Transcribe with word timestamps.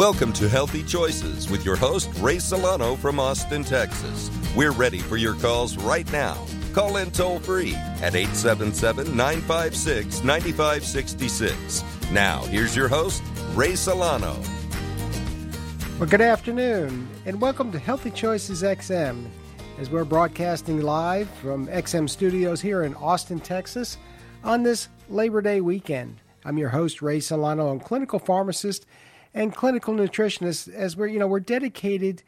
Welcome 0.00 0.32
to 0.32 0.48
Healthy 0.48 0.84
Choices 0.84 1.50
with 1.50 1.62
your 1.62 1.76
host, 1.76 2.08
Ray 2.20 2.38
Solano 2.38 2.96
from 2.96 3.20
Austin, 3.20 3.62
Texas. 3.62 4.30
We're 4.56 4.72
ready 4.72 5.00
for 5.00 5.18
your 5.18 5.34
calls 5.34 5.76
right 5.76 6.10
now. 6.10 6.42
Call 6.72 6.96
in 6.96 7.10
toll 7.10 7.38
free 7.38 7.74
at 8.00 8.16
877 8.16 9.14
956 9.14 10.24
9566. 10.24 11.84
Now, 12.12 12.40
here's 12.44 12.74
your 12.74 12.88
host, 12.88 13.22
Ray 13.52 13.74
Solano. 13.74 14.40
Well, 15.98 16.08
good 16.08 16.22
afternoon, 16.22 17.06
and 17.26 17.38
welcome 17.38 17.70
to 17.70 17.78
Healthy 17.78 18.12
Choices 18.12 18.62
XM 18.62 19.26
as 19.78 19.90
we're 19.90 20.06
broadcasting 20.06 20.80
live 20.80 21.28
from 21.28 21.66
XM 21.66 22.08
Studios 22.08 22.62
here 22.62 22.84
in 22.84 22.94
Austin, 22.94 23.38
Texas 23.38 23.98
on 24.44 24.62
this 24.62 24.88
Labor 25.10 25.42
Day 25.42 25.60
weekend. 25.60 26.16
I'm 26.46 26.56
your 26.56 26.70
host, 26.70 27.02
Ray 27.02 27.20
Solano. 27.20 27.68
I'm 27.68 27.80
clinical 27.80 28.18
pharmacist 28.18 28.86
and 29.34 29.54
clinical 29.54 29.94
nutritionists 29.94 30.72
as 30.72 30.96
we're, 30.96 31.06
you 31.06 31.18
know, 31.18 31.26
we're 31.26 31.40
dedicated 31.40 32.22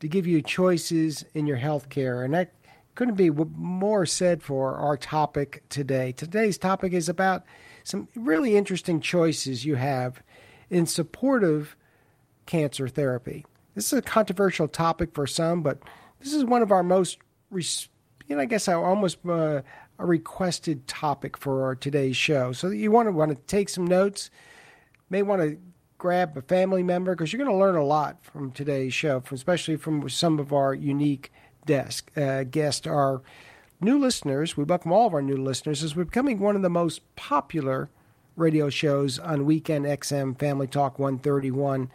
to 0.00 0.08
give 0.08 0.26
you 0.26 0.42
choices 0.42 1.24
in 1.34 1.46
your 1.46 1.56
health 1.56 1.88
care. 1.88 2.22
And 2.22 2.34
that 2.34 2.52
couldn't 2.94 3.14
be 3.14 3.30
more 3.30 4.06
said 4.06 4.42
for 4.42 4.74
our 4.74 4.96
topic 4.96 5.62
today. 5.68 6.12
Today's 6.12 6.58
topic 6.58 6.92
is 6.92 7.08
about 7.08 7.44
some 7.84 8.08
really 8.14 8.56
interesting 8.56 9.00
choices 9.00 9.64
you 9.64 9.76
have 9.76 10.22
in 10.68 10.86
support 10.86 11.44
of 11.44 11.76
cancer 12.46 12.88
therapy. 12.88 13.46
This 13.74 13.92
is 13.92 13.98
a 14.00 14.02
controversial 14.02 14.66
topic 14.66 15.14
for 15.14 15.26
some, 15.26 15.62
but 15.62 15.78
this 16.20 16.32
is 16.32 16.44
one 16.44 16.62
of 16.62 16.72
our 16.72 16.82
most, 16.82 17.18
you 17.52 17.60
know, 18.30 18.40
I 18.40 18.46
guess 18.46 18.66
I 18.66 18.74
almost 18.74 19.18
uh, 19.24 19.62
a 19.98 20.06
requested 20.06 20.86
topic 20.86 21.36
for 21.36 21.64
our 21.64 21.74
today's 21.74 22.16
show. 22.16 22.52
So 22.52 22.68
you 22.68 22.90
want 22.90 23.06
to 23.08 23.12
want 23.12 23.30
to 23.30 23.36
take 23.46 23.68
some 23.68 23.86
notes, 23.86 24.30
may 25.10 25.22
want 25.22 25.42
to 25.42 25.58
grab 25.98 26.36
a 26.36 26.42
family 26.42 26.84
member 26.84 27.14
because 27.14 27.32
you're 27.32 27.44
going 27.44 27.54
to 27.54 27.58
learn 27.58 27.74
a 27.74 27.84
lot 27.84 28.18
from 28.22 28.52
today's 28.52 28.94
show, 28.94 29.20
from, 29.20 29.34
especially 29.34 29.76
from 29.76 30.08
some 30.08 30.38
of 30.38 30.52
our 30.52 30.72
unique 30.72 31.32
desk 31.66 32.10
uh, 32.16 32.44
guests. 32.44 32.86
Our 32.86 33.20
new 33.80 33.98
listeners, 33.98 34.56
we 34.56 34.62
welcome 34.62 34.92
all 34.92 35.08
of 35.08 35.14
our 35.14 35.22
new 35.22 35.36
listeners, 35.36 35.82
as 35.82 35.96
we're 35.96 36.04
becoming 36.04 36.38
one 36.38 36.54
of 36.54 36.62
the 36.62 36.70
most 36.70 37.02
popular 37.16 37.90
radio 38.36 38.70
shows 38.70 39.18
on 39.18 39.44
Weekend 39.44 39.84
XM 39.84 40.38
Family 40.38 40.68
Talk 40.68 41.00
131, 41.00 41.90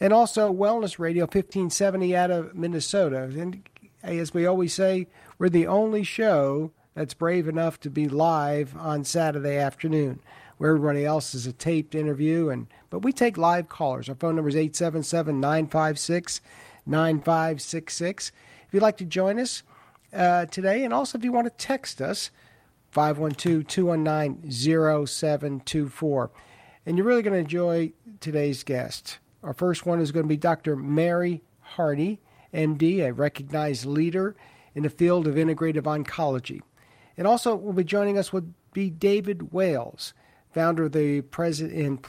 and 0.00 0.12
also 0.14 0.50
Wellness 0.50 0.98
Radio 0.98 1.24
1570 1.24 2.16
out 2.16 2.30
of 2.30 2.54
Minnesota. 2.54 3.24
And 3.24 3.68
as 4.02 4.32
we 4.32 4.46
always 4.46 4.72
say, 4.72 5.06
we're 5.38 5.50
the 5.50 5.66
only 5.66 6.02
show 6.02 6.72
that's 6.94 7.12
brave 7.12 7.46
enough 7.46 7.78
to 7.80 7.90
be 7.90 8.08
live 8.08 8.74
on 8.78 9.04
Saturday 9.04 9.58
afternoon 9.58 10.20
where 10.58 10.74
everybody 10.74 11.04
else 11.04 11.34
is 11.34 11.46
a 11.46 11.52
taped 11.52 11.94
interview. 11.94 12.48
And 12.48 12.66
but 12.90 13.00
we 13.00 13.12
take 13.12 13.36
live 13.36 13.68
callers. 13.68 14.08
Our 14.08 14.14
phone 14.14 14.36
number 14.36 14.48
is 14.48 14.56
877 14.56 15.40
956 15.40 16.40
9566. 16.86 18.32
If 18.66 18.74
you'd 18.74 18.82
like 18.82 18.96
to 18.98 19.04
join 19.04 19.38
us 19.38 19.62
uh, 20.12 20.46
today, 20.46 20.84
and 20.84 20.92
also 20.92 21.18
if 21.18 21.24
you 21.24 21.32
want 21.32 21.46
to 21.46 21.64
text 21.64 22.00
us, 22.00 22.30
512 22.90 23.66
219 23.66 24.50
0724. 24.50 26.30
And 26.86 26.96
you're 26.96 27.06
really 27.06 27.22
going 27.22 27.34
to 27.34 27.40
enjoy 27.40 27.92
today's 28.20 28.62
guest. 28.62 29.18
Our 29.42 29.54
first 29.54 29.84
one 29.84 30.00
is 30.00 30.12
going 30.12 30.24
to 30.24 30.28
be 30.28 30.36
Dr. 30.36 30.76
Mary 30.76 31.42
Hardy, 31.60 32.20
MD, 32.52 33.00
a 33.00 33.12
recognized 33.12 33.84
leader 33.84 34.36
in 34.74 34.84
the 34.84 34.90
field 34.90 35.26
of 35.26 35.34
integrative 35.34 35.82
oncology. 35.82 36.60
And 37.16 37.26
also, 37.26 37.54
will 37.54 37.72
be 37.72 37.84
joining 37.84 38.18
us 38.18 38.32
would 38.32 38.54
be 38.72 38.90
David 38.90 39.52
Wales 39.52 40.14
founder, 40.54 40.88
the 40.88 41.20
president, 41.22 42.06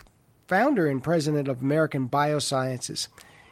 founder 0.47 0.87
and 0.87 1.03
president 1.03 1.47
of 1.47 1.61
American 1.61 2.07
Biosciences. 2.07 3.07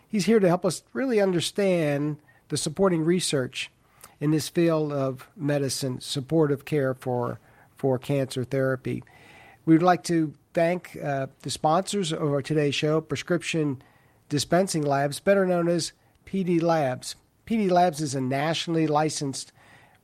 He's 0.08 0.26
here 0.26 0.40
to 0.40 0.48
help 0.48 0.66
us 0.66 0.84
really 0.94 1.20
understand 1.20 2.18
the 2.50 2.58
supporting 2.58 3.04
research 3.04 3.72
in 4.20 4.32
this 4.32 4.48
field 4.48 4.94
of 4.94 5.28
medicine, 5.36 6.00
supportive 6.00 6.66
care 6.66 6.94
for 6.94 7.40
for 7.76 8.00
cancer 8.00 8.46
therapy. 8.46 9.04
We 9.66 9.74
would 9.74 9.84
like 9.84 10.04
to 10.04 10.34
thank 10.54 10.98
uh, 11.04 11.28
the 11.42 11.50
sponsors 11.50 12.14
of 12.14 12.22
our 12.22 12.42
today's 12.42 12.76
show, 12.76 13.02
Prescription 13.02 13.82
Dispensing 14.30 14.84
Labs, 14.84 15.20
better 15.20 15.46
known 15.46 15.68
as 15.68 15.92
PD 16.26 16.62
Labs. 16.62 17.16
PD 17.46 17.70
Labs 17.70 18.00
is 18.00 18.16
a 18.16 18.22
nationally 18.22 18.88
licensed 18.88 19.52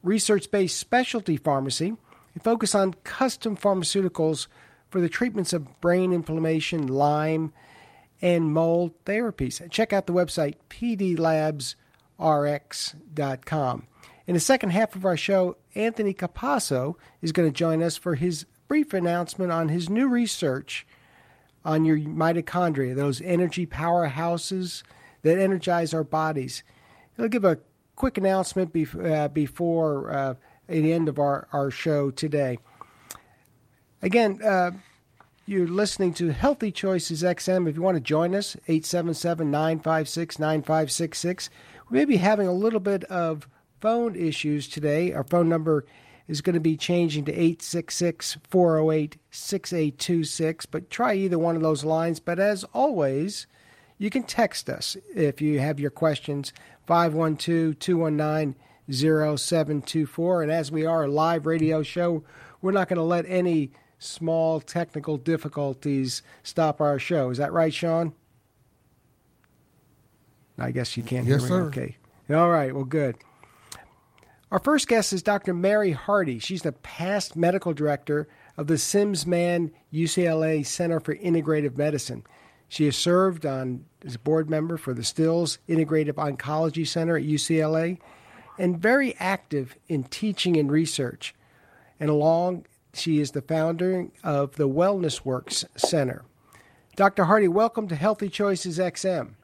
research 0.03 0.51
based 0.51 0.77
specialty 0.77 1.37
pharmacy. 1.37 1.95
They 2.33 2.41
focus 2.43 2.75
on 2.75 2.95
custom 3.05 3.55
pharmaceuticals 3.55 4.47
for 4.89 4.99
the 5.01 5.09
treatments 5.09 5.53
of 5.53 5.79
brain 5.81 6.11
inflammation, 6.11 6.87
Lyme, 6.87 7.53
and 8.21 8.53
mold 8.53 8.93
therapies. 9.05 9.69
Check 9.71 9.93
out 9.93 10.07
the 10.07 10.13
website 10.13 10.55
pdlabsrx.com. 10.69 11.75
In 14.27 14.33
the 14.35 14.39
second 14.39 14.69
half 14.69 14.95
of 14.95 15.05
our 15.05 15.17
show, 15.17 15.57
Anthony 15.73 16.13
Capasso 16.13 16.95
is 17.21 17.31
going 17.31 17.49
to 17.49 17.55
join 17.55 17.81
us 17.81 17.97
for 17.97 18.15
his 18.15 18.45
brief 18.67 18.93
announcement 18.93 19.51
on 19.51 19.69
his 19.69 19.89
new 19.89 20.07
research 20.07 20.85
on 21.65 21.83
your 21.85 21.97
mitochondria, 21.97 22.95
those 22.95 23.21
energy 23.21 23.65
powerhouses 23.65 24.83
that 25.23 25.39
energize 25.39 25.93
our 25.93 26.03
bodies. 26.03 26.63
He'll 27.17 27.27
give 27.27 27.45
a 27.45 27.59
quick 27.95 28.17
announcement 28.17 28.75
uh, 28.95 29.27
before 29.29 30.11
uh, 30.11 30.35
the 30.67 30.93
end 30.93 31.09
of 31.09 31.19
our, 31.19 31.47
our 31.51 31.69
show 31.71 32.11
today. 32.11 32.59
Again, 34.01 34.41
uh, 34.41 34.71
you're 35.45 35.67
listening 35.67 36.13
to 36.13 36.29
Healthy 36.29 36.71
Choices 36.71 37.21
XM. 37.21 37.67
If 37.67 37.75
you 37.75 37.81
want 37.81 37.97
to 37.97 38.01
join 38.01 38.33
us, 38.33 38.55
877 38.69 39.51
956 39.51 40.39
9566. 40.39 41.49
We 41.89 41.97
may 41.99 42.05
be 42.05 42.15
having 42.15 42.47
a 42.47 42.53
little 42.53 42.79
bit 42.79 43.03
of 43.05 43.49
phone 43.81 44.15
issues 44.15 44.69
today. 44.69 45.11
Our 45.11 45.25
phone 45.25 45.49
number 45.49 45.85
is 46.29 46.39
going 46.39 46.53
to 46.53 46.61
be 46.61 46.77
changing 46.77 47.25
to 47.25 47.33
866 47.33 48.37
408 48.47 49.17
6826, 49.31 50.65
but 50.67 50.89
try 50.89 51.15
either 51.15 51.37
one 51.37 51.57
of 51.57 51.61
those 51.61 51.83
lines. 51.83 52.21
But 52.21 52.39
as 52.39 52.63
always, 52.73 53.47
you 53.97 54.09
can 54.09 54.23
text 54.23 54.69
us 54.69 54.95
if 55.13 55.41
you 55.41 55.59
have 55.59 55.77
your 55.77 55.91
questions, 55.91 56.53
512 56.87 57.77
219 57.77 58.55
0724. 58.89 60.43
And 60.43 60.51
as 60.53 60.71
we 60.71 60.85
are 60.85 61.03
a 61.03 61.11
live 61.11 61.45
radio 61.45 61.83
show, 61.83 62.23
we're 62.61 62.71
not 62.71 62.87
going 62.87 62.95
to 62.95 63.03
let 63.03 63.25
any 63.27 63.71
small 63.99 64.59
technical 64.59 65.17
difficulties 65.17 66.23
stop 66.41 66.81
our 66.81 66.97
show. 66.97 67.29
Is 67.29 67.37
that 67.37 67.53
right, 67.53 67.73
Sean? 67.73 68.13
I 70.57 70.71
guess 70.71 70.97
you 70.97 71.03
can't 71.03 71.27
yes, 71.27 71.41
hear 71.41 71.43
me. 71.43 71.47
Sir. 71.47 71.67
Okay. 71.67 71.97
All 72.29 72.49
right. 72.49 72.73
Well, 72.73 72.85
good. 72.85 73.15
Our 74.51 74.59
first 74.59 74.87
guest 74.87 75.13
is 75.13 75.21
Dr. 75.21 75.53
Mary 75.53 75.91
Hardy. 75.91 76.39
She's 76.39 76.63
the 76.63 76.71
past 76.71 77.35
medical 77.35 77.71
director 77.73 78.27
of 78.57 78.67
the 78.67 78.77
Simms/Mann 78.77 79.71
UCLA 79.93 80.65
Center 80.65 80.99
for 80.99 81.15
Integrative 81.15 81.77
Medicine. 81.77 82.23
She 82.67 82.85
has 82.85 82.95
served 82.95 83.45
on 83.45 83.85
as 84.05 84.15
a 84.15 84.19
board 84.19 84.49
member 84.49 84.77
for 84.77 84.93
the 84.93 85.03
Stills 85.03 85.59
Integrative 85.67 86.13
Oncology 86.13 86.87
Center 86.87 87.15
at 87.17 87.23
UCLA 87.23 87.99
and 88.57 88.79
very 88.79 89.15
active 89.17 89.75
in 89.87 90.03
teaching 90.03 90.57
and 90.57 90.71
research. 90.71 91.33
And 91.99 92.09
along 92.09 92.65
she 92.93 93.19
is 93.19 93.31
the 93.31 93.41
founder 93.41 94.07
of 94.23 94.55
the 94.55 94.67
Wellness 94.67 95.23
Works 95.25 95.65
Center. 95.75 96.23
Dr. 96.95 97.25
Hardy, 97.25 97.47
welcome 97.47 97.87
to 97.87 97.95
Healthy 97.95 98.29
Choices 98.29 98.77
XM. 98.77 99.35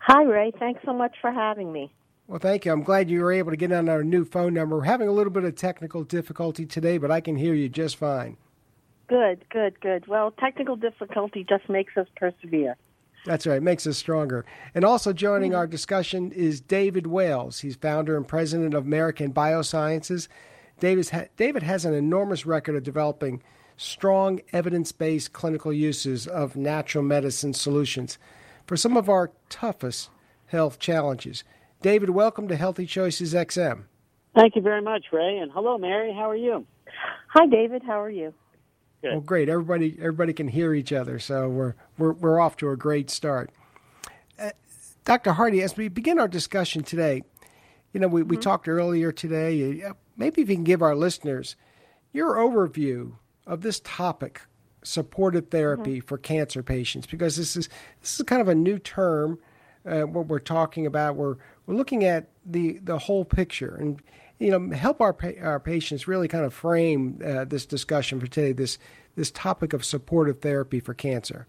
Hi, 0.00 0.24
Ray. 0.24 0.52
Thanks 0.58 0.80
so 0.84 0.92
much 0.92 1.14
for 1.20 1.30
having 1.30 1.72
me. 1.72 1.92
Well, 2.26 2.40
thank 2.40 2.64
you. 2.64 2.72
I'm 2.72 2.82
glad 2.82 3.10
you 3.10 3.20
were 3.20 3.32
able 3.32 3.50
to 3.50 3.56
get 3.56 3.72
on 3.72 3.88
our 3.88 4.02
new 4.02 4.24
phone 4.24 4.54
number. 4.54 4.76
We're 4.76 4.84
having 4.84 5.08
a 5.08 5.12
little 5.12 5.32
bit 5.32 5.44
of 5.44 5.54
technical 5.54 6.02
difficulty 6.02 6.66
today, 6.66 6.98
but 6.98 7.10
I 7.10 7.20
can 7.20 7.36
hear 7.36 7.54
you 7.54 7.68
just 7.68 7.96
fine. 7.96 8.36
Good, 9.06 9.44
good, 9.50 9.78
good. 9.80 10.06
Well, 10.06 10.30
technical 10.30 10.74
difficulty 10.74 11.44
just 11.48 11.68
makes 11.68 11.96
us 11.96 12.06
persevere. 12.16 12.76
That's 13.24 13.46
right, 13.46 13.62
makes 13.62 13.86
us 13.86 13.98
stronger. 13.98 14.44
And 14.74 14.84
also 14.84 15.12
joining 15.12 15.50
mm-hmm. 15.50 15.58
our 15.58 15.66
discussion 15.66 16.32
is 16.32 16.60
David 16.60 17.06
Wales. 17.06 17.60
He's 17.60 17.76
founder 17.76 18.16
and 18.16 18.26
president 18.26 18.74
of 18.74 18.86
American 18.86 19.32
Biosciences 19.32 20.26
David 20.82 21.62
has 21.62 21.84
an 21.84 21.94
enormous 21.94 22.44
record 22.44 22.74
of 22.74 22.82
developing 22.82 23.40
strong 23.76 24.40
evidence 24.52 24.90
based 24.90 25.32
clinical 25.32 25.72
uses 25.72 26.26
of 26.26 26.56
natural 26.56 27.04
medicine 27.04 27.54
solutions 27.54 28.18
for 28.66 28.76
some 28.76 28.96
of 28.96 29.08
our 29.08 29.30
toughest 29.48 30.10
health 30.46 30.80
challenges. 30.80 31.44
David, 31.82 32.10
welcome 32.10 32.48
to 32.48 32.56
Healthy 32.56 32.86
Choices 32.86 33.32
XM. 33.32 33.84
Thank 34.34 34.56
you 34.56 34.62
very 34.62 34.82
much, 34.82 35.04
Ray. 35.12 35.38
And 35.38 35.52
hello, 35.52 35.78
Mary. 35.78 36.12
How 36.12 36.28
are 36.28 36.36
you? 36.36 36.66
Hi, 37.28 37.46
David. 37.46 37.84
How 37.86 38.00
are 38.00 38.10
you? 38.10 38.34
Good. 39.02 39.12
Well, 39.12 39.20
great. 39.20 39.48
Everybody, 39.48 39.96
everybody 40.00 40.32
can 40.32 40.48
hear 40.48 40.74
each 40.74 40.92
other, 40.92 41.20
so 41.20 41.48
we're 41.48 41.74
we're 41.96 42.12
we're 42.14 42.40
off 42.40 42.56
to 42.56 42.70
a 42.70 42.76
great 42.76 43.08
start. 43.08 43.50
Uh, 44.36 44.50
Dr. 45.04 45.34
Hardy, 45.34 45.62
as 45.62 45.76
we 45.76 45.86
begin 45.86 46.18
our 46.18 46.26
discussion 46.26 46.82
today, 46.82 47.22
you 47.92 48.00
know, 48.00 48.08
we, 48.08 48.24
we 48.24 48.34
mm-hmm. 48.34 48.42
talked 48.42 48.66
earlier 48.66 49.12
today 49.12 49.84
maybe 50.16 50.42
if 50.42 50.48
you 50.48 50.56
can 50.56 50.64
give 50.64 50.82
our 50.82 50.94
listeners 50.94 51.56
your 52.12 52.34
overview 52.34 53.12
of 53.46 53.62
this 53.62 53.80
topic 53.80 54.42
supportive 54.84 55.48
therapy 55.48 55.98
mm-hmm. 55.98 56.06
for 56.06 56.18
cancer 56.18 56.62
patients 56.62 57.06
because 57.06 57.36
this 57.36 57.56
is 57.56 57.68
this 58.00 58.18
is 58.18 58.24
kind 58.26 58.42
of 58.42 58.48
a 58.48 58.54
new 58.54 58.78
term. 58.78 59.38
Uh, 59.84 60.02
what 60.02 60.28
we're 60.28 60.38
talking 60.38 60.86
about, 60.86 61.16
we're 61.16 61.36
we're 61.66 61.74
looking 61.74 62.04
at 62.04 62.28
the 62.44 62.78
the 62.82 62.98
whole 62.98 63.24
picture 63.24 63.76
and 63.76 64.00
you 64.38 64.50
know 64.50 64.74
help 64.74 65.00
our 65.00 65.16
our 65.40 65.60
patients 65.60 66.06
really 66.06 66.28
kind 66.28 66.44
of 66.44 66.54
frame 66.54 67.20
uh, 67.24 67.44
this 67.44 67.66
discussion 67.66 68.20
for 68.20 68.26
today. 68.26 68.52
This 68.52 68.78
this 69.16 69.30
topic 69.30 69.72
of 69.72 69.84
supportive 69.84 70.40
therapy 70.40 70.80
for 70.80 70.94
cancer. 70.94 71.46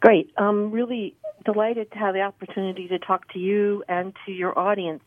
Great. 0.00 0.30
I'm 0.36 0.70
really 0.70 1.16
delighted 1.44 1.90
to 1.92 1.98
have 1.98 2.14
the 2.14 2.22
opportunity 2.22 2.88
to 2.88 2.98
talk 2.98 3.32
to 3.32 3.38
you 3.38 3.84
and 3.88 4.12
to 4.26 4.32
your 4.32 4.56
audience 4.58 5.02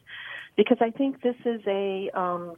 because 0.55 0.77
I 0.81 0.91
think 0.91 1.21
this 1.21 1.35
is 1.45 1.61
a 1.67 2.09
um, 2.13 2.55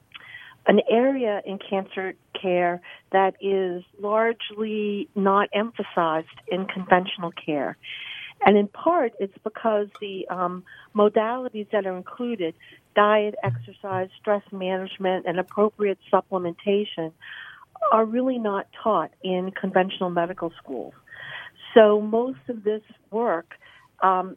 an 0.67 0.81
area 0.89 1.41
in 1.45 1.57
cancer 1.57 2.13
care 2.39 2.81
that 3.11 3.35
is 3.39 3.83
largely 3.99 5.07
not 5.15 5.49
emphasized 5.53 6.27
in 6.47 6.65
conventional 6.65 7.31
care. 7.31 7.77
And 8.45 8.57
in 8.57 8.67
part, 8.67 9.13
it's 9.19 9.38
because 9.44 9.88
the 9.99 10.27
um, 10.27 10.63
modalities 10.94 11.69
that 11.71 11.88
are 11.88 11.95
included 11.95 12.53
diet, 12.95 13.35
exercise, 13.44 14.09
stress 14.19 14.43
management, 14.51 15.25
and 15.25 15.39
appropriate 15.39 16.00
supplementation 16.11 17.13
are 17.91 18.05
really 18.05 18.38
not 18.38 18.67
taught 18.83 19.11
in 19.23 19.51
conventional 19.51 20.09
medical 20.09 20.51
schools. 20.61 20.93
So 21.73 22.01
most 22.01 22.39
of 22.50 22.63
this 22.63 22.81
work 23.11 23.53
um, 24.01 24.35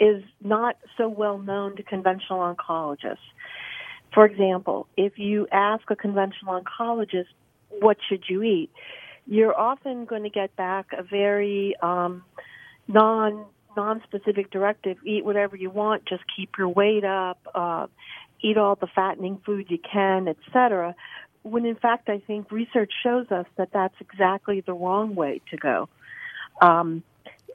is 0.00 0.22
not 0.42 0.76
so 0.96 1.08
well 1.08 1.38
known 1.38 1.76
to 1.76 1.82
conventional 1.82 2.38
oncologists. 2.54 3.18
For 4.12 4.24
example, 4.24 4.86
if 4.96 5.18
you 5.18 5.46
ask 5.52 5.90
a 5.90 5.96
conventional 5.96 6.60
oncologist, 6.60 7.26
what 7.80 7.98
should 8.08 8.24
you 8.28 8.42
eat? 8.42 8.70
You're 9.26 9.58
often 9.58 10.04
going 10.04 10.22
to 10.22 10.30
get 10.30 10.54
back 10.56 10.86
a 10.96 11.02
very 11.02 11.74
um, 11.82 12.24
non 12.88 13.44
non-specific 13.76 14.50
directive. 14.50 14.96
Eat 15.04 15.24
whatever 15.24 15.54
you 15.54 15.68
want. 15.68 16.06
Just 16.06 16.22
keep 16.34 16.56
your 16.56 16.68
weight 16.68 17.04
up. 17.04 17.38
Uh, 17.54 17.88
eat 18.40 18.56
all 18.56 18.74
the 18.74 18.86
fattening 18.86 19.40
food 19.44 19.66
you 19.68 19.78
can, 19.78 20.28
etc. 20.28 20.94
When 21.42 21.66
in 21.66 21.76
fact, 21.76 22.08
I 22.08 22.18
think 22.18 22.50
research 22.50 22.92
shows 23.02 23.30
us 23.30 23.46
that 23.56 23.70
that's 23.72 23.94
exactly 24.00 24.60
the 24.60 24.72
wrong 24.72 25.14
way 25.14 25.42
to 25.50 25.56
go. 25.56 25.88
Um, 26.60 27.02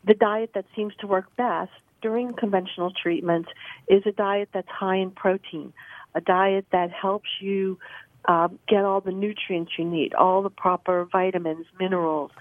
the 0.06 0.14
diet 0.14 0.52
that 0.54 0.66
seems 0.76 0.94
to 1.02 1.08
work 1.08 1.36
best 1.36 1.72
during 2.02 2.34
conventional 2.34 2.92
treatments 2.92 3.50
is 3.88 4.04
a 4.06 4.12
diet 4.12 4.50
that's 4.54 4.68
high 4.70 4.98
in 4.98 5.12
protein, 5.12 5.74
a 6.16 6.22
diet 6.22 6.66
that 6.72 6.92
helps 6.92 7.30
you 7.40 7.78
uh, 8.26 8.50
get 8.68 8.84
all 8.84 9.02
the 9.02 9.12
nutrients 9.12 9.72
you 9.78 9.86
need, 9.86 10.14
all 10.14 10.42
the 10.42 10.50
proper 10.50 11.06
vitamins, 11.12 11.66
minerals, 11.80 12.32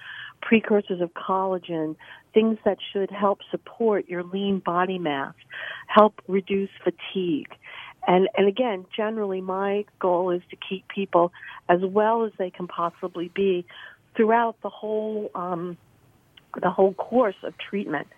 precursors 0.43 1.01
of 1.01 1.13
collagen, 1.15 1.97
things 2.33 2.59
that 2.65 2.79
should 2.93 3.11
help 3.11 3.41
support 3.51 4.09
your 4.09 4.23
lean 4.23 4.59
body 4.59 4.99
mass, 4.99 5.35
help 5.87 6.21
reduce 6.29 6.71
fatigue. 6.83 7.49
And, 8.07 8.29
and 8.37 8.49
again, 8.49 8.87
generally 8.97 9.41
my 9.41 9.85
goal 9.99 10.31
is 10.31 10.43
to 10.51 10.57
keep 10.57 10.89
people 10.89 11.33
as 11.69 11.81
well 11.83 12.25
as 12.25 12.33
they 12.39 12.51
can 12.51 12.67
possibly 12.67 13.31
be 13.35 13.67
throughout 14.17 14.57
the 14.63 14.71
whole 14.71 15.31
um, 15.35 15.77
the 16.61 16.71
whole 16.71 16.95
course 16.95 17.37
of 17.45 17.55
treatment. 17.59 18.09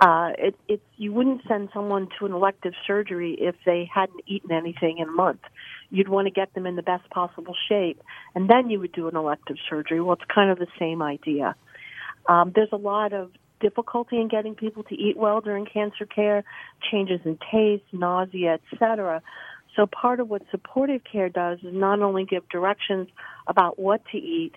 Uh, 0.00 0.30
it, 0.68 0.80
you 0.96 1.12
wouldn't 1.12 1.42
send 1.46 1.68
someone 1.72 2.08
to 2.18 2.26
an 2.26 2.32
elective 2.32 2.72
surgery 2.86 3.36
if 3.40 3.54
they 3.64 3.88
hadn't 3.92 4.20
eaten 4.26 4.50
anything 4.50 4.98
in 4.98 5.08
a 5.08 5.12
month. 5.12 5.40
You'd 5.90 6.08
want 6.08 6.26
to 6.26 6.32
get 6.32 6.52
them 6.54 6.66
in 6.66 6.74
the 6.74 6.82
best 6.82 7.08
possible 7.10 7.54
shape, 7.68 8.02
and 8.34 8.50
then 8.50 8.70
you 8.70 8.80
would 8.80 8.92
do 8.92 9.06
an 9.08 9.16
elective 9.16 9.56
surgery. 9.70 10.00
Well, 10.00 10.14
it's 10.14 10.24
kind 10.34 10.50
of 10.50 10.58
the 10.58 10.66
same 10.78 11.00
idea. 11.00 11.54
Um, 12.28 12.52
there's 12.54 12.72
a 12.72 12.76
lot 12.76 13.12
of 13.12 13.30
difficulty 13.60 14.20
in 14.20 14.28
getting 14.28 14.54
people 14.54 14.82
to 14.84 14.94
eat 14.94 15.16
well 15.16 15.40
during 15.40 15.64
cancer 15.64 16.06
care, 16.06 16.42
changes 16.90 17.20
in 17.24 17.38
taste, 17.50 17.84
nausea, 17.92 18.58
etc. 18.72 19.22
So 19.76 19.86
part 19.86 20.20
of 20.20 20.28
what 20.28 20.42
supportive 20.50 21.02
care 21.10 21.28
does 21.28 21.58
is 21.58 21.72
not 21.72 22.00
only 22.00 22.24
give 22.24 22.48
directions 22.48 23.08
about 23.46 23.78
what 23.78 24.02
to 24.12 24.18
eat 24.18 24.54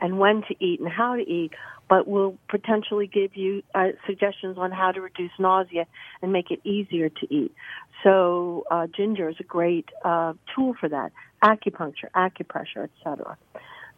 and 0.00 0.18
when 0.18 0.42
to 0.48 0.54
eat 0.64 0.80
and 0.80 0.88
how 0.88 1.16
to 1.16 1.22
eat, 1.22 1.52
but 1.88 2.06
will 2.06 2.38
potentially 2.48 3.06
give 3.06 3.36
you 3.36 3.62
uh, 3.74 3.88
suggestions 4.06 4.56
on 4.58 4.70
how 4.70 4.92
to 4.92 5.00
reduce 5.00 5.32
nausea 5.38 5.86
and 6.22 6.32
make 6.32 6.50
it 6.50 6.60
easier 6.64 7.08
to 7.08 7.34
eat. 7.34 7.52
So 8.02 8.64
uh, 8.70 8.86
ginger 8.86 9.28
is 9.28 9.36
a 9.40 9.44
great 9.44 9.88
uh, 10.04 10.34
tool 10.54 10.74
for 10.78 10.88
that. 10.88 11.12
Acupuncture, 11.42 12.10
acupressure, 12.14 12.88
etc. 12.88 13.36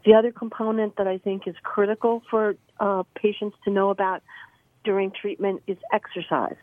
The 0.05 0.15
other 0.15 0.33
component 0.33 0.97
that 0.97 1.07
I 1.07 1.19
think 1.19 1.47
is 1.47 1.55
critical 1.63 2.23
for 2.31 2.57
uh, 2.81 3.05
patients 3.15 3.57
to 3.65 3.71
know 3.71 3.91
about 3.91 4.23
during 4.85 5.13
treatment 5.13 5.63
is 5.67 5.77
exercise. 5.93 6.57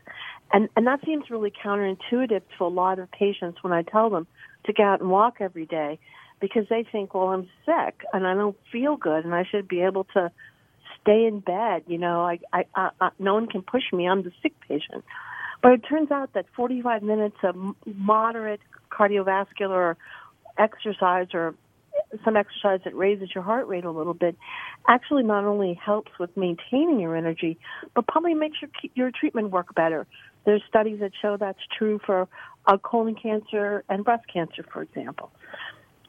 And, 0.52 0.68
and 0.76 0.88
that 0.88 1.00
seems 1.06 1.30
really 1.30 1.54
counterintuitive 1.64 2.42
to 2.58 2.66
a 2.66 2.68
lot 2.68 3.00
of 3.00 3.10
patients 3.12 3.60
when 3.62 3.72
I 3.72 3.84
tell 3.84 4.10
them 4.10 4.28
to 4.66 4.74
go 4.74 4.84
out 4.84 5.00
and 5.00 5.10
walk 5.10 5.38
every 5.40 5.66
day 5.66 6.00
because 6.40 6.66
they 6.70 6.86
think, 6.90 7.14
well, 7.14 7.30
I'm 7.30 7.50
sick 7.66 8.02
and 8.14 8.26
I 8.26 8.34
don't 8.34 8.58
feel 8.72 8.96
good 8.96 9.26
and 9.26 9.34
I 9.34 9.44
should 9.50 9.68
be 9.68 9.82
able 9.82 10.06
to 10.16 10.32
stay 11.02 11.26
in 11.26 11.40
bed. 11.40 11.84
You 11.88 11.98
know, 11.98 12.22
I, 12.22 12.40
I, 12.54 12.66
I, 12.76 12.90
I 13.00 13.10
no 13.20 13.34
one 13.34 13.48
can 13.48 13.62
push 13.62 13.84
me. 13.94 14.08
I'm 14.08 14.24
the 14.24 14.32
sick 14.42 14.54
patient. 14.68 15.04
But 15.62 15.74
it 15.74 15.82
turns 15.90 16.12
out 16.12 16.34
that 16.34 16.46
45 16.56 17.04
minutes 17.04 17.36
of 17.44 17.56
moderate 17.86 18.62
cardiovascular 18.92 19.96
exercise 20.58 21.28
or 21.34 21.56
some 22.24 22.38
exercise 22.38 22.80
that 22.86 22.96
raises 22.96 23.30
your 23.34 23.44
heart 23.44 23.68
rate 23.68 23.84
a 23.84 23.92
little 23.92 24.14
bit 24.14 24.38
actually 24.88 25.24
not 25.24 25.44
only 25.44 25.74
helps 25.74 26.12
with 26.20 26.36
maintaining 26.38 27.00
your 27.00 27.16
energy, 27.16 27.58
but 27.94 28.08
probably 28.08 28.34
makes 28.34 28.58
your 28.62 28.72
your 28.96 29.12
treatment 29.12 29.52
work 29.52 29.76
better. 29.76 30.08
There's 30.46 30.64
studies 30.68 31.00
that 31.02 31.12
show 31.22 31.38
that's 31.38 31.60
true 31.78 32.00
for 32.06 32.28
uh, 32.66 32.78
colon 32.78 33.16
cancer 33.16 33.84
and 33.90 34.04
breast 34.04 34.24
cancer, 34.32 34.66
for 34.72 34.82
example. 34.82 35.32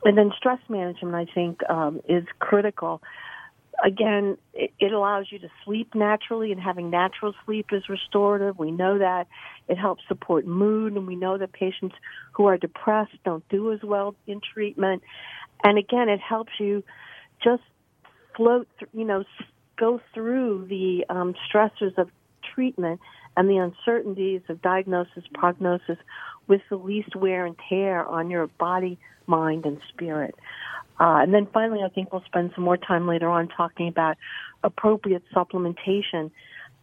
And 0.05 0.17
then 0.17 0.33
stress 0.37 0.61
management, 0.69 1.15
I 1.15 1.27
think, 1.33 1.61
um, 1.69 2.01
is 2.09 2.25
critical 2.39 3.03
again, 3.85 4.37
it, 4.55 4.73
it 4.79 4.93
allows 4.93 5.27
you 5.31 5.39
to 5.41 5.49
sleep 5.65 5.95
naturally, 5.95 6.53
and 6.53 6.61
having 6.61 6.91
natural 6.91 7.35
sleep 7.45 7.67
is 7.73 7.89
restorative. 7.89 8.59
We 8.59 8.71
know 8.71 8.99
that 8.99 9.27
it 9.69 9.77
helps 9.77 10.03
support 10.09 10.47
mood, 10.47 10.95
and 10.95 11.07
we 11.07 11.17
know 11.17 11.39
that 11.39 11.53
patients 11.53 11.95
who 12.33 12.47
are 12.47 12.57
depressed 12.57 13.13
don't 13.25 13.47
do 13.49 13.73
as 13.73 13.81
well 13.83 14.15
in 14.27 14.41
treatment. 14.41 15.03
And 15.63 15.79
again, 15.79 16.09
it 16.09 16.21
helps 16.21 16.53
you 16.59 16.83
just 17.43 17.63
float, 18.37 18.69
th- 18.79 18.91
you 18.93 19.05
know, 19.05 19.25
go 19.77 20.01
through 20.15 20.67
the 20.69 21.05
um, 21.09 21.35
stressors 21.49 21.97
of 21.99 22.11
treatment 22.55 23.01
and 23.37 23.49
the 23.49 23.57
uncertainties 23.57 24.43
of 24.49 24.61
diagnosis, 24.63 25.25
prognosis 25.33 25.99
with 26.49 26.61
the 26.69 26.77
least 26.77 27.15
wear 27.15 27.47
and 27.47 27.57
tear 27.69 28.05
on 28.05 28.31
your 28.31 28.49
body, 28.59 28.99
mind, 29.27 29.65
and 29.65 29.79
spirit. 29.93 30.35
Uh, 30.99 31.21
and 31.23 31.33
then 31.33 31.47
finally, 31.53 31.81
I 31.83 31.89
think 31.89 32.13
we'll 32.13 32.25
spend 32.27 32.53
some 32.55 32.65
more 32.65 32.77
time 32.77 33.07
later 33.07 33.29
on 33.29 33.49
talking 33.49 33.89
about 33.89 34.17
appropriate 34.63 35.23
supplementation 35.35 36.31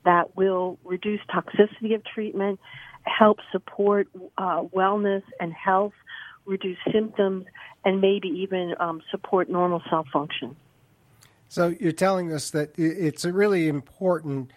that 0.05 0.35
will 0.35 0.79
reduce 0.83 1.19
toxicity 1.29 1.93
of 1.93 2.03
treatment, 2.03 2.59
help 3.03 3.39
support 3.51 4.07
uh, 4.37 4.63
wellness 4.63 5.23
and 5.39 5.53
health, 5.53 5.93
reduce 6.45 6.77
symptoms, 6.91 7.45
and 7.85 8.01
maybe 8.01 8.29
even 8.29 8.73
um, 8.79 9.01
support 9.11 9.49
normal 9.49 9.83
cell 9.89 10.05
function. 10.11 10.55
So 11.49 11.75
you're 11.79 11.91
telling 11.91 12.33
us 12.33 12.49
that 12.51 12.77
it's 12.77 13.23
really 13.23 13.67
important 13.67 14.51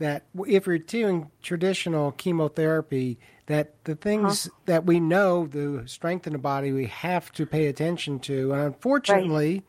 that 0.00 0.24
if 0.46 0.66
you're 0.66 0.78
doing 0.78 1.30
traditional 1.42 2.10
chemotherapy, 2.12 3.18
that 3.46 3.84
the 3.84 3.94
things 3.94 4.44
huh? 4.44 4.50
that 4.64 4.86
we 4.86 4.98
know 4.98 5.46
the 5.46 5.86
strength 5.86 6.26
in 6.26 6.32
the 6.32 6.38
body 6.38 6.72
we 6.72 6.86
have 6.86 7.30
to 7.32 7.46
pay 7.46 7.66
attention 7.66 8.18
to, 8.18 8.52
and 8.52 8.62
unfortunately, 8.62 9.62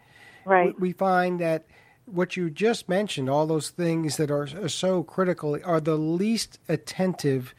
right. 0.45 0.65
right. 0.65 0.79
We, 0.79 0.93
find 0.93 1.39
that 1.39 1.65
what 2.05 2.37
you 2.37 2.49
just 2.49 2.87
mentioned, 2.87 3.29
all 3.29 3.45
those 3.45 3.69
things 3.69 4.17
that 4.17 4.31
are, 4.31 4.47
are 4.63 4.69
so 4.69 5.03
critical, 5.03 5.57
are 5.63 5.81
the 5.81 5.97
least 5.97 6.59
attentive 6.67 7.53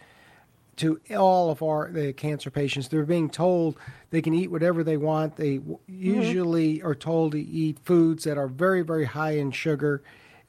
to 0.77 0.99
all 1.15 1.51
of 1.51 1.63
our 1.63 1.91
the 1.93 2.15
cancer 2.15 2.51
patients. 2.51 2.89
They're 2.89 3.05
being 3.05 3.29
told 3.29 3.79
they 4.09 4.23
can 4.23 4.33
eat 4.33 4.51
whatever 4.51 4.83
they 4.83 4.97
want. 4.97 5.37
They 5.37 5.59
mm-hmm. 5.59 5.75
usually 5.87 6.83
are 6.83 6.95
told 6.95 7.33
to 7.33 7.41
eat 7.41 7.79
foods 7.85 8.25
that 8.25 8.39
are 8.39 8.49
very, 8.49 8.81
very 8.81 9.05
high 9.05 9.33
in 9.33 9.51
sugar 9.51 10.03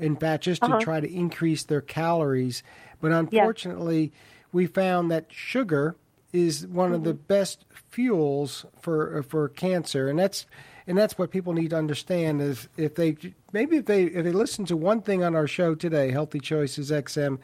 in 0.04 0.16
fact, 0.18 0.44
just 0.44 0.64
uh-huh. 0.64 0.80
to 0.80 0.84
try 0.84 1.00
to 1.00 1.12
increase 1.12 1.64
their 1.64 1.82
calories. 1.82 2.62
But 3.00 3.12
unfortunately, 3.12 4.12
we 4.52 4.68
found 4.68 5.10
that 5.12 5.28
sugar 5.30 5.96
is 6.32 6.68
one 6.68 6.88
mm-hmm. 6.88 6.96
of 6.96 7.04
the 7.04 7.14
mm-hmm. 7.14 7.28
best 7.28 7.66
fuels 7.90 8.66
for 8.80 9.24
for 9.24 9.50
cancer, 9.50 10.10
and 10.10 10.20
that's 10.20 10.46
and 10.86 10.98
that's 10.98 11.18
what 11.18 11.32
people 11.32 11.54
need 11.54 11.70
to 11.70 11.78
understand 11.78 12.42
is 12.42 12.68
if 12.76 12.96
they 12.96 13.16
maybe 13.52 13.78
if 13.78 13.86
they 13.86 14.04
if 14.04 14.24
they 14.26 14.32
listen 14.32 14.66
to 14.66 14.76
one 14.76 15.02
thing 15.02 15.24
on 15.24 15.36
our 15.36 15.48
show 15.48 15.76
today, 15.76 16.12
Healthy 16.12 16.40
Choices 16.40 16.92
XM, 16.92 17.40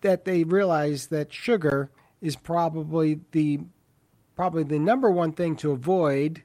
that 0.00 0.24
they 0.24 0.44
realize 0.44 1.08
that 1.08 1.32
sugar 1.32 1.90
is 2.20 2.36
probably 2.36 3.20
the 3.32 3.60
probably 4.34 4.62
the 4.62 4.78
number 4.78 5.10
one 5.10 5.32
thing 5.32 5.56
to 5.56 5.72
avoid 5.72 6.42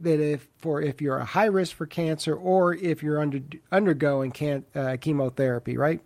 that 0.00 0.20
if 0.20 0.48
for 0.58 0.80
if 0.80 1.00
you're 1.00 1.18
a 1.18 1.24
high 1.24 1.46
risk 1.46 1.76
for 1.76 1.86
cancer 1.86 2.34
or 2.34 2.74
if 2.74 3.02
you're 3.02 3.20
under 3.20 3.40
undergoing 3.70 4.32
can, 4.32 4.64
uh, 4.74 4.96
chemotherapy, 5.00 5.76
right? 5.76 6.00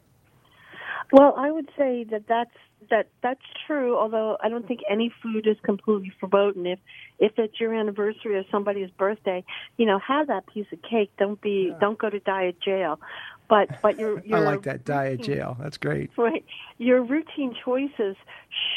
Well, 1.10 1.34
I 1.36 1.50
would 1.50 1.70
say 1.76 2.04
that 2.10 2.24
that's 2.28 2.54
that 2.90 3.08
that's 3.22 3.40
true. 3.66 3.96
Although 3.96 4.36
I 4.42 4.48
don't 4.48 4.66
think 4.66 4.80
any 4.90 5.12
food 5.22 5.46
is 5.46 5.56
completely 5.62 6.12
forbidden. 6.20 6.66
If 6.66 6.78
if 7.18 7.32
it's 7.38 7.58
your 7.58 7.74
anniversary 7.74 8.36
or 8.36 8.44
somebody's 8.50 8.90
birthday, 8.90 9.44
you 9.76 9.86
know, 9.86 9.98
have 9.98 10.26
that 10.28 10.46
piece 10.46 10.66
of 10.72 10.82
cake. 10.82 11.10
Don't 11.18 11.40
be 11.40 11.68
yeah. 11.70 11.78
don't 11.80 11.98
go 11.98 12.10
to 12.10 12.20
diet 12.20 12.60
jail. 12.60 13.00
But 13.48 13.80
but 13.80 13.98
your, 13.98 14.20
your 14.24 14.38
I 14.38 14.40
like 14.40 14.62
that 14.62 14.84
diet 14.84 15.22
jail. 15.22 15.56
That's 15.58 15.78
great. 15.78 16.10
Right. 16.16 16.44
Your 16.76 17.02
routine 17.02 17.54
choices 17.64 18.16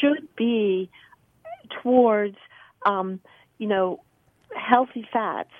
should 0.00 0.26
be 0.36 0.90
towards 1.82 2.36
um, 2.86 3.20
you 3.58 3.68
know 3.68 4.00
healthy 4.56 5.06
fats 5.12 5.52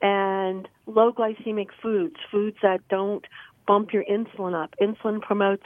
and 0.00 0.68
low 0.86 1.12
glycemic 1.12 1.68
foods, 1.80 2.16
foods 2.30 2.56
that 2.62 2.80
don't 2.88 3.24
bump 3.66 3.92
your 3.92 4.04
insulin 4.04 4.60
up. 4.60 4.74
Insulin 4.80 5.20
promotes 5.20 5.64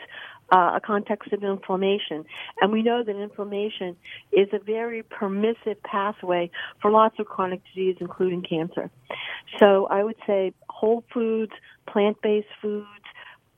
uh, 0.53 0.73
a 0.77 0.81
context 0.81 1.33
of 1.33 1.43
inflammation. 1.43 2.25
And 2.61 2.73
we 2.73 2.83
know 2.83 3.03
that 3.03 3.17
inflammation 3.17 3.97
is 4.33 4.49
a 4.53 4.59
very 4.59 5.03
permissive 5.03 5.83
pathway 5.83 6.51
for 6.81 6.91
lots 6.91 7.19
of 7.19 7.27
chronic 7.27 7.63
disease, 7.67 7.97
including 8.01 8.43
cancer. 8.43 8.91
So 9.59 9.87
I 9.87 10.05
would 10.05 10.17
say 10.27 10.53
whole 10.69 11.05
foods, 11.13 11.53
plant 11.87 12.21
based 12.23 12.49
foods, 12.61 12.87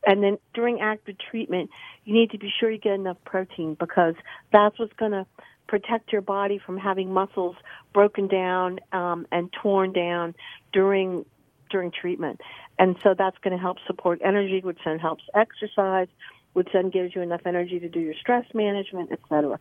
and 0.07 0.23
then 0.23 0.39
during 0.55 0.81
active 0.81 1.17
treatment, 1.31 1.71
you 2.05 2.15
need 2.15 2.31
to 2.31 2.39
be 2.39 2.51
sure 2.59 2.71
you 2.71 2.79
get 2.79 2.95
enough 2.95 3.19
protein 3.25 3.77
because 3.79 4.15
that's 4.53 4.79
what's 4.79 4.93
going 4.95 5.13
to 5.13 5.27
protect 5.69 6.13
your 6.13 6.23
body 6.23 6.59
from 6.65 6.77
having 6.79 7.13
muscles 7.13 7.55
broken 7.93 8.27
down 8.27 8.81
um, 8.93 9.27
and 9.31 9.53
torn 9.53 9.93
down 9.93 10.35
during 10.73 11.25
during 11.71 11.91
treatment. 11.91 12.41
And 12.79 12.97
so 13.03 13.15
that's 13.17 13.37
going 13.39 13.57
to 13.57 13.61
help 13.61 13.77
support 13.87 14.21
energy, 14.25 14.61
which 14.63 14.79
then 14.85 14.99
helps 14.99 15.25
exercise, 15.35 16.09
which 16.55 16.69
then 16.73 16.91
gives 16.91 17.15
you 17.15 17.21
enough 17.21 17.43
energy 17.45 17.79
to 17.79 17.89
do 17.89 18.01
your 18.01 18.15
stress 18.15 18.47
management, 18.55 19.13
etc. 19.13 19.59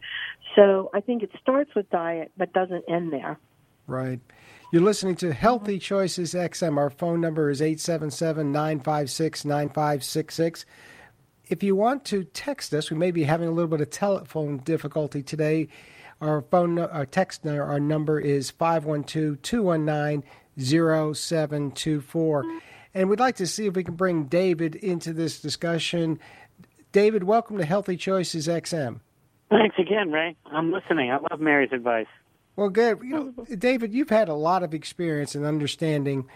So 0.56 0.90
I 0.94 1.02
think 1.02 1.24
it 1.24 1.32
starts 1.42 1.76
with 1.76 1.90
diet, 1.90 2.32
but 2.38 2.54
doesn't 2.54 2.86
end 2.88 3.12
there. 3.12 3.38
Right. 3.88 4.20
You're 4.72 4.82
listening 4.82 5.16
to 5.18 5.34
Healthy 5.34 5.80
Choices 5.80 6.34
XM. 6.34 6.78
Our 6.78 6.90
phone 6.90 7.22
number 7.22 7.50
is 7.50 7.62
877 7.62 8.52
956 8.52 9.46
9566. 9.46 10.66
If 11.50 11.64
you 11.64 11.76
want 11.76 12.04
to 12.06 12.26
text 12.26 12.74
us, 12.74 12.92
we 12.92 12.98
may 12.98 13.12
be 13.12 13.24
having 13.24 13.48
a 13.48 13.52
little 13.52 13.70
bit 13.70 13.80
of 13.80 13.90
telephone 13.90 14.58
difficulty 14.58 15.24
today. 15.24 15.70
Our 16.20 16.42
phone, 16.42 16.80
our 16.80 17.06
text, 17.06 17.46
our 17.46 17.80
number 17.80 18.20
is 18.20 18.50
512 18.50 19.42
219 19.42 20.24
0724. 20.60 22.46
And 22.94 23.10
we'd 23.10 23.20
like 23.20 23.36
to 23.36 23.46
see 23.46 23.68
if 23.68 23.76
we 23.76 23.84
can 23.84 23.94
bring 23.96 24.24
David 24.24 24.76
into 24.76 25.14
this 25.14 25.40
discussion. 25.40 26.20
David, 26.92 27.24
welcome 27.24 27.58
to 27.60 27.66
Healthy 27.66 27.98
Choices 27.98 28.48
XM. 28.48 29.02
Thanks 29.50 29.76
again, 29.78 30.12
Ray. 30.12 30.36
I'm 30.48 30.72
listening. 30.72 31.12
I 31.12 31.20
love 31.30 31.40
Mary's 31.40 31.72
advice. 31.72 32.08
Well, 32.56 32.70
good. 32.70 33.00
You 33.04 33.34
know, 33.38 33.56
David, 33.56 33.94
you've 33.94 34.10
had 34.10 34.30
a 34.30 34.34
lot 34.34 34.64
of 34.64 34.74
experience 34.74 35.36
in 35.36 35.46
understanding 35.46 36.28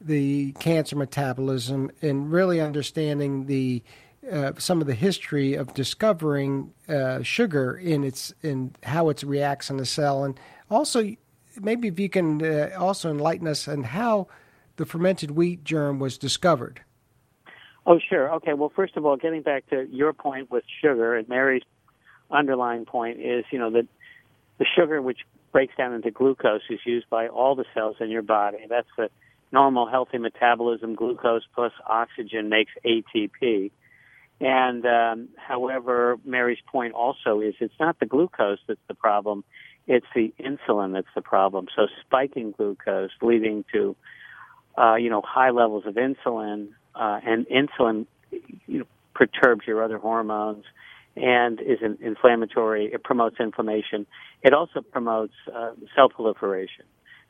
the 0.00 0.52
cancer 0.52 0.96
metabolism 0.96 1.92
and 2.02 2.32
really 2.32 2.60
understanding 2.60 3.46
the 3.46 3.82
uh, 4.30 4.52
some 4.58 4.80
of 4.80 4.86
the 4.86 4.94
history 4.94 5.54
of 5.54 5.74
discovering 5.74 6.72
uh, 6.88 7.22
sugar 7.22 7.76
in 7.76 8.04
its 8.04 8.32
in 8.42 8.74
how 8.82 9.08
it 9.08 9.22
reacts 9.22 9.70
in 9.70 9.76
the 9.76 9.86
cell, 9.86 10.24
and 10.24 10.38
also 10.70 11.14
maybe 11.60 11.88
if 11.88 11.98
you 11.98 12.08
can 12.08 12.44
uh, 12.44 12.70
also 12.78 13.10
enlighten 13.10 13.46
us 13.46 13.68
on 13.68 13.82
how 13.84 14.28
the 14.76 14.86
fermented 14.86 15.32
wheat 15.32 15.64
germ 15.64 15.98
was 15.98 16.18
discovered. 16.18 16.82
Oh, 17.86 17.98
sure. 18.08 18.34
Okay. 18.34 18.52
Well, 18.52 18.70
first 18.74 18.96
of 18.96 19.06
all, 19.06 19.16
getting 19.16 19.42
back 19.42 19.68
to 19.70 19.86
your 19.90 20.12
point 20.12 20.50
with 20.50 20.64
sugar 20.82 21.16
and 21.16 21.28
Mary's 21.28 21.62
underlying 22.30 22.84
point 22.84 23.18
is, 23.18 23.44
you 23.50 23.58
know, 23.58 23.70
that 23.70 23.86
the 24.58 24.66
sugar 24.76 25.00
which 25.00 25.20
breaks 25.52 25.74
down 25.76 25.94
into 25.94 26.10
glucose 26.10 26.60
is 26.68 26.80
used 26.84 27.08
by 27.08 27.28
all 27.28 27.54
the 27.54 27.64
cells 27.74 27.96
in 28.00 28.10
your 28.10 28.22
body. 28.22 28.58
That's 28.68 28.88
the 28.96 29.08
normal 29.52 29.88
healthy 29.88 30.18
metabolism. 30.18 30.94
Glucose 30.94 31.44
plus 31.54 31.72
oxygen 31.86 32.48
makes 32.50 32.72
ATP. 32.84 33.70
And 34.40 34.86
um, 34.86 35.28
however, 35.36 36.16
Mary's 36.24 36.58
point 36.70 36.94
also 36.94 37.40
is 37.40 37.54
it's 37.60 37.74
not 37.80 37.98
the 37.98 38.06
glucose 38.06 38.58
that's 38.68 38.80
the 38.86 38.94
problem, 38.94 39.44
it's 39.86 40.06
the 40.14 40.32
insulin 40.38 40.92
that's 40.92 41.08
the 41.14 41.22
problem. 41.22 41.66
So 41.74 41.86
spiking 42.04 42.52
glucose 42.52 43.10
leading 43.20 43.64
to 43.72 43.96
uh, 44.76 44.94
you 44.94 45.10
know 45.10 45.22
high 45.24 45.50
levels 45.50 45.84
of 45.86 45.94
insulin, 45.94 46.68
uh, 46.94 47.20
and 47.24 47.46
insulin 47.48 48.06
you 48.66 48.80
know, 48.80 48.84
perturbs 49.14 49.62
your 49.66 49.82
other 49.82 49.98
hormones 49.98 50.64
and 51.16 51.60
is 51.60 51.78
an 51.82 51.98
inflammatory. 52.00 52.92
It 52.92 53.02
promotes 53.02 53.36
inflammation. 53.40 54.06
It 54.42 54.52
also 54.52 54.82
promotes 54.82 55.34
uh, 55.52 55.72
cell 55.96 56.08
proliferation. 56.08 56.84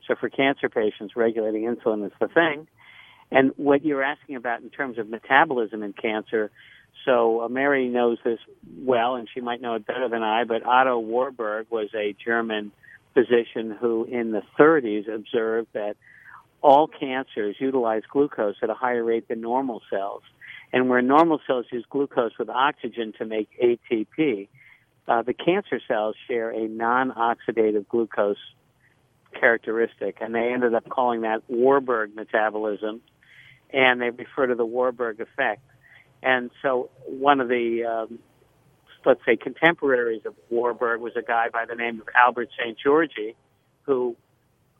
So 0.06 0.14
for 0.14 0.28
cancer 0.28 0.68
patients, 0.68 1.16
regulating 1.16 1.62
insulin 1.62 2.04
is 2.04 2.12
the 2.20 2.28
thing. 2.28 2.66
And 3.30 3.52
what 3.56 3.84
you're 3.84 4.02
asking 4.02 4.36
about 4.36 4.62
in 4.62 4.70
terms 4.70 4.98
of 4.98 5.08
metabolism 5.08 5.82
in 5.82 5.92
cancer, 5.92 6.50
so 7.08 7.40
uh, 7.40 7.48
Mary 7.48 7.88
knows 7.88 8.18
this 8.22 8.38
well, 8.76 9.14
and 9.14 9.28
she 9.32 9.40
might 9.40 9.62
know 9.62 9.74
it 9.74 9.86
better 9.86 10.10
than 10.10 10.22
I, 10.22 10.44
but 10.44 10.64
Otto 10.66 10.98
Warburg 10.98 11.68
was 11.70 11.88
a 11.94 12.14
German 12.22 12.70
physician 13.14 13.70
who 13.70 14.04
in 14.04 14.30
the 14.30 14.42
30s 14.58 15.08
observed 15.12 15.68
that 15.72 15.96
all 16.60 16.86
cancers 16.86 17.56
utilize 17.58 18.02
glucose 18.10 18.56
at 18.62 18.68
a 18.68 18.74
higher 18.74 19.02
rate 19.02 19.26
than 19.28 19.40
normal 19.40 19.80
cells. 19.88 20.22
And 20.70 20.90
where 20.90 21.00
normal 21.00 21.40
cells 21.46 21.64
use 21.72 21.84
glucose 21.88 22.32
with 22.38 22.50
oxygen 22.50 23.14
to 23.16 23.24
make 23.24 23.48
ATP, 23.58 24.48
uh, 25.06 25.22
the 25.22 25.32
cancer 25.32 25.80
cells 25.88 26.14
share 26.26 26.50
a 26.50 26.68
non-oxidative 26.68 27.88
glucose 27.88 28.36
characteristic, 29.40 30.18
and 30.20 30.34
they 30.34 30.52
ended 30.52 30.74
up 30.74 30.86
calling 30.90 31.22
that 31.22 31.42
Warburg 31.48 32.14
metabolism, 32.14 33.00
and 33.72 34.02
they 34.02 34.10
refer 34.10 34.48
to 34.48 34.54
the 34.54 34.66
Warburg 34.66 35.20
effect. 35.20 35.62
And 36.22 36.50
so 36.62 36.90
one 37.06 37.40
of 37.40 37.48
the, 37.48 37.84
um, 37.84 38.18
let's 39.04 39.20
say, 39.24 39.36
contemporaries 39.36 40.22
of 40.26 40.34
Warburg 40.50 41.00
was 41.00 41.12
a 41.16 41.22
guy 41.22 41.48
by 41.52 41.64
the 41.64 41.74
name 41.74 42.00
of 42.00 42.08
Albert 42.14 42.48
Szent-Györgyi, 42.58 43.34
who 43.82 44.16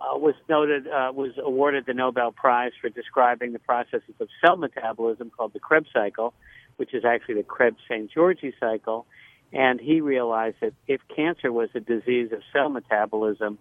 uh, 0.00 0.16
was 0.16 0.34
noted 0.48 0.86
uh, 0.86 1.10
was 1.12 1.32
awarded 1.38 1.84
the 1.86 1.94
Nobel 1.94 2.30
Prize 2.30 2.72
for 2.80 2.88
describing 2.88 3.52
the 3.52 3.58
processes 3.58 4.14
of 4.20 4.28
cell 4.44 4.56
metabolism 4.56 5.30
called 5.30 5.52
the 5.52 5.60
Krebs 5.60 5.88
cycle, 5.92 6.34
which 6.76 6.94
is 6.94 7.04
actually 7.04 7.34
the 7.34 7.42
Krebs 7.42 7.78
Szent-Györgyi 7.90 8.52
cycle. 8.60 9.06
And 9.52 9.80
he 9.80 10.00
realized 10.00 10.56
that 10.60 10.74
if 10.86 11.00
cancer 11.14 11.50
was 11.50 11.70
a 11.74 11.80
disease 11.80 12.32
of 12.32 12.40
cell 12.52 12.68
metabolism, 12.68 13.58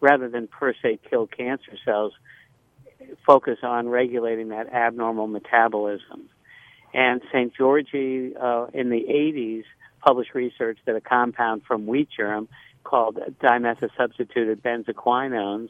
rather 0.00 0.28
than 0.28 0.48
per 0.48 0.74
se 0.82 0.98
kill 1.08 1.26
cancer 1.26 1.72
cells, 1.84 2.12
focus 3.26 3.58
on 3.62 3.88
regulating 3.88 4.48
that 4.48 4.72
abnormal 4.72 5.26
metabolism. 5.26 6.28
And 6.94 7.20
Szent-Györgyi 7.32 8.34
uh, 8.40 8.66
in 8.72 8.90
the 8.90 9.04
80s 9.08 9.64
published 10.00 10.34
research 10.34 10.78
that 10.86 10.96
a 10.96 11.00
compound 11.00 11.62
from 11.66 11.86
wheat 11.86 12.08
germ 12.16 12.48
called 12.84 13.18
dimethylsubstituted 13.42 14.62
benzoquinones, 14.62 15.68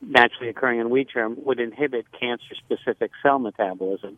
naturally 0.00 0.48
occurring 0.48 0.80
in 0.80 0.90
wheat 0.90 1.08
germ, 1.12 1.36
would 1.44 1.60
inhibit 1.60 2.06
cancer 2.18 2.54
specific 2.64 3.10
cell 3.22 3.38
metabolism. 3.38 4.16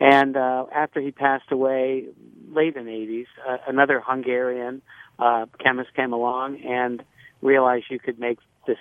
And 0.00 0.36
uh, 0.36 0.66
after 0.74 1.00
he 1.00 1.10
passed 1.10 1.50
away, 1.50 2.06
late 2.52 2.76
in 2.76 2.86
the 2.86 2.90
80s, 2.90 3.26
uh, 3.46 3.56
another 3.66 4.02
Hungarian 4.04 4.82
uh, 5.18 5.46
chemist 5.62 5.94
came 5.94 6.12
along 6.12 6.60
and 6.62 7.02
realized 7.42 7.86
you 7.90 7.98
could 7.98 8.18
make 8.18 8.38
this 8.66 8.78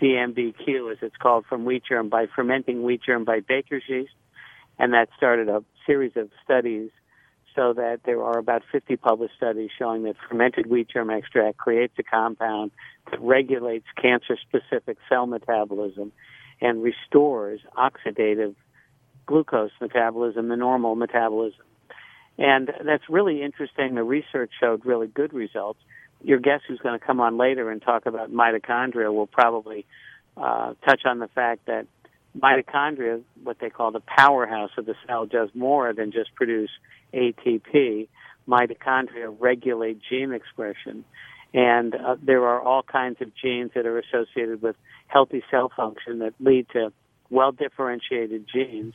DMBQ, 0.00 0.92
as 0.92 0.98
it's 1.02 1.16
called, 1.16 1.44
from 1.46 1.64
wheat 1.64 1.82
germ 1.88 2.08
by 2.08 2.26
fermenting 2.34 2.82
wheat 2.82 3.02
germ 3.04 3.24
by 3.24 3.40
baker's 3.40 3.82
yeast. 3.88 4.12
And 4.78 4.92
that 4.92 5.08
started 5.16 5.48
a 5.48 5.64
series 5.86 6.12
of 6.16 6.30
studies 6.44 6.90
so 7.54 7.72
that 7.72 8.00
there 8.04 8.22
are 8.22 8.38
about 8.38 8.62
50 8.70 8.96
published 8.96 9.34
studies 9.36 9.70
showing 9.76 10.04
that 10.04 10.14
fermented 10.28 10.66
wheat 10.66 10.88
germ 10.88 11.10
extract 11.10 11.56
creates 11.56 11.94
a 11.98 12.04
compound 12.04 12.70
that 13.10 13.20
regulates 13.20 13.86
cancer 14.00 14.36
specific 14.40 14.96
cell 15.08 15.26
metabolism 15.26 16.12
and 16.60 16.82
restores 16.82 17.60
oxidative 17.76 18.54
glucose 19.26 19.72
metabolism, 19.80 20.48
the 20.48 20.56
normal 20.56 20.94
metabolism. 20.94 21.60
And 22.38 22.70
that's 22.84 23.04
really 23.08 23.42
interesting. 23.42 23.96
The 23.96 24.04
research 24.04 24.52
showed 24.60 24.86
really 24.86 25.08
good 25.08 25.32
results. 25.32 25.80
Your 26.22 26.38
guest 26.38 26.64
who's 26.68 26.78
going 26.78 26.98
to 26.98 27.04
come 27.04 27.20
on 27.20 27.36
later 27.36 27.70
and 27.70 27.82
talk 27.82 28.06
about 28.06 28.32
mitochondria 28.32 29.12
will 29.12 29.26
probably 29.26 29.84
uh, 30.36 30.74
touch 30.86 31.02
on 31.04 31.18
the 31.18 31.28
fact 31.28 31.66
that 31.66 31.86
mitochondria, 32.36 33.22
what 33.42 33.58
they 33.60 33.70
call 33.70 33.92
the 33.92 34.00
powerhouse 34.00 34.70
of 34.76 34.86
the 34.86 34.94
cell, 35.06 35.26
does 35.26 35.50
more 35.54 35.92
than 35.92 36.12
just 36.12 36.34
produce 36.34 36.70
ATP. 37.14 38.08
Mitochondria 38.48 39.34
regulate 39.38 40.00
gene 40.08 40.32
expression. 40.32 41.04
And 41.54 41.94
uh, 41.94 42.16
there 42.22 42.46
are 42.46 42.60
all 42.60 42.82
kinds 42.82 43.20
of 43.20 43.34
genes 43.34 43.70
that 43.74 43.86
are 43.86 43.98
associated 43.98 44.62
with 44.62 44.76
healthy 45.06 45.42
cell 45.50 45.70
function 45.74 46.18
that 46.20 46.34
lead 46.40 46.66
to 46.72 46.92
well 47.30 47.52
differentiated 47.52 48.46
genes. 48.52 48.94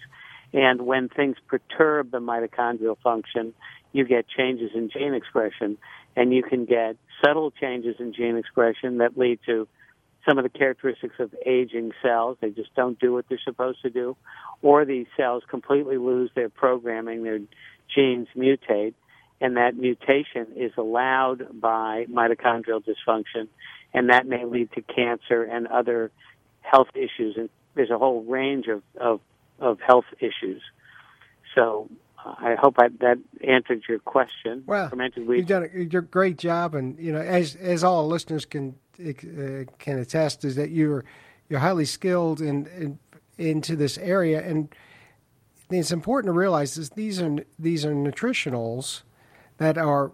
And 0.54 0.84
when 0.84 1.10
things 1.10 1.38
perturb 1.48 2.12
the 2.12 2.20
mitochondrial 2.20 2.98
function, 3.04 3.54
you 3.92 4.06
get 4.06 4.28
changes 4.28 4.72
in 4.75 4.90
gene 4.90 5.13
expression, 5.13 5.78
and 6.16 6.34
you 6.34 6.44
can 6.44 6.66
get 6.66 6.96
subtle 7.24 7.52
changes 7.52 7.96
in 8.00 8.13
gene 8.13 8.38
expression 8.38 9.00
that 9.00 9.18
lead 9.18 9.40
to 9.46 9.68
some 10.27 10.38
of 10.38 10.44
the 10.44 10.50
characteristics 10.50 11.15
of 11.20 11.34
aging 11.46 11.92
cells. 12.01 12.38
They 12.42 12.50
just 12.50 12.74
don't 12.75 13.00
do 13.00 13.13
what 13.13 13.25
they're 13.30 13.39
supposed 13.44 13.82
to 13.82 13.89
do, 13.89 14.15
or 14.62 14.86
these 14.86 15.08
cells 15.18 15.44
completely 15.50 15.98
lose 15.98 16.32
their 16.36 16.50
programming, 16.50 17.24
their 17.24 17.39
genes 17.94 18.27
mutate, 18.36 18.94
and 19.42 19.58
that 19.58 19.75
mutation 19.75 20.48
is 20.56 20.72
allowed 20.77 21.60
by 21.60 22.06
mitochondrial 22.10 22.82
dysfunction, 22.84 23.48
and 23.94 24.10
that 24.10 24.25
may 24.25 24.46
lead 24.46 24.72
to 24.74 24.82
cancer 24.82 25.44
and 25.44 25.68
other 25.68 26.12
health 26.62 26.88
issues. 26.96 27.36
And 27.38 27.50
there's 27.75 27.89
a 27.89 27.98
whole 27.98 28.24
range 28.24 28.68
of, 28.68 28.82
of, 29.00 29.20
of 29.60 29.80
health 29.82 30.06
issues. 30.20 30.62
So 31.56 31.89
uh, 32.25 32.36
I 32.38 32.56
hope 32.56 32.75
I, 32.80 32.88
that 33.01 33.18
answered 33.46 33.84
your 33.89 34.00
question. 34.00 34.63
Well, 34.65 34.89
you've 35.27 35.48
done 35.48 35.70
a, 35.74 35.82
a 35.82 36.01
great 36.01 36.38
job, 36.38 36.74
and 36.74 36.98
you 36.98 37.12
know, 37.12 37.20
as 37.20 37.56
as 37.56 37.84
all 37.84 38.08
listeners 38.08 38.46
can 38.46 38.75
uh, 39.00 39.72
can 39.80 40.00
attest, 40.00 40.46
is 40.46 40.56
that 40.56 40.72
you're 40.72 41.06
you're 41.50 41.60
highly 41.60 41.86
skilled 41.86 42.42
in, 42.42 42.68
in 42.68 43.00
into 43.38 43.76
this 43.76 43.98
area, 43.98 44.42
and 44.42 44.74
it's 45.70 45.92
important 45.92 46.30
to 46.30 46.38
realize 46.38 46.76
that 46.76 46.96
these 46.96 47.22
are 47.22 47.38
these 47.58 47.86
are 47.86 47.94
nutritionals 47.94 49.04
that 49.58 49.78
are 49.78 50.12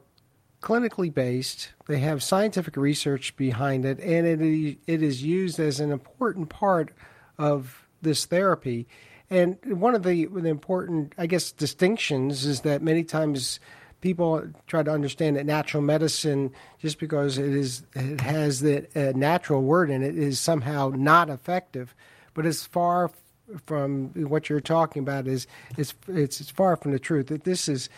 clinically 0.62 1.14
based. 1.14 1.74
They 1.88 2.00
have 2.00 2.22
scientific 2.22 2.78
research 2.78 3.36
behind 3.36 3.86
it, 3.86 4.00
and 4.00 4.26
it 4.26 4.78
it 4.88 5.02
is 5.02 5.24
used 5.24 5.60
as 5.60 5.80
an 5.80 5.92
important 5.92 6.50
part 6.50 6.94
of 7.38 7.88
this 8.02 8.26
therapy. 8.26 8.88
And 9.30 9.58
one 9.64 9.94
of 9.94 10.02
the, 10.04 10.26
the 10.26 10.50
important, 10.50 11.14
I 11.18 11.28
guess, 11.28 11.52
distinctions 11.52 12.46
is 12.46 12.62
that 12.62 12.82
many 12.82 13.04
times 13.04 13.60
people 14.01 14.44
try 14.68 14.84
to 14.84 14.91
understand 14.91 15.36
that 15.36 15.46
natural 15.46 15.84
medicine, 15.84 16.51
just 16.79 17.00
because 17.00 17.38
it 17.38 17.53
is 17.53 17.84
it 17.94 18.22
has 18.22 18.62
the 18.62 18.88
uh, 18.96 19.12
natural 19.18 19.62
word 19.62 19.89
in 19.89 20.03
it, 20.03 20.18
is 20.18 20.39
somehow 20.39 20.91
not 20.96 21.29
effective. 21.29 21.94
But 22.34 22.46
as 22.46 22.63
far 22.63 23.12
from 23.65 24.10
what 24.29 24.50
you're 24.50 24.62
talking 24.62 25.01
about 25.01 25.27
is 25.27 25.48
it's 25.77 25.94
it's, 26.08 26.41
it's 26.41 26.50
far 26.50 26.75
from 26.75 26.91
the 26.91 27.00
truth. 27.00 27.27
That 27.27 27.44
this 27.44 27.68
is 27.68 27.89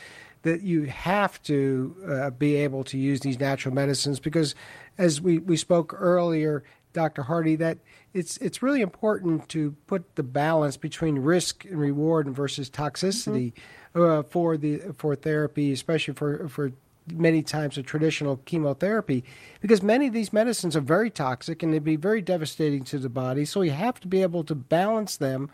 that 0.43 0.62
you 0.62 0.84
have 0.84 1.41
to 1.43 1.96
uh, 2.08 2.29
be 2.31 2.55
able 2.55 2.84
to 2.86 2.98
use 2.98 3.20
these 3.20 3.39
natural 3.39 3.75
medicines 3.75 4.20
because, 4.20 4.55
as 4.98 5.22
we, 5.22 5.38
we 5.38 5.55
spoke 5.55 5.93
earlier, 5.96 6.63
Dr. 6.93 7.24
Hardy, 7.24 7.55
that 7.58 7.77
it's 8.13 8.38
it's 8.38 8.62
really 8.62 8.81
important 8.81 9.48
to 9.50 9.75
put 9.88 10.15
the 10.15 10.24
balance 10.24 10.77
between 10.77 11.20
risk 11.20 11.65
and 11.65 11.79
reward 11.79 12.27
versus 12.29 12.70
toxicity 12.70 13.53
mm-hmm. 13.53 13.62
Uh, 13.95 14.24
for 14.24 14.57
the 14.57 14.79
for 14.98 15.15
therapy, 15.15 15.71
especially 15.71 16.13
for 16.13 16.48
for 16.48 16.71
many 17.12 17.41
times 17.41 17.77
of 17.77 17.86
traditional 17.86 18.38
chemotherapy, 18.45 19.24
because 19.60 19.81
many 19.81 20.07
of 20.07 20.13
these 20.13 20.31
medicines 20.31 20.75
are 20.75 20.81
very 20.81 21.10
toxic 21.10 21.63
and 21.63 21.74
they'd 21.74 21.83
be 21.83 21.95
very 21.95 22.21
devastating 22.21 22.83
to 22.83 23.00
the 23.00 23.10
body. 23.10 23.43
So 23.43 23.62
you 23.62 23.71
have 23.71 24.00
to 24.01 24.07
be 24.07 24.21
able 24.21 24.43
to 24.45 24.55
balance 24.55 25.17
them 25.17 25.50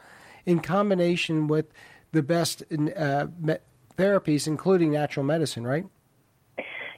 in 0.46 0.60
combination 0.60 1.48
with 1.48 1.66
the 2.12 2.22
best 2.22 2.64
uh, 2.72 3.28
therapies, 3.98 4.48
including 4.48 4.92
natural 4.92 5.26
medicine, 5.26 5.66
right? 5.66 5.86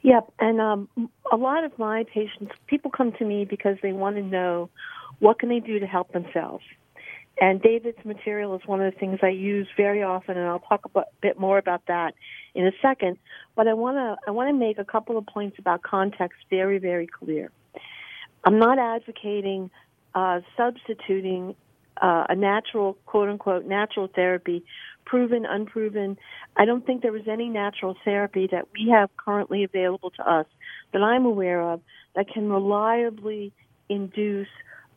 Yep, 0.02 0.32
and 0.40 0.62
um, 0.62 0.90
a 1.32 1.36
lot 1.36 1.64
of 1.64 1.78
my 1.78 2.06
patients, 2.06 2.54
people 2.68 2.90
come 2.90 3.12
to 3.14 3.26
me 3.26 3.46
because 3.46 3.78
they 3.82 3.92
want 3.92 4.16
to 4.16 4.22
know 4.22 4.70
what 5.20 5.40
can 5.40 5.50
they 5.50 5.60
do 5.60 5.80
to 5.80 5.86
help 5.86 6.14
themselves. 6.14 6.64
And 7.42 7.62
David's 7.62 8.04
material 8.04 8.54
is 8.56 8.62
one 8.66 8.82
of 8.82 8.94
the 8.94 9.00
things 9.00 9.20
I 9.24 9.30
use 9.30 9.68
very 9.78 10.04
often, 10.04 10.38
and 10.38 10.46
I'll 10.46 10.60
talk 10.60 10.90
a 10.94 11.04
bit 11.22 11.40
more 11.40 11.58
about 11.58 11.84
that 11.88 12.14
in 12.54 12.68
a 12.68 12.72
second. 12.82 13.18
But 13.56 13.68
I 13.68 13.74
want 13.74 13.96
to 13.98 14.18
I 14.28 14.32
want 14.32 14.50
to 14.50 14.54
make 14.54 14.78
a 14.78 14.84
couple 14.84 15.18
of 15.18 15.26
points 15.26 15.58
about 15.58 15.82
context 15.82 16.40
very 16.50 16.80
very 16.80 17.08
clear. 17.08 17.52
I'm 18.44 18.60
not 18.60 18.78
advocating 18.78 19.72
uh, 20.14 20.42
substituting 20.58 21.56
uh, 22.02 22.26
a 22.30 22.36
natural 22.36 22.98
quote 23.06 23.30
unquote 23.30 23.66
natural 23.66 24.10
therapy, 24.14 24.64
proven 25.06 25.46
unproven. 25.46 26.18
I 26.58 26.66
don't 26.66 26.86
think 26.86 27.04
there 27.04 27.16
is 27.16 27.28
any 27.28 27.48
natural 27.48 27.96
therapy 28.04 28.50
that 28.52 28.68
we 28.74 28.90
have 28.90 29.10
currently 29.16 29.64
available 29.64 30.12
to 30.12 30.30
us 30.30 30.46
that 30.92 31.02
I'm 31.02 31.26
aware 31.26 31.62
of 31.62 31.82
that 32.16 32.28
can 32.30 32.52
reliably 32.52 33.54
induce 33.88 34.48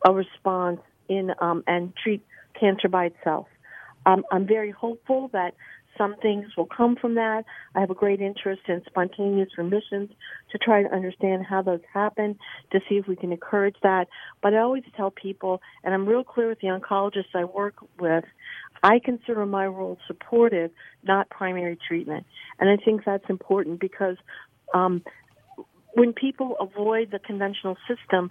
a 0.05 0.13
response 0.13 0.81
in 1.09 1.31
um, 1.41 1.63
and 1.67 1.93
treat 2.03 2.25
cancer 2.59 2.89
by 2.89 3.07
itself. 3.07 3.47
Um, 4.05 4.25
I'm 4.33 4.47
very 4.47 4.71
hopeful 4.71 5.31
that 5.33 5.55
some 5.99 6.17
things 6.23 6.47
will 6.57 6.67
come 6.67 6.97
from 6.97 7.15
that. 7.17 7.45
I 7.75 7.81
have 7.81 7.91
a 7.91 7.95
great 7.95 8.21
interest 8.21 8.63
in 8.67 8.83
spontaneous 8.87 9.51
remissions 9.59 10.11
to 10.51 10.59
try 10.59 10.83
to 10.83 10.93
understand 10.93 11.45
how 11.49 11.63
those 11.63 11.81
happen, 11.93 12.39
to 12.73 12.81
see 12.89 12.97
if 12.97 13.07
we 13.07 13.17
can 13.17 13.33
encourage 13.33 13.77
that. 13.83 14.07
But 14.43 14.55
I 14.55 14.59
always 14.59 14.85
tell 14.97 15.11
people, 15.11 15.61
and 15.85 15.93
I'm 15.93 16.07
real 16.07 16.25
clear 16.25 16.49
with 16.49 16.61
the 16.61 16.69
oncologists 16.69 17.35
I 17.35 17.45
work 17.45 17.75
with, 18.01 18.25
I 18.83 19.01
consider 19.05 19.45
my 19.47 19.67
role 19.67 19.99
supportive, 20.07 20.71
not 21.05 21.29
primary 21.31 21.79
treatment. 21.87 22.27
And 22.59 22.71
I 22.71 22.83
think 22.83 23.03
that's 23.05 23.29
important 23.29 23.79
because 23.79 24.17
um, 24.75 25.03
when 25.95 26.13
people 26.13 26.57
avoid 26.59 27.11
the 27.11 27.19
conventional 27.19 27.77
system, 27.87 28.31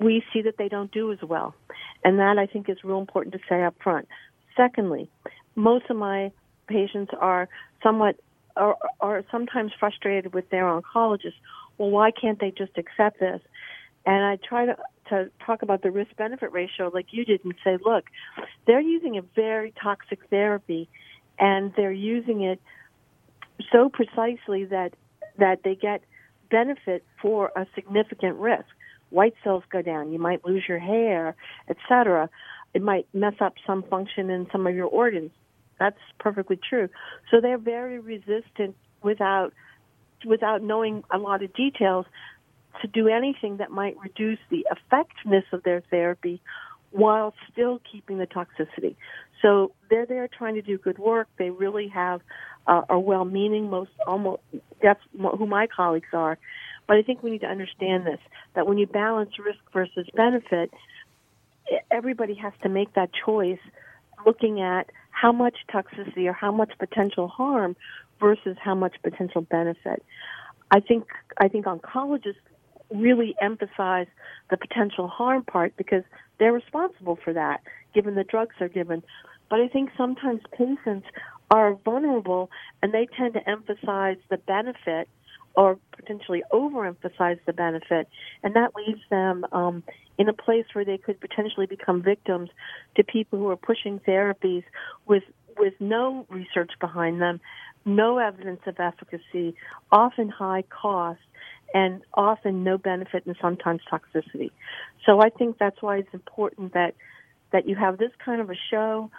we 0.00 0.24
see 0.32 0.42
that 0.42 0.56
they 0.56 0.68
don't 0.68 0.90
do 0.90 1.12
as 1.12 1.18
well. 1.22 1.54
And 2.04 2.18
that 2.18 2.38
I 2.38 2.46
think 2.46 2.68
is 2.68 2.78
real 2.82 2.98
important 2.98 3.34
to 3.34 3.40
say 3.48 3.62
up 3.62 3.76
front. 3.82 4.08
Secondly, 4.56 5.10
most 5.54 5.84
of 5.90 5.96
my 5.96 6.32
patients 6.66 7.12
are 7.20 7.48
somewhat 7.82 8.16
are, 8.56 8.76
are 9.00 9.24
sometimes 9.30 9.72
frustrated 9.78 10.34
with 10.34 10.50
their 10.50 10.64
oncologist. 10.64 11.34
Well, 11.78 11.90
why 11.90 12.10
can't 12.10 12.40
they 12.40 12.50
just 12.50 12.76
accept 12.76 13.20
this? 13.20 13.40
And 14.06 14.24
I 14.24 14.36
try 14.36 14.66
to 14.66 14.76
to 15.10 15.30
talk 15.44 15.62
about 15.62 15.82
the 15.82 15.90
risk 15.90 16.14
benefit 16.16 16.52
ratio 16.52 16.90
like 16.92 17.06
you 17.10 17.24
did 17.24 17.44
and 17.44 17.54
say, 17.64 17.76
look, 17.84 18.04
they're 18.66 18.80
using 18.80 19.18
a 19.18 19.22
very 19.34 19.74
toxic 19.82 20.20
therapy 20.30 20.88
and 21.38 21.72
they're 21.76 21.92
using 21.92 22.42
it 22.42 22.60
so 23.72 23.88
precisely 23.88 24.64
that 24.64 24.94
that 25.38 25.62
they 25.64 25.74
get 25.74 26.02
benefit 26.50 27.04
for 27.20 27.52
a 27.56 27.66
significant 27.74 28.36
risk 28.36 28.66
white 29.10 29.34
cells 29.44 29.64
go 29.70 29.82
down, 29.82 30.12
you 30.12 30.18
might 30.18 30.44
lose 30.44 30.64
your 30.68 30.78
hair, 30.78 31.36
etc. 31.68 32.30
It 32.74 32.82
might 32.82 33.06
mess 33.12 33.34
up 33.40 33.54
some 33.66 33.82
function 33.82 34.30
in 34.30 34.46
some 34.52 34.66
of 34.66 34.74
your 34.74 34.86
organs. 34.86 35.30
That's 35.78 35.98
perfectly 36.18 36.56
true. 36.56 36.88
So 37.30 37.40
they're 37.40 37.58
very 37.58 37.98
resistant 37.98 38.76
without 39.02 39.52
without 40.24 40.62
knowing 40.62 41.02
a 41.10 41.16
lot 41.16 41.42
of 41.42 41.52
details 41.54 42.04
to 42.82 42.88
do 42.88 43.08
anything 43.08 43.56
that 43.56 43.70
might 43.70 43.96
reduce 43.98 44.38
the 44.50 44.66
effectiveness 44.70 45.44
of 45.52 45.62
their 45.62 45.82
therapy 45.90 46.42
while 46.90 47.34
still 47.50 47.80
keeping 47.90 48.18
the 48.18 48.26
toxicity. 48.26 48.96
So 49.42 49.72
they're 49.88 50.06
there 50.06 50.28
trying 50.28 50.54
to 50.56 50.62
do 50.62 50.76
good 50.76 50.98
work. 50.98 51.28
They 51.38 51.50
really 51.50 51.88
have 51.88 52.20
uh, 52.66 52.82
are 52.88 52.98
well-meaning. 52.98 53.70
Most 53.70 53.90
almost 54.06 54.42
that's 54.82 55.00
who 55.18 55.46
my 55.46 55.66
colleagues 55.66 56.08
are, 56.12 56.38
but 56.90 56.98
I 56.98 57.02
think 57.02 57.22
we 57.22 57.30
need 57.30 57.42
to 57.42 57.46
understand 57.46 58.04
this 58.04 58.18
that 58.56 58.66
when 58.66 58.76
you 58.76 58.84
balance 58.84 59.30
risk 59.38 59.60
versus 59.72 60.08
benefit, 60.12 60.72
everybody 61.88 62.34
has 62.34 62.52
to 62.64 62.68
make 62.68 62.94
that 62.94 63.10
choice 63.24 63.60
looking 64.26 64.60
at 64.60 64.90
how 65.12 65.30
much 65.30 65.54
toxicity 65.72 66.26
or 66.26 66.32
how 66.32 66.50
much 66.50 66.72
potential 66.80 67.28
harm 67.28 67.76
versus 68.18 68.56
how 68.60 68.74
much 68.74 68.96
potential 69.04 69.42
benefit. 69.42 70.04
I 70.72 70.80
think 70.80 71.04
I 71.38 71.46
think 71.46 71.66
oncologists 71.66 72.42
really 72.92 73.36
emphasize 73.40 74.08
the 74.50 74.56
potential 74.56 75.06
harm 75.06 75.44
part 75.44 75.76
because 75.76 76.02
they're 76.40 76.52
responsible 76.52 77.20
for 77.22 77.32
that 77.32 77.60
given 77.94 78.16
the 78.16 78.24
drugs 78.24 78.56
are 78.58 78.68
given. 78.68 79.04
But 79.48 79.60
I 79.60 79.68
think 79.68 79.90
sometimes 79.96 80.40
patients 80.58 81.06
are 81.52 81.74
vulnerable 81.84 82.50
and 82.82 82.92
they 82.92 83.06
tend 83.16 83.34
to 83.34 83.48
emphasize 83.48 84.16
the 84.28 84.38
benefit 84.38 85.08
or 85.56 85.78
potentially 85.96 86.42
overemphasize 86.52 87.38
the 87.46 87.52
benefit, 87.52 88.08
and 88.42 88.54
that 88.54 88.72
leaves 88.76 89.00
them 89.10 89.44
um, 89.52 89.82
in 90.18 90.28
a 90.28 90.32
place 90.32 90.64
where 90.72 90.84
they 90.84 90.98
could 90.98 91.20
potentially 91.20 91.66
become 91.66 92.02
victims 92.02 92.50
to 92.96 93.04
people 93.04 93.38
who 93.38 93.48
are 93.48 93.56
pushing 93.56 94.00
therapies 94.00 94.64
with 95.06 95.24
with 95.58 95.74
no 95.80 96.24
research 96.30 96.70
behind 96.80 97.20
them, 97.20 97.40
no 97.84 98.18
evidence 98.18 98.60
of 98.66 98.78
efficacy, 98.78 99.54
often 99.92 100.28
high 100.28 100.62
cost, 100.70 101.20
and 101.74 102.02
often 102.14 102.64
no 102.64 102.78
benefit 102.78 103.26
and 103.26 103.36
sometimes 103.40 103.80
toxicity. 103.90 104.50
So 105.04 105.20
I 105.20 105.28
think 105.30 105.58
that's 105.58 105.80
why 105.82 105.98
it's 105.98 106.14
important 106.14 106.72
that 106.74 106.94
that 107.52 107.68
you 107.68 107.74
have 107.74 107.98
this 107.98 108.12
kind 108.24 108.40
of 108.40 108.48
a 108.48 108.56
show 108.70 109.10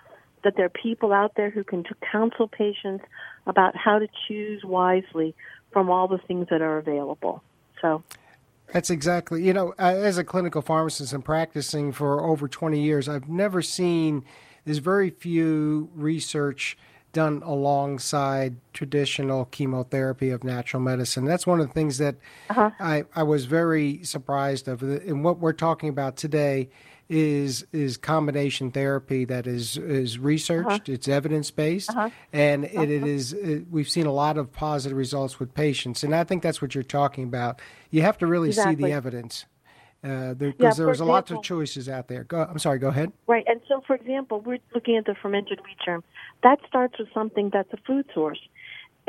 that 0.44 0.54
there 0.56 0.65
are 0.65 0.70
people 0.70 1.13
out 1.13 1.34
there 1.36 1.50
who 1.50 1.63
can 1.63 1.84
counsel 2.12 2.48
patients 2.48 3.04
about 3.46 3.76
how 3.76 4.00
to 4.00 4.08
choose 4.28 4.63
wisely 4.63 5.36
from 5.71 5.89
all 5.89 6.07
the 6.07 6.17
things 6.19 6.47
that 6.49 6.62
are 6.62 6.77
available. 6.77 7.43
So, 7.81 8.03
That's 8.73 8.89
exactly, 8.89 9.43
you 9.43 9.53
know, 9.53 9.73
as 9.77 10.17
a 10.17 10.23
clinical 10.23 10.62
pharmacist 10.62 11.13
and 11.13 11.23
practicing 11.23 11.91
for 11.91 12.23
over 12.23 12.47
20 12.47 12.81
years, 12.81 13.10
I've 13.10 13.27
never 13.27 13.62
seen, 13.62 14.23
there's 14.65 14.77
very 14.77 15.10
few 15.10 15.89
research 15.95 16.77
done 17.13 17.41
alongside 17.43 18.55
traditional 18.73 19.45
chemotherapy 19.45 20.29
of 20.29 20.43
natural 20.43 20.81
medicine. 20.81 21.25
That's 21.25 21.45
one 21.45 21.60
of 21.60 21.67
the 21.67 21.73
things 21.73 21.97
that 21.97 22.15
uh-huh. 22.49 22.71
I, 22.79 23.03
I 23.15 23.23
was 23.23 23.45
very 23.45 24.03
surprised 24.03 24.67
of. 24.67 24.81
And 24.81 25.23
what 25.23 25.39
we're 25.39 25.51
talking 25.53 25.89
about 25.89 26.15
today 26.15 26.69
is 27.12 27.65
is 27.74 27.97
combination 27.97 28.71
therapy 28.71 29.26
that 29.26 29.45
is 29.45 29.76
is 29.76 30.17
researched, 30.17 30.67
uh-huh. 30.67 30.93
it's 30.93 31.10
evidence 31.10 31.52
based, 31.52 31.89
uh-huh. 31.89 32.10
and 32.32 32.63
it, 32.63 32.89
it 32.89 33.04
uh-huh. 33.04 33.06
is 33.06 33.34
it, 33.34 33.65
we've 33.69 33.89
seen 33.89 34.06
a 34.06 34.13
lot 34.13 34.38
of 34.38 34.54
positive 34.54 34.97
results 34.97 35.38
with 35.38 35.54
patients, 35.54 36.04
and 36.04 36.15
I 36.15 36.24
think 36.24 36.41
that's 36.41 36.62
what 36.62 36.74
you're 36.74 36.86
talking 36.86 37.26
about. 37.26 37.62
You 37.89 38.02
have 38.04 38.17
to 38.19 38.28
really 38.28 38.47
exactly. 38.47 38.76
see 38.78 38.84
the 38.84 38.91
evidence 38.93 39.45
because 40.02 40.32
uh, 40.32 40.34
there, 40.38 40.54
yeah, 40.58 40.74
there's 40.74 41.02
a 41.02 41.06
lot 41.06 41.30
of 41.30 41.43
choices 41.43 41.89
out 41.89 42.08
there. 42.08 42.24
Go, 42.24 42.47
I'm 42.50 42.58
sorry, 42.60 42.80
go 42.80 42.88
ahead. 42.88 43.12
Right, 43.28 43.43
and 43.45 43.60
so 43.67 43.82
for 43.86 43.95
example, 43.95 44.39
we're 44.39 44.60
looking 44.74 44.95
at 44.95 45.06
the 45.06 45.13
fermented 45.21 45.60
wheat 45.65 45.78
germ. 45.86 46.06
That 46.43 46.60
starts 46.65 46.97
with 46.97 47.10
something 47.13 47.50
that's 47.52 47.71
a 47.74 47.78
food 47.86 48.06
source. 48.13 48.39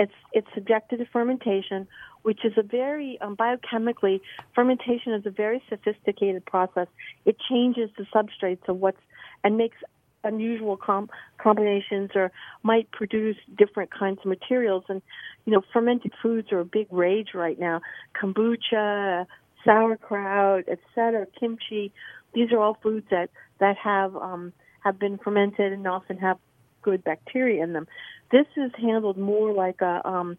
It's 0.03 0.19
it's 0.33 0.49
subjected 0.53 0.99
to 0.99 1.07
fermentation, 1.07 1.87
which 2.23 2.45
is 2.45 2.55
a 2.57 2.63
very 2.63 3.19
um, 3.21 3.37
biochemically 3.37 4.21
fermentation 4.53 5.13
is 5.13 5.25
a 5.27 5.31
very 5.31 5.63
sophisticated 5.69 6.45
process. 6.45 6.89
It 7.25 7.37
changes 7.49 7.89
the 7.97 8.05
substrates 8.13 8.69
of 8.69 8.79
what's 8.79 9.05
and 9.45 9.57
makes 9.57 9.77
unusual 10.25 10.77
com- 10.77 11.09
combinations 11.39 12.11
or 12.17 12.33
might 12.65 12.91
produce 12.91 13.37
different 13.57 13.91
kinds 13.93 14.19
of 14.25 14.27
materials. 14.27 14.83
And 14.89 15.03
you 15.45 15.53
know, 15.53 15.63
fermented 15.73 16.13
foods 16.21 16.51
are 16.51 16.61
a 16.61 16.65
big 16.65 16.89
rage 16.91 17.29
right 17.33 17.59
now. 17.59 17.81
Kombucha, 18.21 19.27
sauerkraut, 19.65 20.65
etc., 20.69 21.27
kimchi. 21.39 21.93
These 22.35 22.51
are 22.51 22.59
all 22.59 22.77
foods 22.83 23.07
that 23.13 23.31
that 23.61 23.77
have 23.77 24.17
um, 24.17 24.53
have 24.81 24.99
been 24.99 25.19
fermented 25.19 25.73
and 25.73 25.87
often 25.87 26.19
have 26.19 26.39
good 26.83 27.05
bacteria 27.05 27.63
in 27.63 27.73
them. 27.73 27.87
This 28.33 28.47
is 28.57 28.73
handled 28.77 29.19
more 29.19 29.53
like 29.53 29.81
a 29.81 30.07
um, 30.07 30.39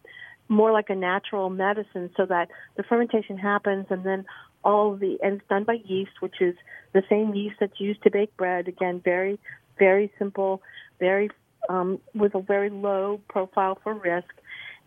more 0.49 0.71
like 0.71 0.89
a 0.89 0.95
natural 0.95 1.49
medicine, 1.49 2.09
so 2.17 2.25
that 2.25 2.49
the 2.75 2.83
fermentation 2.83 3.37
happens 3.37 3.85
and 3.89 4.05
then 4.05 4.25
all 4.63 4.95
the 4.95 5.17
and 5.21 5.35
it's 5.39 5.47
done 5.47 5.63
by 5.63 5.77
yeast, 5.85 6.11
which 6.19 6.41
is 6.41 6.55
the 6.93 7.03
same 7.09 7.33
yeast 7.33 7.55
that's 7.59 7.79
used 7.79 8.03
to 8.03 8.11
bake 8.11 8.35
bread. 8.35 8.67
Again, 8.67 9.01
very 9.03 9.39
very 9.77 10.11
simple, 10.19 10.61
very 10.99 11.29
um, 11.69 11.99
with 12.13 12.35
a 12.35 12.41
very 12.41 12.69
low 12.69 13.21
profile 13.29 13.77
for 13.83 13.93
risk. 13.93 14.33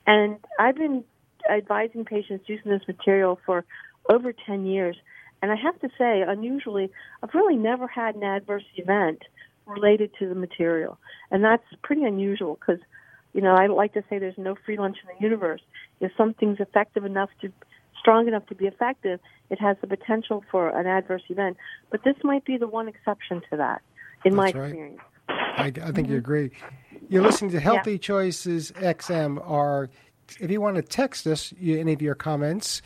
And 0.07 0.38
I've 0.59 0.77
been 0.77 1.05
advising 1.51 2.05
patients 2.05 2.45
using 2.49 2.71
this 2.71 2.83
material 2.87 3.38
for 3.47 3.64
over 4.11 4.33
10 4.33 4.66
years. 4.66 4.97
And 5.42 5.51
I 5.51 5.57
have 5.57 5.79
to 5.81 5.88
say, 5.99 6.23
unusually, 6.27 6.90
I've 7.23 7.35
really 7.35 7.57
never 7.57 7.87
had 7.87 8.14
an 8.14 8.23
adverse 8.23 8.64
event 8.77 9.23
related 9.66 10.11
to 10.19 10.29
the 10.29 10.35
material. 10.35 10.99
And 11.31 11.45
that's 11.45 11.64
pretty 11.83 12.05
unusual 12.05 12.59
because, 12.59 12.81
you 13.37 13.42
know, 13.42 13.55
I 13.55 13.66
like 13.66 13.92
to 13.92 14.03
say 14.09 14.18
there's 14.18 14.38
no 14.38 14.57
free 14.64 14.79
lunch 14.79 14.96
in 15.03 15.09
the 15.14 15.22
universe. 15.22 15.61
If 16.01 16.11
something's 16.16 16.59
effective 16.59 17.05
enough 17.05 17.29
to, 17.42 17.53
strong 18.01 18.27
enough 18.27 18.46
to 18.46 18.55
be 18.55 18.64
effective, 18.64 19.20
it 19.51 19.61
has 19.61 19.77
the 19.83 19.87
potential 19.87 20.42
for 20.51 20.70
an 20.70 20.87
adverse 20.87 21.25
event. 21.29 21.59
But 21.90 22.03
this 22.03 22.16
might 22.25 22.46
be 22.46 22.57
the 22.57 22.66
one 22.66 22.88
exception 22.88 23.42
to 23.51 23.59
that, 23.59 23.83
in 24.25 24.35
that's 24.35 24.55
my 24.55 24.59
right. 24.59 24.70
experience. 24.70 25.01
I, 25.29 25.66
I 25.66 25.70
think 25.70 25.94
mm-hmm. 25.94 26.12
you 26.12 26.16
agree. 26.16 26.51
You're 27.11 27.22
listening 27.22 27.51
to 27.51 27.61
Healthy 27.61 27.92
yeah. 27.92 27.99
Choices 27.99 28.72
XM. 28.72 29.46
Or 29.46 29.90
if 30.40 30.51
you 30.51 30.62
want 30.62 30.77
to 30.77 30.83
text 30.83 31.27
us 31.27 31.53
you, 31.59 31.79
any 31.79 31.92
of 31.92 32.01
your 32.01 32.14
comments, 32.14 32.81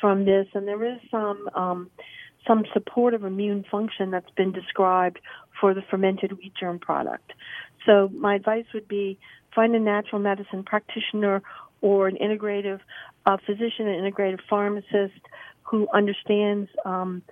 from 0.00 0.24
this, 0.24 0.46
and 0.54 0.66
there 0.66 0.84
is 0.84 0.98
some 1.10 1.48
um, 1.54 1.90
some 2.46 2.64
supportive 2.72 3.24
immune 3.24 3.64
function 3.70 4.10
that's 4.10 4.30
been 4.36 4.52
described 4.52 5.18
for 5.60 5.74
the 5.74 5.82
fermented 5.90 6.32
wheat 6.38 6.52
germ 6.58 6.78
product. 6.78 7.32
So 7.84 8.08
my 8.14 8.34
advice 8.36 8.64
would 8.72 8.88
be 8.88 9.18
find 9.54 9.74
a 9.74 9.80
natural 9.80 10.20
medicine 10.20 10.62
practitioner 10.62 11.42
or 11.82 12.08
an 12.08 12.16
integrative 12.16 12.80
uh, 13.26 13.36
physician, 13.44 13.88
an 13.88 14.10
integrative 14.10 14.40
pharmacist 14.48 15.20
who 15.62 15.88
understands 15.92 16.70
um, 16.84 17.22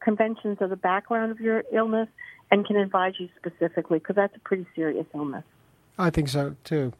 conventions 0.00 0.58
of 0.60 0.70
the 0.70 0.76
background 0.76 1.32
of 1.32 1.40
your 1.40 1.64
illness 1.72 2.08
and 2.50 2.66
can 2.66 2.76
advise 2.76 3.14
you 3.18 3.28
specifically 3.36 3.98
because 3.98 4.16
that's 4.16 4.36
a 4.36 4.40
pretty 4.40 4.66
serious 4.74 5.06
illness. 5.14 5.44
I 5.98 6.10
think 6.10 6.28
so 6.28 6.56
too. 6.64 6.92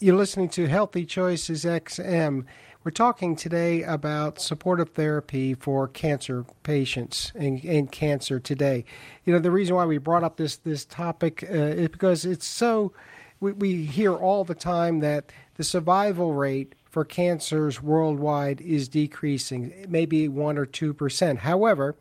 You're 0.00 0.16
listening 0.16 0.48
to 0.50 0.66
Healthy 0.66 1.06
Choices 1.06 1.64
XM. 1.64 2.44
We're 2.84 2.92
talking 2.92 3.36
today 3.36 3.82
about 3.82 4.40
supportive 4.40 4.90
therapy 4.90 5.54
for 5.54 5.88
cancer 5.88 6.44
patients 6.62 7.32
and, 7.34 7.62
and 7.64 7.90
cancer 7.90 8.38
today. 8.38 8.84
You 9.24 9.32
know, 9.32 9.38
the 9.38 9.50
reason 9.50 9.76
why 9.76 9.84
we 9.84 9.98
brought 9.98 10.24
up 10.24 10.36
this 10.36 10.56
this 10.56 10.84
topic 10.84 11.42
uh, 11.42 11.54
is 11.54 11.88
because 11.88 12.24
it's 12.24 12.46
so. 12.46 12.92
We, 13.40 13.52
we 13.52 13.84
hear 13.84 14.14
all 14.14 14.44
the 14.44 14.54
time 14.54 15.00
that 15.00 15.32
the 15.56 15.64
survival 15.64 16.34
rate 16.34 16.74
for 16.84 17.04
cancers 17.04 17.82
worldwide 17.82 18.60
is 18.60 18.88
decreasing, 18.88 19.86
maybe 19.88 20.28
one 20.28 20.56
or 20.56 20.66
two 20.66 20.94
percent. 20.94 21.40
However, 21.40 21.96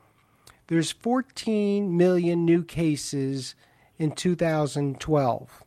there's 0.67 0.91
14 0.91 1.95
million 1.95 2.45
new 2.45 2.63
cases 2.63 3.55
in 3.97 4.11
2012 4.11 5.63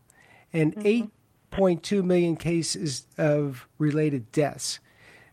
and 0.52 0.76
mm-hmm. 0.76 1.60
8.2 1.62 2.04
million 2.04 2.36
cases 2.36 3.06
of 3.18 3.66
related 3.78 4.30
deaths. 4.32 4.78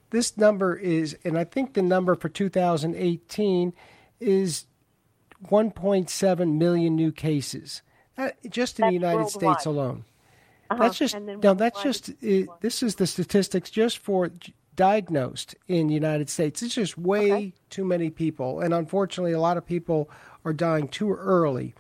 This 0.10 0.38
number 0.38 0.76
is, 0.76 1.18
and 1.26 1.38
I 1.38 1.44
think 1.44 1.74
the 1.74 1.82
number 1.82 2.16
for 2.16 2.30
2018 2.30 3.74
is 4.20 4.66
1.7 5.46 6.58
million 6.58 6.96
new 6.96 7.12
cases, 7.12 7.82
uh, 8.18 8.30
just 8.50 8.80
in 8.80 8.84
that's 8.84 8.90
the 8.90 8.94
United 8.94 9.18
worldwide. 9.18 9.60
States 9.60 9.66
alone. 9.66 10.06
Uh-huh. 10.70 10.84
That's 10.84 10.98
just 10.98 11.20
no. 11.20 11.54
That's 11.54 11.82
just 11.82 12.10
uh, 12.10 12.54
this 12.62 12.84
is 12.84 12.96
the 12.96 13.08
statistics 13.08 13.70
just 13.70 14.00
for 14.00 14.30
diagnosed 14.78 15.56
in 15.68 15.88
the 15.88 15.94
United 15.94 16.30
States. 16.30 16.64
It's 16.64 16.76
just 16.76 16.98
way 16.98 17.32
okay. 17.34 17.54
too 17.70 17.84
many 17.84 18.10
people, 18.10 18.62
and 18.62 18.74
unfortunately, 18.74 19.34
a 19.34 19.42
lot 19.42 19.58
of 19.58 19.66
people 19.66 20.10
are 20.46 20.54
dying 20.54 20.88
too 20.88 21.12
early. 21.12 21.76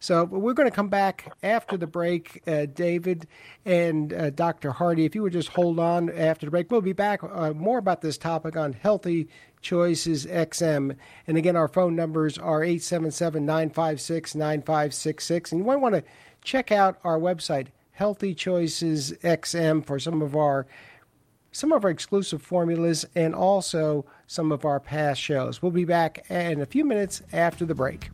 So 0.00 0.24
we're 0.24 0.54
going 0.54 0.68
to 0.68 0.74
come 0.74 0.88
back 0.88 1.32
after 1.42 1.76
the 1.76 1.86
break, 1.86 2.42
uh, 2.46 2.66
David 2.66 3.26
and 3.64 4.12
uh, 4.12 4.30
Dr. 4.30 4.70
Hardy. 4.70 5.04
If 5.04 5.14
you 5.14 5.22
would 5.22 5.32
just 5.32 5.48
hold 5.48 5.80
on 5.80 6.08
after 6.10 6.46
the 6.46 6.50
break, 6.50 6.70
we'll 6.70 6.80
be 6.80 6.92
back 6.92 7.20
uh, 7.22 7.52
more 7.52 7.78
about 7.78 8.00
this 8.00 8.16
topic 8.16 8.56
on 8.56 8.74
Healthy 8.74 9.28
Choices 9.60 10.24
XM. 10.26 10.96
And 11.26 11.36
again, 11.36 11.56
our 11.56 11.66
phone 11.66 11.96
numbers 11.96 12.38
are 12.38 12.62
877 12.62 13.44
956 13.44 14.34
9566. 14.36 15.52
And 15.52 15.60
you 15.60 15.66
might 15.66 15.76
want 15.76 15.96
to 15.96 16.04
check 16.42 16.70
out 16.70 16.98
our 17.02 17.18
website, 17.18 17.66
Healthy 17.90 18.34
Choices 18.34 19.12
XM, 19.24 19.84
for 19.84 19.98
some 19.98 20.22
of 20.22 20.36
our 20.36 20.68
some 21.58 21.72
of 21.72 21.84
our 21.84 21.90
exclusive 21.90 22.40
formulas 22.40 23.04
and 23.16 23.34
also 23.34 24.04
some 24.28 24.52
of 24.52 24.64
our 24.64 24.78
past 24.78 25.20
shows. 25.20 25.60
We'll 25.60 25.72
be 25.72 25.84
back 25.84 26.24
in 26.30 26.60
a 26.60 26.66
few 26.66 26.84
minutes 26.84 27.20
after 27.32 27.64
the 27.64 27.74
break. 27.74 28.10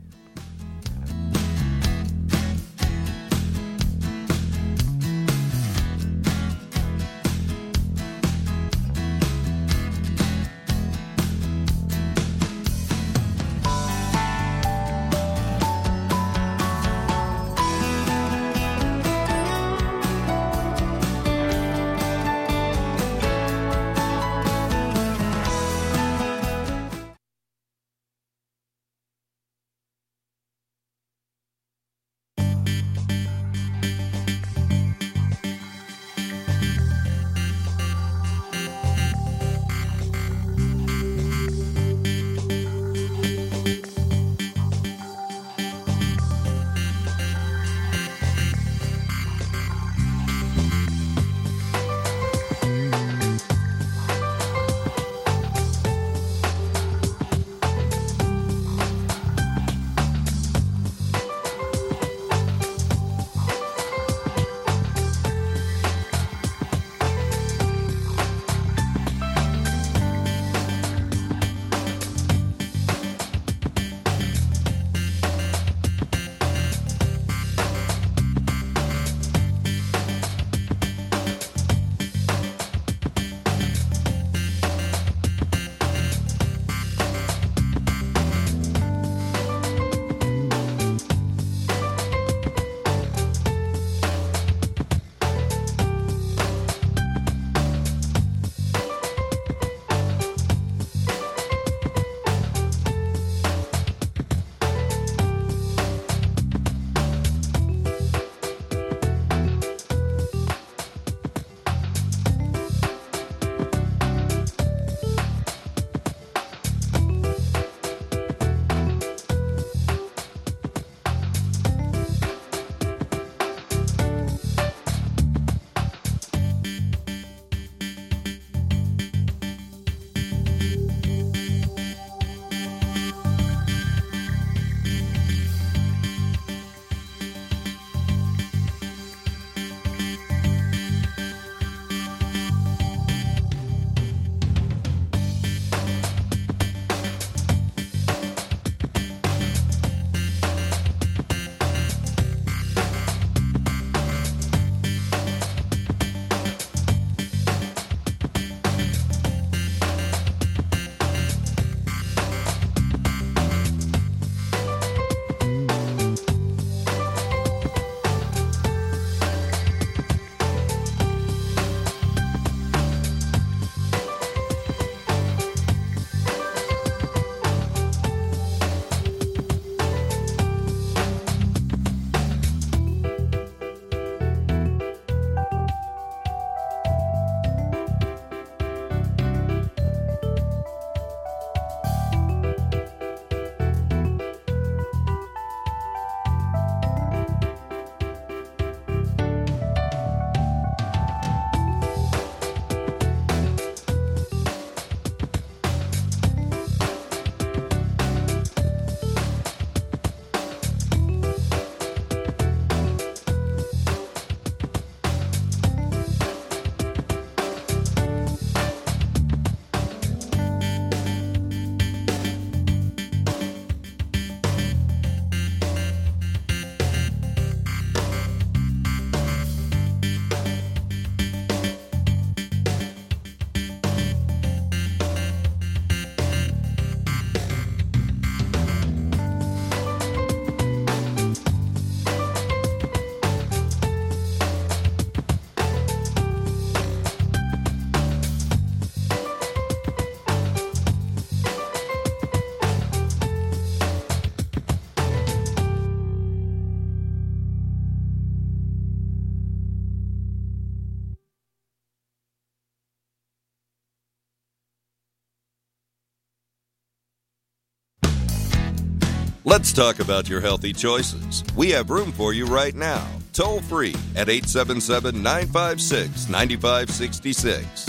Let's 269.54 269.72
talk 269.72 270.00
about 270.00 270.28
your 270.28 270.40
healthy 270.40 270.72
choices. 270.72 271.44
We 271.54 271.70
have 271.70 271.88
room 271.88 272.10
for 272.10 272.32
you 272.32 272.44
right 272.44 272.74
now. 272.74 273.06
Toll 273.32 273.60
free 273.60 273.94
at 274.16 274.28
877 274.28 275.22
956 275.22 276.28
9566. 276.28 277.86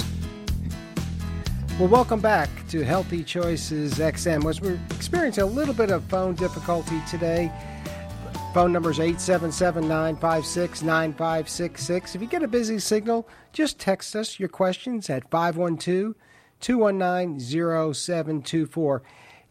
Well, 1.80 1.90
welcome 1.90 2.20
back 2.20 2.52
to 2.68 2.86
Healthy 2.86 3.24
Choices 3.24 3.96
XM. 3.96 4.48
As 4.48 4.62
we're 4.62 4.80
experiencing 4.92 5.44
a 5.44 5.48
little 5.48 5.74
bit 5.74 5.90
of 5.90 6.04
phone 6.04 6.36
difficulty 6.36 7.02
today, 7.10 7.52
phone 8.54 8.72
number 8.72 8.92
is 8.92 9.00
877 9.00 9.88
956 9.88 10.84
9566. 10.84 12.14
If 12.14 12.22
you 12.22 12.28
get 12.28 12.44
a 12.44 12.48
busy 12.48 12.78
signal, 12.78 13.28
just 13.54 13.80
text 13.80 14.16
us 14.16 14.40
your 14.40 14.50
questions 14.50 15.10
at 15.10 15.32
512 15.32 16.14
219 16.60 17.40
0724. 17.40 19.02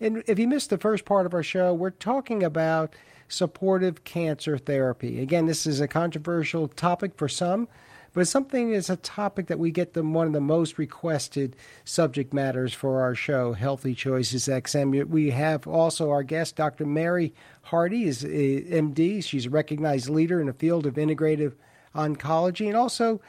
And 0.04 0.22
if 0.26 0.38
you 0.38 0.46
missed 0.46 0.68
the 0.68 0.76
first 0.76 1.06
part 1.06 1.24
of 1.24 1.32
our 1.32 1.42
show, 1.42 1.72
we're 1.72 1.88
talking 1.88 2.42
about 2.42 2.94
supportive 3.26 4.04
cancer 4.04 4.58
therapy. 4.58 5.22
Again, 5.22 5.46
this 5.46 5.66
is 5.66 5.80
a 5.80 5.88
controversial 5.88 6.68
topic 6.68 7.16
for 7.16 7.26
some, 7.26 7.68
but 8.12 8.28
something 8.28 8.70
is 8.70 8.90
a 8.90 8.96
topic 8.96 9.46
that 9.46 9.58
we 9.58 9.70
get 9.70 9.94
the 9.94 10.02
one 10.02 10.26
of 10.26 10.34
the 10.34 10.42
most 10.42 10.76
requested 10.76 11.56
subject 11.84 12.34
matters 12.34 12.74
for 12.74 13.00
our 13.00 13.14
show, 13.14 13.54
Healthy 13.54 13.94
Choices 13.94 14.46
XM. 14.46 15.08
We 15.08 15.30
have 15.30 15.66
also 15.66 16.10
our 16.10 16.22
guest, 16.22 16.54
Dr. 16.54 16.84
Mary 16.84 17.32
Hardy, 17.62 18.04
is 18.04 18.26
eh, 18.26 18.28
a 18.28 18.82
MD. 18.82 19.24
She's 19.24 19.46
a 19.46 19.50
recognized 19.50 20.10
leader 20.10 20.38
in 20.38 20.48
the 20.48 20.52
field 20.52 20.84
of 20.84 20.96
integrative 20.96 21.54
oncology, 21.94 22.66
and 22.66 22.76
also 22.76 23.22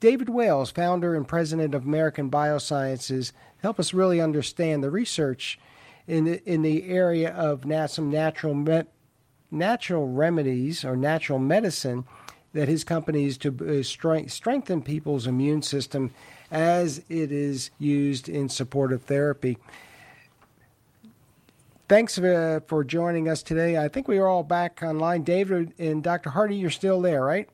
David 0.00 0.28
Wales, 0.28 0.70
founder 0.70 1.14
and 1.14 1.26
president 1.26 1.74
of 1.74 1.84
American 1.84 2.30
Biosciences, 2.30 3.32
help 3.62 3.80
us 3.80 3.94
really 3.94 4.20
understand 4.20 4.84
the 4.84 4.90
research 4.90 5.58
in 6.06 6.24
the, 6.24 6.50
in 6.50 6.62
the 6.62 6.88
area 6.88 7.30
of 7.32 7.64
some 7.90 8.10
natural 8.10 8.54
me- 8.54 8.84
natural 9.50 10.08
remedies 10.08 10.84
or 10.84 10.96
natural 10.96 11.38
medicine 11.38 12.04
that 12.52 12.68
his 12.68 12.84
company 12.84 13.24
is 13.24 13.38
to 13.38 13.78
uh, 13.80 13.82
strength, 13.82 14.32
strengthen 14.32 14.82
people's 14.82 15.26
immune 15.26 15.62
system 15.62 16.10
as 16.50 16.98
it 17.08 17.30
is 17.32 17.70
used 17.78 18.28
in 18.28 18.48
supportive 18.48 19.02
therapy. 19.02 19.58
Thanks 21.88 22.18
uh, 22.18 22.60
for 22.66 22.82
joining 22.82 23.28
us 23.28 23.42
today. 23.42 23.78
I 23.78 23.88
think 23.88 24.08
we 24.08 24.18
are 24.18 24.26
all 24.26 24.42
back 24.42 24.82
online. 24.82 25.22
David 25.22 25.72
and 25.78 26.02
Dr. 26.02 26.30
Hardy, 26.30 26.56
you're 26.56 26.70
still 26.70 27.00
there, 27.00 27.22
right? 27.22 27.48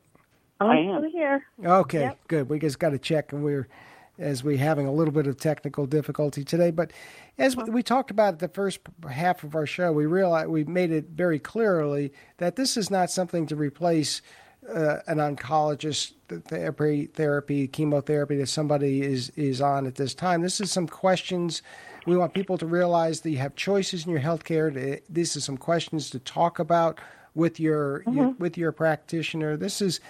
I'm 0.61 0.99
still 1.01 1.11
here. 1.11 1.45
Okay, 1.65 2.01
Yep. 2.01 2.19
good. 2.29 2.49
We 2.49 2.59
just 2.59 2.79
got 2.79 2.91
to 2.91 2.99
check, 2.99 3.33
and 3.33 3.43
we're 3.43 3.69
as 4.19 4.45
we 4.45 4.57
having 4.59 4.87
a 4.87 4.93
little 4.93 5.13
bit 5.13 5.27
of 5.27 5.37
technical 5.37 5.87
difficulty 5.87 6.45
today. 6.45 6.71
But 6.71 6.93
as 7.39 7.57
we, 7.57 7.65
we 7.65 7.83
talked 7.83 8.11
about 8.11 8.35
at 8.35 8.39
the 8.41 8.49
first 8.49 8.81
half 9.11 9.43
of 9.43 9.55
our 9.55 9.67
show, 9.67 9.93
we 9.93 10.07
realized 10.07 10.49
we 10.49 10.65
made 10.65 10.91
it 10.91 11.07
very 11.15 11.39
clearly 11.39 12.13
that 12.39 12.57
this 12.57 12.77
is 12.77 12.91
not 12.91 13.11
something 13.11 13.47
to 13.47 13.57
replace 13.57 14.23
uh, 14.73 14.99
an 15.07 15.19
oncologist 15.19 16.13
therapy, 16.47 17.07
therapy, 17.07 17.67
chemotherapy 17.67 18.37
that 18.37 18.49
somebody 18.49 19.03
is 19.03 19.31
is 19.31 19.61
on 19.61 19.87
at 19.87 19.97
this 19.97 20.15
time. 20.15 20.43
This 20.43 20.61
is 20.61 20.71
some 20.71 20.87
questions. 20.87 21.63
We 22.07 22.17
want 22.17 22.35
people 22.35 22.59
to 22.59 22.67
realize 22.67 23.21
that 23.23 23.31
you 23.31 23.39
have 23.39 23.55
choices 23.57 24.05
in 24.05 24.13
your 24.13 24.21
healthcare. 24.21 25.01
This 25.09 25.37
is 25.37 25.45
some 25.45 25.57
questions 25.57 26.11
to 26.11 26.19
talk 26.19 26.59
about 26.59 27.01
with 27.35 27.59
your, 27.59 28.03
your 28.11 28.31
with 28.39 28.59
your 28.59 28.73
practitioner. 28.73 29.57
This 29.57 29.81
is 29.81 30.01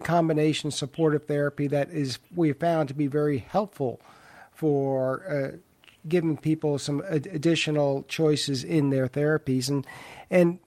combination 0.00 0.70
supportive 0.70 1.26
therapy 1.26 1.66
that 1.68 1.90
is 1.90 2.18
we 2.34 2.52
found 2.52 2.88
to 2.88 2.94
be 2.94 3.06
very 3.06 3.38
helpful 3.38 4.00
for 4.52 5.26
uh, 5.28 5.56
giving 6.08 6.36
people 6.36 6.78
some 6.78 7.02
ad- 7.08 7.26
additional 7.26 8.04
choices 8.04 8.64
in 8.64 8.90
their 8.90 9.08
therapies. 9.08 9.68
And 9.68 9.86
and 10.30 10.58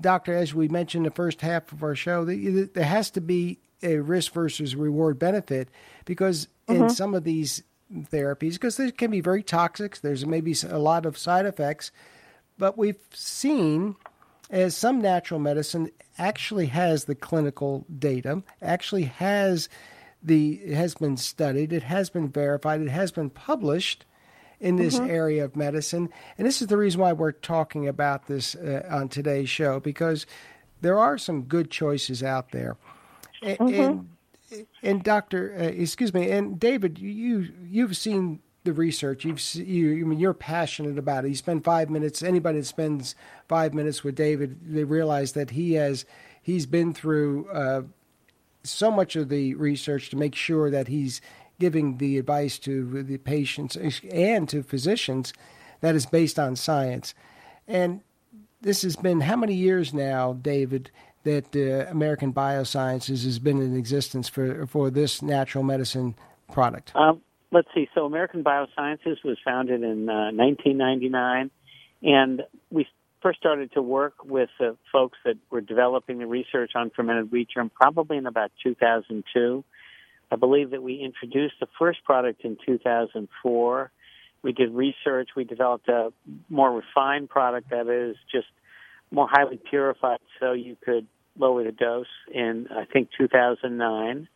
doctor 0.00 0.34
as 0.34 0.54
we 0.54 0.68
mentioned 0.68 1.04
in 1.06 1.10
the 1.10 1.14
first 1.14 1.40
half 1.40 1.72
of 1.72 1.82
our 1.82 1.94
show 1.94 2.24
the, 2.24 2.64
there 2.72 2.84
has 2.84 3.10
to 3.10 3.20
be 3.20 3.58
a 3.82 3.98
risk 3.98 4.32
versus 4.32 4.74
reward 4.74 5.18
benefit 5.18 5.68
because 6.04 6.48
in 6.68 6.88
some 6.88 7.14
of 7.14 7.24
these 7.24 7.62
therapies 7.92 8.52
because 8.52 8.76
they 8.76 8.90
can 8.90 9.10
be 9.10 9.20
very 9.20 9.42
toxic 9.42 10.00
there's 10.00 10.24
maybe 10.24 10.54
a 10.68 10.78
lot 10.78 11.04
of 11.04 11.18
side 11.18 11.44
effects 11.44 11.90
but 12.56 12.78
we've 12.78 13.00
seen 13.12 13.96
as 14.50 14.76
some 14.76 15.00
natural 15.00 15.40
medicine 15.40 15.90
actually 16.18 16.66
has 16.66 17.04
the 17.04 17.14
clinical 17.14 17.86
data, 17.98 18.42
actually 18.60 19.04
has 19.04 19.68
the 20.22 20.54
it 20.54 20.74
has 20.74 20.94
been 20.94 21.16
studied, 21.16 21.72
it 21.72 21.82
has 21.84 22.10
been 22.10 22.28
verified, 22.28 22.80
it 22.80 22.90
has 22.90 23.10
been 23.12 23.30
published 23.30 24.04
in 24.60 24.76
this 24.76 24.98
area 25.08 25.42
of 25.44 25.56
medicine, 25.56 26.10
and 26.36 26.46
this 26.46 26.60
is 26.60 26.68
the 26.68 26.76
reason 26.76 27.00
why 27.00 27.12
we're 27.12 27.32
talking 27.32 27.88
about 27.88 28.26
this 28.26 28.54
uh, 28.56 28.86
on 28.90 29.08
today's 29.08 29.48
show 29.48 29.80
because 29.80 30.26
there 30.82 30.98
are 30.98 31.16
some 31.16 31.42
good 31.42 31.70
choices 31.70 32.22
out 32.22 32.50
there, 32.50 32.76
A- 33.42 33.56
and 33.62 34.10
and 34.82 35.02
Doctor, 35.02 35.54
uh, 35.58 35.62
excuse 35.62 36.12
me, 36.12 36.30
and 36.30 36.60
David, 36.60 36.98
you 36.98 37.48
you've 37.64 37.96
seen 37.96 38.40
the 38.64 38.72
research. 38.72 39.24
You've 39.24 39.42
you, 39.54 40.00
I 40.00 40.08
mean, 40.08 40.20
you're 40.20 40.34
passionate 40.34 40.98
about 40.98 41.24
it. 41.24 41.28
You 41.28 41.34
spend 41.34 41.64
five 41.64 41.90
minutes. 41.90 42.22
Anybody 42.22 42.58
that 42.58 42.66
spends 42.66 43.14
five 43.48 43.74
minutes 43.74 44.04
with 44.04 44.14
David, 44.14 44.58
they 44.62 44.84
realize 44.84 45.32
that 45.32 45.50
he 45.50 45.74
has 45.74 46.04
he's 46.42 46.66
been 46.66 46.92
through 46.92 47.48
uh, 47.48 47.82
so 48.62 48.90
much 48.90 49.16
of 49.16 49.28
the 49.28 49.54
research 49.54 50.10
to 50.10 50.16
make 50.16 50.34
sure 50.34 50.70
that 50.70 50.88
he's 50.88 51.20
giving 51.58 51.98
the 51.98 52.18
advice 52.18 52.58
to 52.58 53.02
the 53.02 53.18
patients 53.18 53.76
and 54.10 54.48
to 54.48 54.62
physicians 54.62 55.32
that 55.80 55.94
is 55.94 56.06
based 56.06 56.38
on 56.38 56.56
science. 56.56 57.14
And 57.68 58.00
this 58.60 58.82
has 58.82 58.96
been 58.96 59.20
how 59.20 59.36
many 59.36 59.54
years 59.54 59.94
now, 59.94 60.34
David, 60.34 60.90
that 61.24 61.54
uh, 61.54 61.90
American 61.90 62.32
Biosciences 62.32 63.24
has 63.24 63.38
been 63.38 63.60
in 63.60 63.76
existence 63.76 64.28
for 64.28 64.66
for 64.66 64.90
this 64.90 65.22
natural 65.22 65.64
medicine 65.64 66.14
product? 66.52 66.92
Um, 66.94 67.22
let's 67.52 67.68
see. 67.74 67.88
So 67.94 68.04
American 68.04 68.44
Biosciences 68.44 69.22
was 69.24 69.38
founded 69.44 69.82
in 69.82 70.08
uh, 70.08 70.30
1999, 70.32 71.50
and 72.02 72.42
we 72.70 72.86
first 73.22 73.38
started 73.38 73.72
to 73.72 73.82
work 73.82 74.14
with 74.24 74.50
uh, 74.60 74.72
folks 74.92 75.18
that 75.24 75.36
were 75.50 75.60
developing 75.60 76.18
the 76.18 76.26
research 76.26 76.72
on 76.74 76.90
fermented 76.90 77.30
wheat 77.30 77.48
germ 77.54 77.70
probably 77.70 78.16
in 78.16 78.26
about 78.26 78.50
2002. 78.62 79.64
I 80.32 80.36
believe 80.36 80.70
that 80.70 80.82
we 80.82 81.00
introduced 81.00 81.54
the 81.60 81.66
first 81.78 82.04
product 82.04 82.44
in 82.44 82.56
2004. 82.64 83.90
We 84.42 84.52
did 84.52 84.72
research. 84.72 85.30
We 85.36 85.44
developed 85.44 85.88
a 85.88 86.12
more 86.48 86.72
refined 86.72 87.28
product 87.28 87.70
that 87.70 87.88
is 87.88 88.16
just 88.32 88.46
more 89.10 89.28
highly 89.28 89.58
purified 89.68 90.20
so 90.38 90.52
you 90.52 90.76
could 90.82 91.06
lower 91.38 91.64
the 91.64 91.72
dose 91.72 92.06
in, 92.32 92.68
I 92.70 92.84
think, 92.84 93.10
2009. 93.18 94.28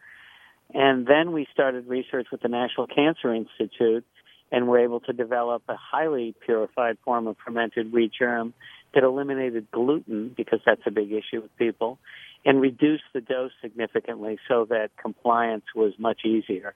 And 0.72 1.07
then 1.07 1.33
we 1.33 1.46
started 1.53 1.87
research 1.87 2.29
with 2.33 2.42
the 2.42 2.48
National 2.48 2.87
Cancer 2.87 3.35
Institute 3.35 4.05
and 4.50 4.68
were 4.68 4.79
able 4.79 5.00
to 5.00 5.12
develop 5.12 5.62
a 5.68 5.77
highly 5.77 6.35
purified 6.44 6.96
form 7.05 7.27
of 7.27 7.37
fermented 7.44 7.92
wheat 7.92 8.12
germ 8.18 8.55
that 8.94 9.03
eliminated 9.03 9.70
gluten 9.70 10.33
because 10.37 10.61
that's 10.64 10.83
a 10.87 10.90
big 10.90 11.12
issue 11.12 11.42
with 11.42 11.57
people 11.59 11.98
and 12.44 12.61
reduced 12.61 13.05
the 13.12 13.20
dose 13.20 13.50
significantly 13.62 14.38
so 14.48 14.66
that 14.66 14.90
compliance 15.00 15.64
was 15.74 15.92
much 15.98 16.20
easier. 16.24 16.74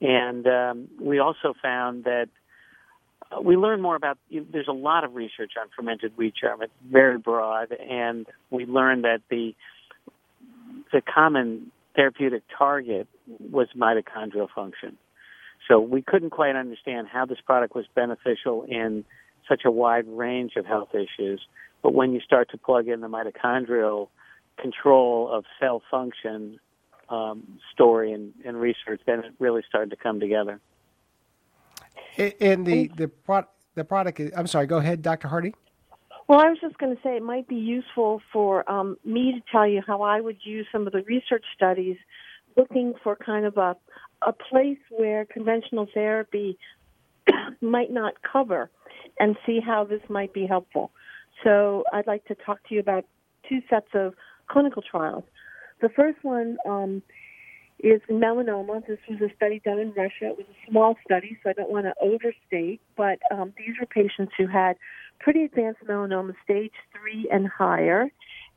And 0.00 0.46
um, 0.46 0.88
we 1.00 1.18
also 1.20 1.54
found 1.62 2.04
that 2.04 2.28
uh, 3.30 3.40
we 3.40 3.56
learned 3.56 3.82
more 3.82 3.96
about 3.96 4.18
there's 4.30 4.68
a 4.68 4.72
lot 4.72 5.04
of 5.04 5.14
research 5.14 5.52
on 5.60 5.68
fermented 5.74 6.16
wheat 6.16 6.34
germ 6.40 6.62
it's 6.62 6.72
very 6.88 7.18
broad 7.18 7.72
and 7.72 8.26
we 8.50 8.66
learned 8.66 9.04
that 9.04 9.20
the 9.30 9.54
the 10.92 11.00
common 11.00 11.72
therapeutic 11.96 12.42
target 12.56 13.08
was 13.26 13.68
mitochondrial 13.76 14.48
function 14.54 14.96
so 15.68 15.80
we 15.80 16.02
couldn't 16.02 16.30
quite 16.30 16.54
understand 16.54 17.08
how 17.08 17.24
this 17.26 17.38
product 17.44 17.74
was 17.74 17.86
beneficial 17.94 18.64
in 18.68 19.04
such 19.48 19.62
a 19.64 19.70
wide 19.70 20.06
range 20.06 20.52
of 20.56 20.66
health 20.66 20.94
issues 20.94 21.40
but 21.82 21.94
when 21.94 22.12
you 22.12 22.20
start 22.20 22.50
to 22.50 22.58
plug 22.58 22.88
in 22.88 23.00
the 23.00 23.08
mitochondrial 23.08 24.08
control 24.58 25.30
of 25.30 25.44
cell 25.60 25.82
function 25.90 26.58
um, 27.08 27.58
story 27.72 28.12
and, 28.12 28.32
and 28.44 28.60
research 28.60 29.00
then 29.06 29.20
it 29.20 29.32
really 29.38 29.62
started 29.68 29.90
to 29.90 29.96
come 29.96 30.20
together 30.20 30.60
And 32.40 32.66
the 32.66 32.88
the 32.96 33.08
product 33.08 33.52
the 33.74 33.84
product 33.84 34.20
is, 34.20 34.32
I'm 34.36 34.46
sorry. 34.46 34.66
Go 34.66 34.78
ahead, 34.78 35.02
Doctor 35.02 35.28
Hardy. 35.28 35.54
Well, 36.28 36.40
I 36.40 36.48
was 36.48 36.58
just 36.60 36.76
going 36.78 36.94
to 36.94 37.00
say 37.02 37.16
it 37.16 37.22
might 37.22 37.46
be 37.46 37.54
useful 37.54 38.20
for 38.32 38.68
um, 38.70 38.96
me 39.04 39.32
to 39.32 39.40
tell 39.52 39.66
you 39.66 39.80
how 39.86 40.02
I 40.02 40.20
would 40.20 40.38
use 40.42 40.66
some 40.72 40.86
of 40.86 40.92
the 40.92 41.02
research 41.02 41.44
studies 41.54 41.96
looking 42.56 42.94
for 43.04 43.14
kind 43.14 43.46
of 43.46 43.56
a, 43.56 43.76
a 44.26 44.32
place 44.32 44.78
where 44.90 45.24
conventional 45.24 45.86
therapy 45.94 46.58
might 47.60 47.92
not 47.92 48.14
cover 48.22 48.70
and 49.20 49.36
see 49.46 49.60
how 49.64 49.84
this 49.84 50.00
might 50.08 50.32
be 50.32 50.46
helpful. 50.46 50.90
So 51.44 51.84
I'd 51.92 52.08
like 52.08 52.24
to 52.24 52.34
talk 52.34 52.58
to 52.68 52.74
you 52.74 52.80
about 52.80 53.04
two 53.48 53.60
sets 53.70 53.88
of 53.94 54.14
clinical 54.48 54.82
trials. 54.82 55.24
The 55.80 55.90
first 55.90 56.18
one 56.22 56.56
um, 56.68 57.02
is 57.78 58.00
melanoma. 58.10 58.84
This 58.86 58.98
was 59.08 59.20
a 59.20 59.34
study 59.36 59.60
done 59.64 59.78
in 59.78 59.92
Russia. 59.92 60.30
It 60.30 60.36
was 60.36 60.46
a 60.48 60.70
small 60.70 60.96
study, 61.04 61.38
so 61.42 61.50
I 61.50 61.52
don't 61.52 61.70
want 61.70 61.86
to 61.86 61.94
overstate, 62.00 62.80
but 62.96 63.18
um, 63.30 63.52
these 63.58 63.76
were 63.78 63.86
patients 63.86 64.32
who 64.36 64.46
had 64.46 64.76
pretty 65.20 65.44
advanced 65.44 65.80
melanoma, 65.86 66.34
stage 66.44 66.72
three 66.92 67.28
and 67.32 67.48
higher. 67.48 68.10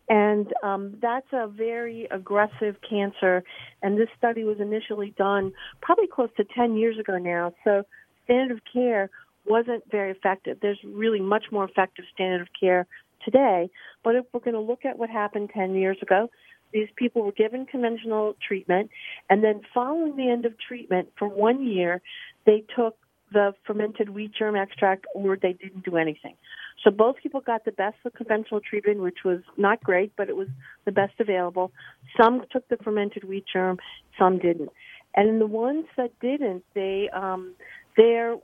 And 0.10 0.52
um, 0.64 0.98
that's 1.02 1.28
a 1.32 1.48
very 1.48 2.08
aggressive 2.10 2.78
cancer. 2.88 3.44
And 3.84 3.98
this 3.98 4.10
study 4.18 4.44
was 4.44 4.60
initially 4.60 5.14
done 5.18 5.54
probably 5.82 6.08
close 6.08 6.30
to 6.38 6.44
10 6.44 6.76
years 6.76 6.98
ago 6.98 7.18
now. 7.18 7.54
So 7.64 7.84
standard 8.26 8.58
of 8.58 8.64
care 8.72 9.10
wasn't 9.46 9.84
very 9.92 10.12
effective. 10.12 10.58
There's 10.62 10.80
really 10.84 11.20
much 11.20 11.46
more 11.52 11.64
effective 11.64 12.06
standard 12.14 12.42
of 12.42 12.48
care 12.60 12.88
today. 13.24 13.70
But 14.04 14.16
if 14.16 14.26
we're 14.34 14.40
going 14.40 14.56
to 14.56 14.60
look 14.60 14.86
at 14.86 14.98
what 14.98 15.10
happened 15.10 15.52
10 15.54 15.76
years 15.76 15.98
ago, 16.02 16.30
these 16.72 16.88
people 16.96 17.24
were 17.24 17.32
given 17.32 17.66
conventional 17.66 18.36
treatment, 18.48 18.92
and 19.30 19.44
then 19.44 19.62
following 19.74 20.16
the 20.16 20.30
end 20.30 20.46
of 20.46 20.54
treatment 20.60 21.10
for 21.18 21.28
one 21.28 21.66
year, 21.66 22.02
they 22.46 22.64
took 22.76 22.96
the 23.32 23.54
fermented 23.66 24.10
wheat 24.10 24.32
germ 24.38 24.56
extract 24.56 25.06
or 25.14 25.38
they 25.38 25.54
didn't 25.54 25.86
do 25.86 25.98
anything. 25.98 26.36
So 26.84 26.92
both 26.92 27.18
people 27.22 27.42
got 27.42 27.66
the 27.66 27.72
best 27.72 27.98
of 28.06 28.14
conventional 28.14 28.62
treatment, 28.62 29.00
which 29.02 29.20
was 29.26 29.40
not 29.58 29.84
great, 29.84 30.14
but 30.16 30.30
it 30.30 30.36
was 30.36 30.48
the 30.86 30.92
best 30.92 31.14
available. 31.20 31.72
Some 32.20 32.44
took 32.52 32.68
the 32.70 32.78
fermented 32.78 33.26
wheat 33.26 33.46
germ, 33.52 33.78
some 34.18 34.40
didn't. 34.40 34.70
And 35.16 35.42
the 35.42 35.48
ones 35.48 35.86
that 35.98 36.12
didn't, 36.22 36.64
they 36.76 37.10
um, 37.14 37.54
they're 37.98 38.36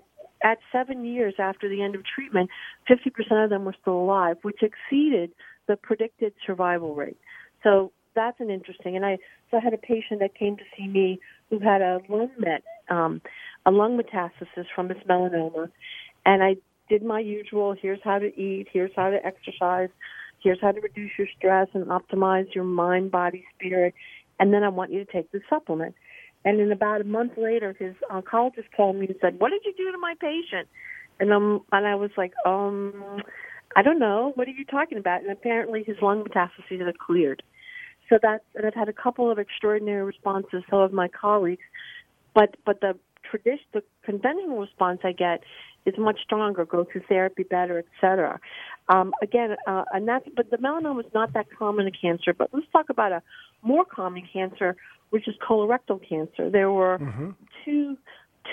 at 0.43 0.57
seven 0.71 1.05
years 1.05 1.35
after 1.39 1.69
the 1.69 1.81
end 1.81 1.95
of 1.95 2.01
treatment, 2.03 2.49
50% 2.89 3.43
of 3.43 3.49
them 3.49 3.65
were 3.65 3.75
still 3.79 3.97
alive, 3.97 4.37
which 4.41 4.61
exceeded 4.61 5.31
the 5.67 5.75
predicted 5.75 6.33
survival 6.45 6.93
rate. 6.93 7.17
So 7.63 7.91
that's 8.15 8.39
an 8.39 8.49
interesting. 8.49 8.95
And 8.95 9.05
I 9.05 9.17
so 9.51 9.57
I 9.57 9.59
had 9.59 9.73
a 9.73 9.77
patient 9.77 10.19
that 10.21 10.35
came 10.35 10.57
to 10.57 10.63
see 10.77 10.87
me 10.87 11.19
who 11.49 11.59
had 11.59 11.81
a 11.81 11.99
lung 12.09 12.29
met, 12.37 12.63
um, 12.89 13.21
a 13.65 13.71
lung 13.71 13.99
metastasis 13.99 14.65
from 14.73 14.89
his 14.89 14.97
melanoma, 15.09 15.69
and 16.25 16.43
I 16.43 16.57
did 16.89 17.03
my 17.03 17.19
usual. 17.19 17.75
Here's 17.79 17.99
how 18.03 18.19
to 18.19 18.27
eat. 18.39 18.67
Here's 18.71 18.91
how 18.95 19.09
to 19.09 19.25
exercise. 19.25 19.89
Here's 20.41 20.61
how 20.61 20.71
to 20.71 20.81
reduce 20.81 21.11
your 21.17 21.27
stress 21.37 21.67
and 21.73 21.85
optimize 21.87 22.53
your 22.53 22.63
mind, 22.63 23.11
body, 23.11 23.45
spirit. 23.55 23.95
And 24.39 24.53
then 24.53 24.63
I 24.63 24.69
want 24.69 24.91
you 24.91 25.03
to 25.03 25.11
take 25.11 25.31
this 25.31 25.41
supplement. 25.49 25.95
And 26.43 26.59
then 26.59 26.71
about 26.71 27.01
a 27.01 27.05
month 27.05 27.33
later, 27.37 27.75
his 27.77 27.95
oncologist 28.11 28.65
called 28.75 28.97
me 28.97 29.07
and 29.07 29.15
said, 29.19 29.39
"What 29.39 29.49
did 29.49 29.61
you 29.65 29.73
do 29.75 29.91
to 29.91 29.97
my 29.97 30.13
patient?" 30.19 30.67
And 31.19 31.33
um, 31.33 31.63
and 31.71 31.87
I 31.87 31.95
was 31.95 32.11
like, 32.17 32.33
um, 32.45 33.23
I 33.75 33.81
don't 33.81 33.99
know. 33.99 34.31
What 34.35 34.47
are 34.47 34.51
you 34.51 34.65
talking 34.65 34.97
about? 34.97 35.21
And 35.21 35.31
apparently, 35.31 35.83
his 35.83 35.97
lung 36.01 36.23
metastases 36.23 36.85
had 36.85 36.99
cleared. 36.99 37.41
So 38.09 38.19
that's 38.21 38.43
and 38.55 38.65
I've 38.65 38.73
had 38.73 38.89
a 38.89 38.93
couple 38.93 39.31
of 39.31 39.39
extraordinary 39.39 40.03
responses. 40.03 40.63
So 40.69 40.81
have 40.81 40.93
my 40.93 41.07
colleagues, 41.07 41.63
but 42.33 42.55
but 42.65 42.81
the 42.81 42.97
tradition, 43.29 43.65
the 43.73 43.83
conventional 44.03 44.59
response 44.59 44.99
I 45.03 45.11
get 45.11 45.41
is 45.85 45.95
much 45.97 46.19
stronger. 46.23 46.65
Go 46.65 46.85
through 46.91 47.01
therapy 47.07 47.43
better, 47.43 47.79
etc. 47.79 48.39
Um, 48.89 49.13
again, 49.21 49.55
uh, 49.67 49.83
and 49.93 50.07
that's 50.07 50.27
but 50.35 50.49
the 50.51 50.57
melanoma 50.57 51.05
is 51.05 51.11
not 51.13 51.33
that 51.33 51.47
common 51.57 51.87
a 51.87 51.91
cancer. 51.91 52.33
But 52.33 52.49
let's 52.53 52.67
talk 52.71 52.89
about 52.89 53.11
a 53.11 53.21
more 53.61 53.85
common 53.85 54.27
cancer, 54.31 54.75
which 55.09 55.27
is 55.27 55.35
colorectal 55.47 55.99
cancer. 56.07 56.49
There 56.49 56.71
were 56.71 56.99
mm-hmm. 56.99 57.31
two 57.63 57.97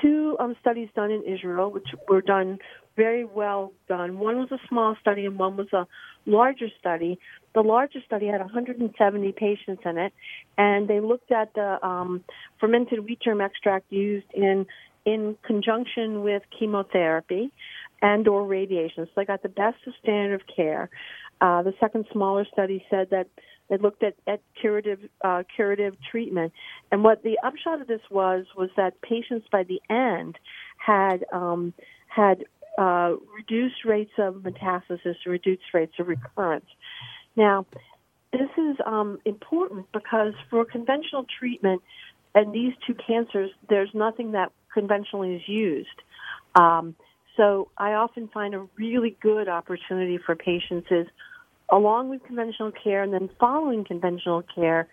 two 0.00 0.36
um, 0.40 0.56
studies 0.60 0.88
done 0.94 1.10
in 1.10 1.22
Israel, 1.24 1.70
which 1.70 1.88
were 2.08 2.22
done 2.22 2.58
very 2.96 3.24
well 3.24 3.72
done. 3.88 4.18
One 4.18 4.38
was 4.38 4.50
a 4.52 4.58
small 4.68 4.96
study 5.00 5.26
and 5.26 5.38
one 5.38 5.56
was 5.56 5.72
a 5.72 5.86
larger 6.26 6.68
study. 6.78 7.18
The 7.54 7.62
larger 7.62 8.00
study 8.06 8.26
had 8.26 8.40
170 8.40 9.32
patients 9.32 9.82
in 9.84 9.98
it, 9.98 10.12
and 10.56 10.88
they 10.88 11.00
looked 11.00 11.32
at 11.32 11.54
the 11.54 11.84
um, 11.86 12.24
fermented 12.60 13.04
wheat 13.04 13.20
germ 13.20 13.40
extract 13.40 13.90
used 13.90 14.26
in 14.34 14.66
in 15.04 15.36
conjunction 15.42 16.22
with 16.22 16.42
chemotherapy 16.56 17.50
and 18.00 18.28
or 18.28 18.46
radiation. 18.46 19.06
So 19.06 19.10
they 19.16 19.24
got 19.24 19.42
the 19.42 19.48
best 19.48 19.78
of 19.86 19.94
standard 20.00 20.40
of 20.40 20.46
care. 20.46 20.90
Uh, 21.40 21.62
the 21.62 21.74
second 21.80 22.06
smaller 22.12 22.46
study 22.52 22.84
said 22.88 23.10
that 23.10 23.26
they 23.68 23.78
looked 23.78 24.02
at, 24.02 24.14
at 24.26 24.40
curative 24.60 25.00
uh, 25.24 25.42
curative 25.54 25.96
treatment, 26.10 26.52
and 26.90 27.02
what 27.02 27.22
the 27.22 27.38
upshot 27.42 27.80
of 27.80 27.86
this 27.86 28.02
was 28.10 28.44
was 28.56 28.70
that 28.76 29.00
patients 29.00 29.46
by 29.50 29.62
the 29.62 29.80
end 29.88 30.38
had 30.76 31.24
um, 31.32 31.72
had 32.06 32.44
uh, 32.78 33.14
reduced 33.36 33.84
rates 33.84 34.12
of 34.18 34.36
metastasis, 34.36 35.16
reduced 35.26 35.62
rates 35.74 35.94
of 35.98 36.08
recurrence. 36.08 36.66
Now, 37.36 37.66
this 38.32 38.48
is 38.56 38.76
um, 38.86 39.18
important 39.24 39.86
because 39.92 40.32
for 40.50 40.64
conventional 40.64 41.26
treatment 41.38 41.82
and 42.34 42.52
these 42.54 42.72
two 42.86 42.94
cancers, 42.94 43.50
there's 43.68 43.90
nothing 43.92 44.32
that 44.32 44.52
conventionally 44.72 45.36
is 45.36 45.42
used. 45.46 45.88
Um, 46.54 46.94
so 47.36 47.68
I 47.76 47.92
often 47.92 48.28
find 48.28 48.54
a 48.54 48.66
really 48.76 49.16
good 49.20 49.48
opportunity 49.48 50.18
for 50.24 50.34
patients 50.34 50.88
is 50.90 51.06
along 51.70 52.10
with 52.10 52.22
conventional 52.24 52.72
care 52.72 53.02
and 53.02 53.12
then 53.12 53.30
following 53.40 53.84
conventional 53.84 54.42
care 54.54 54.88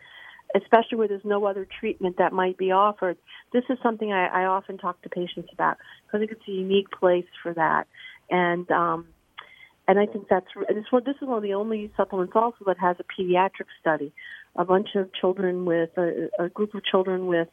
especially 0.55 0.97
where 0.97 1.07
there's 1.07 1.25
no 1.25 1.45
other 1.45 1.67
treatment 1.79 2.17
that 2.17 2.33
might 2.33 2.57
be 2.57 2.71
offered. 2.71 3.17
This 3.53 3.63
is 3.69 3.77
something 3.83 4.11
I, 4.11 4.43
I 4.43 4.45
often 4.45 4.77
talk 4.77 5.01
to 5.03 5.09
patients 5.09 5.49
about 5.53 5.77
because 6.05 6.17
I 6.17 6.19
think 6.19 6.31
it's 6.31 6.47
a 6.47 6.51
unique 6.51 6.89
place 6.91 7.25
for 7.43 7.53
that. 7.53 7.87
And 8.29 8.69
um, 8.71 9.07
and 9.87 9.99
I 9.99 10.05
think 10.05 10.27
that's 10.29 10.47
this 10.67 10.85
one. 10.91 11.03
This 11.05 11.15
is 11.21 11.27
one 11.27 11.37
of 11.37 11.43
the 11.43 11.55
only 11.55 11.91
supplements 11.97 12.33
also 12.35 12.57
that 12.67 12.77
has 12.79 12.97
a 12.99 13.21
pediatric 13.21 13.67
study. 13.81 14.13
A 14.55 14.65
bunch 14.65 14.89
of 14.95 15.13
children 15.13 15.65
with 15.65 15.89
a, 15.97 16.29
a 16.39 16.49
group 16.49 16.73
of 16.73 16.83
children 16.83 17.27
with 17.27 17.47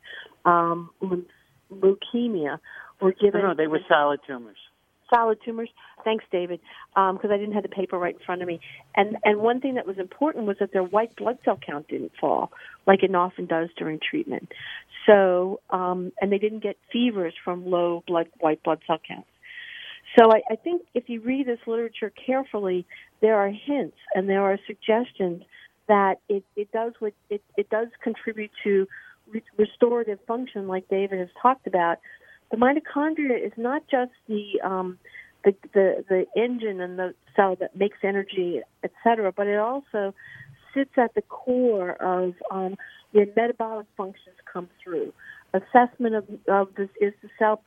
um, 0.45 0.91
leukemia 1.73 2.59
were 3.01 3.13
given. 3.13 3.43
No, 3.43 3.49
no, 3.49 3.55
they 3.55 3.67
were 3.67 3.81
solid 3.89 4.21
tumors 4.27 4.57
solid 5.13 5.39
tumors. 5.45 5.71
Thanks, 6.05 6.25
David, 6.31 6.61
because 6.95 7.25
um, 7.25 7.31
I 7.31 7.37
didn't 7.37 7.55
have 7.55 7.63
the 7.63 7.69
paper 7.69 7.99
right 7.99 8.15
in 8.15 8.25
front 8.25 8.43
of 8.43 8.49
me. 8.49 8.61
And 8.95 9.17
and 9.25 9.41
one 9.41 9.61
thing 9.61 9.75
that 9.75 9.87
was 9.87 9.99
important 9.99 10.47
was 10.47 10.57
that 10.61 10.73
their 10.73 10.85
white 10.85 11.15
blood 11.17 11.39
cell 11.45 11.59
count 11.65 11.89
didn't 11.89 12.13
fall 12.21 12.53
like 12.87 13.03
it 13.03 13.15
often 13.15 13.47
does 13.47 13.69
during 13.77 13.99
treatment. 13.99 14.53
So 15.07 15.61
um, 15.71 16.13
and 16.21 16.31
they 16.31 16.39
didn't 16.39 16.63
get 16.63 16.77
fevers 16.93 17.35
from 17.45 17.67
low 17.71 18.03
blood 18.07 18.29
white 18.39 18.63
blood 18.63 18.81
cell 18.87 18.99
counts. 19.07 19.29
So 20.19 20.31
I, 20.33 20.43
I 20.51 20.57
think 20.57 20.83
if 20.95 21.09
you 21.09 21.21
read 21.21 21.47
this 21.47 21.59
literature 21.67 22.13
carefully, 22.25 22.87
there 23.21 23.37
are 23.37 23.51
hints 23.51 23.97
and 24.15 24.29
there 24.29 24.43
are 24.43 24.59
suggestions 24.67 25.43
that 25.89 26.17
it, 26.29 26.45
it 26.57 26.71
does 26.73 26.93
what 26.99 27.13
it, 27.31 27.43
it 27.57 27.69
does 27.71 27.89
contribute 28.03 28.51
to 28.65 28.87
re- 29.29 29.43
restorative 29.57 30.19
function, 30.27 30.69
like 30.69 30.89
David 30.89 31.19
has 31.19 31.29
talked 31.41 31.67
about, 31.67 31.99
the 32.51 32.57
mitochondria 32.57 33.45
is 33.45 33.53
not 33.57 33.83
just 33.91 34.13
the 34.29 34.61
um, 34.65 34.99
the, 35.45 35.55
the 35.75 36.05
the 36.09 36.27
engine 36.41 36.81
and 36.81 36.99
the 36.99 37.15
cell 37.35 37.57
that 37.61 37.77
makes 37.77 37.99
energy, 38.03 38.61
etc., 38.83 39.33
but 39.33 39.47
it 39.47 39.59
also 39.59 40.15
sits 40.75 40.91
at 40.97 41.15
the 41.15 41.23
core 41.23 41.93
of 41.93 42.35
um, 42.51 42.77
where 43.13 43.27
metabolic 43.37 43.87
functions 43.97 44.37
come 44.53 44.69
through. 44.83 45.13
Assessment 45.55 46.15
of, 46.15 46.25
of 46.49 46.69
this 46.77 46.91
is 47.01 47.15
the 47.23 47.29
cell 47.39 47.63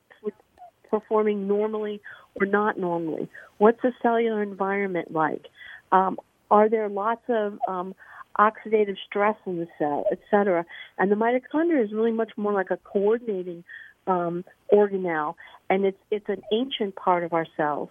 performing 0.90 1.48
normally 1.48 2.02
or 2.40 2.46
not 2.46 2.78
normally? 2.78 3.30
What's 3.58 3.82
the 3.82 3.92
cellular 4.02 4.42
environment 4.42 5.12
like? 5.12 5.46
Um, 5.92 6.18
are 6.52 6.70
there 6.70 6.90
lots 6.90 7.24
of 7.30 7.60
um, 7.68 7.96
oxidative 8.38 8.96
stress 9.08 9.36
in 9.46 9.58
the 9.58 9.68
cell, 9.78 10.06
et 10.12 10.20
cetera? 10.32 10.66
And 10.98 11.12
the 11.12 11.16
mitochondria 11.16 11.84
is 11.84 11.92
really 11.92 12.12
much 12.12 12.32
more 12.38 12.54
like 12.54 12.72
a 12.72 12.78
coordinating 12.78 13.64
um, 14.08 14.44
organelle, 14.72 15.36
and 15.70 15.86
it's 15.86 15.98
it's 16.12 16.30
an 16.30 16.42
ancient 16.52 16.96
part 16.96 17.24
of 17.24 17.34
our 17.34 17.46
cells, 17.58 17.90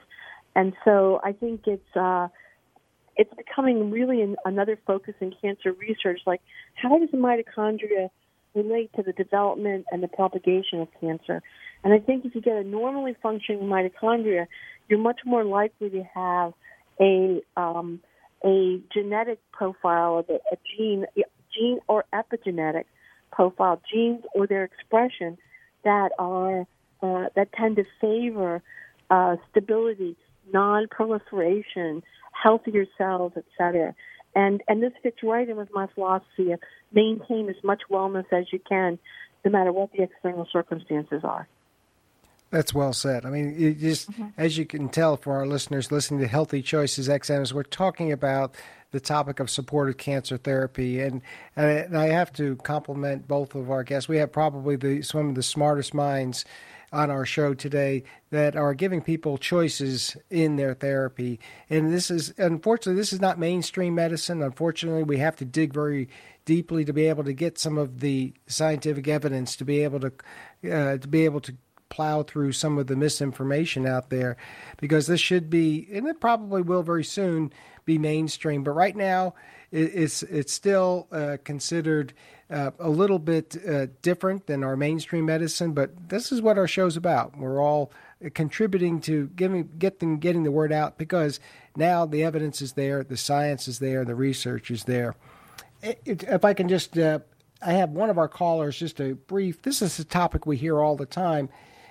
and 0.54 0.72
so 0.84 1.20
I 1.24 1.32
think 1.32 1.62
it's 1.66 1.96
uh, 1.96 2.28
it's 3.16 3.32
becoming 3.34 3.90
really 3.90 4.22
an, 4.22 4.36
another 4.44 4.78
focus 4.86 5.14
in 5.20 5.34
cancer 5.42 5.72
research. 5.72 6.20
Like, 6.26 6.40
how 6.74 6.98
does 6.98 7.10
the 7.10 7.18
mitochondria 7.18 8.10
relate 8.54 8.90
to 8.94 9.02
the 9.02 9.12
development 9.12 9.86
and 9.90 10.02
the 10.02 10.08
propagation 10.08 10.80
of 10.80 10.88
cancer? 11.00 11.42
And 11.84 11.92
I 11.92 11.98
think 11.98 12.24
if 12.24 12.34
you 12.34 12.40
get 12.40 12.56
a 12.56 12.64
normally 12.64 13.16
functioning 13.22 13.62
mitochondria, 13.62 14.46
you're 14.88 14.98
much 14.98 15.20
more 15.24 15.44
likely 15.44 15.90
to 15.90 16.02
have 16.14 16.52
a 17.00 17.40
um, 17.56 18.00
a 18.44 18.80
genetic 18.92 19.40
profile 19.52 20.18
of 20.18 20.28
a, 20.28 20.34
a 20.52 20.56
gene, 20.76 21.06
gene 21.54 21.80
or 21.88 22.04
epigenetic 22.12 22.84
profile, 23.32 23.80
genes 23.92 24.22
or 24.34 24.46
their 24.46 24.64
expression 24.64 25.36
that 25.84 26.10
are 26.18 26.66
uh, 27.02 27.26
that 27.36 27.52
tend 27.52 27.76
to 27.76 27.84
favor 28.00 28.62
uh, 29.10 29.36
stability, 29.50 30.16
non-proliferation, 30.52 32.02
healthier 32.32 32.86
cells, 32.96 33.32
etc. 33.36 33.94
And 34.34 34.62
and 34.68 34.82
this 34.82 34.92
fits 35.02 35.18
right 35.22 35.48
in 35.48 35.56
with 35.56 35.70
my 35.72 35.86
philosophy 35.94 36.52
of 36.52 36.60
maintain 36.92 37.48
as 37.48 37.62
much 37.62 37.82
wellness 37.90 38.26
as 38.32 38.52
you 38.52 38.60
can, 38.68 38.98
no 39.44 39.50
matter 39.50 39.72
what 39.72 39.92
the 39.92 40.02
external 40.02 40.46
circumstances 40.52 41.22
are. 41.24 41.48
That's 42.50 42.72
well 42.72 42.94
said. 42.94 43.26
I 43.26 43.30
mean, 43.30 43.78
just 43.78 44.10
mm-hmm. 44.10 44.28
as 44.38 44.56
you 44.56 44.64
can 44.64 44.88
tell 44.88 45.16
for 45.16 45.34
our 45.34 45.46
listeners 45.46 45.92
listening 45.92 46.20
to 46.20 46.26
Healthy 46.26 46.62
Choices 46.62 47.08
XMs, 47.08 47.52
we're 47.52 47.62
talking 47.62 48.10
about 48.10 48.54
the 48.90 49.00
topic 49.00 49.38
of 49.38 49.50
supported 49.50 49.98
cancer 49.98 50.38
therapy, 50.38 51.00
and 51.00 51.20
and 51.56 51.96
I 51.96 52.06
have 52.06 52.32
to 52.34 52.56
compliment 52.56 53.28
both 53.28 53.54
of 53.54 53.70
our 53.70 53.84
guests. 53.84 54.08
We 54.08 54.16
have 54.16 54.32
probably 54.32 54.76
the 54.76 55.02
some 55.02 55.28
of 55.28 55.34
the 55.34 55.42
smartest 55.42 55.92
minds 55.92 56.46
on 56.90 57.10
our 57.10 57.26
show 57.26 57.52
today 57.52 58.02
that 58.30 58.56
are 58.56 58.72
giving 58.72 59.02
people 59.02 59.36
choices 59.36 60.16
in 60.30 60.56
their 60.56 60.74
therapy. 60.74 61.38
And 61.68 61.92
this 61.92 62.10
is, 62.10 62.32
unfortunately, 62.38 62.98
this 62.98 63.12
is 63.12 63.20
not 63.20 63.38
mainstream 63.38 63.94
medicine. 63.94 64.42
Unfortunately, 64.42 65.02
we 65.02 65.18
have 65.18 65.36
to 65.36 65.44
dig 65.44 65.74
very 65.74 66.08
deeply 66.46 66.84
to 66.86 66.94
be 66.94 67.06
able 67.06 67.24
to 67.24 67.34
get 67.34 67.58
some 67.58 67.76
of 67.76 68.00
the 68.00 68.32
scientific 68.46 69.06
evidence 69.06 69.54
to 69.56 69.66
be 69.66 69.84
able 69.84 70.00
to 70.00 70.12
uh, 70.72 70.96
to 70.96 71.06
be 71.06 71.26
able 71.26 71.40
to 71.40 71.54
plow 71.88 72.22
through 72.22 72.52
some 72.52 72.78
of 72.78 72.86
the 72.86 72.96
misinformation 72.96 73.86
out 73.86 74.10
there 74.10 74.36
because 74.78 75.06
this 75.06 75.20
should 75.20 75.48
be 75.48 75.88
and 75.92 76.06
it 76.06 76.20
probably 76.20 76.62
will 76.62 76.82
very 76.82 77.04
soon 77.04 77.52
be 77.84 77.98
mainstream 77.98 78.62
but 78.62 78.72
right 78.72 78.96
now 78.96 79.34
it's 79.70 80.22
it's 80.22 80.52
still 80.52 81.08
uh, 81.12 81.36
considered 81.44 82.12
uh, 82.50 82.70
a 82.78 82.88
little 82.88 83.18
bit 83.18 83.56
uh, 83.68 83.86
different 84.00 84.46
than 84.46 84.64
our 84.64 84.76
mainstream 84.76 85.26
medicine, 85.26 85.72
but 85.72 86.08
this 86.08 86.32
is 86.32 86.40
what 86.40 86.56
our 86.56 86.66
show's 86.66 86.96
about. 86.96 87.36
We're 87.36 87.60
all 87.62 87.92
contributing 88.34 89.00
to 89.02 89.28
giving 89.36 89.68
getting 89.78 90.18
getting 90.18 90.44
the 90.44 90.50
word 90.50 90.72
out 90.72 90.98
because 90.98 91.40
now 91.76 92.06
the 92.06 92.24
evidence 92.24 92.62
is 92.62 92.72
there, 92.72 93.04
the 93.04 93.16
science 93.16 93.68
is 93.68 93.78
there, 93.78 94.04
the 94.04 94.14
research 94.14 94.70
is 94.70 94.84
there. 94.84 95.14
If 95.82 96.44
I 96.44 96.54
can 96.54 96.68
just, 96.68 96.98
uh, 96.98 97.20
I 97.62 97.74
have 97.74 97.90
one 97.90 98.10
of 98.10 98.18
our 98.18 98.26
callers 98.26 98.78
just 98.78 99.00
a 99.00 99.12
brief. 99.12 99.62
This 99.62 99.80
is 99.80 99.98
a 99.98 100.04
topic 100.04 100.44
we 100.44 100.56
hear 100.56 100.80
all 100.80 100.96
the 100.96 101.06
time. 101.06 101.48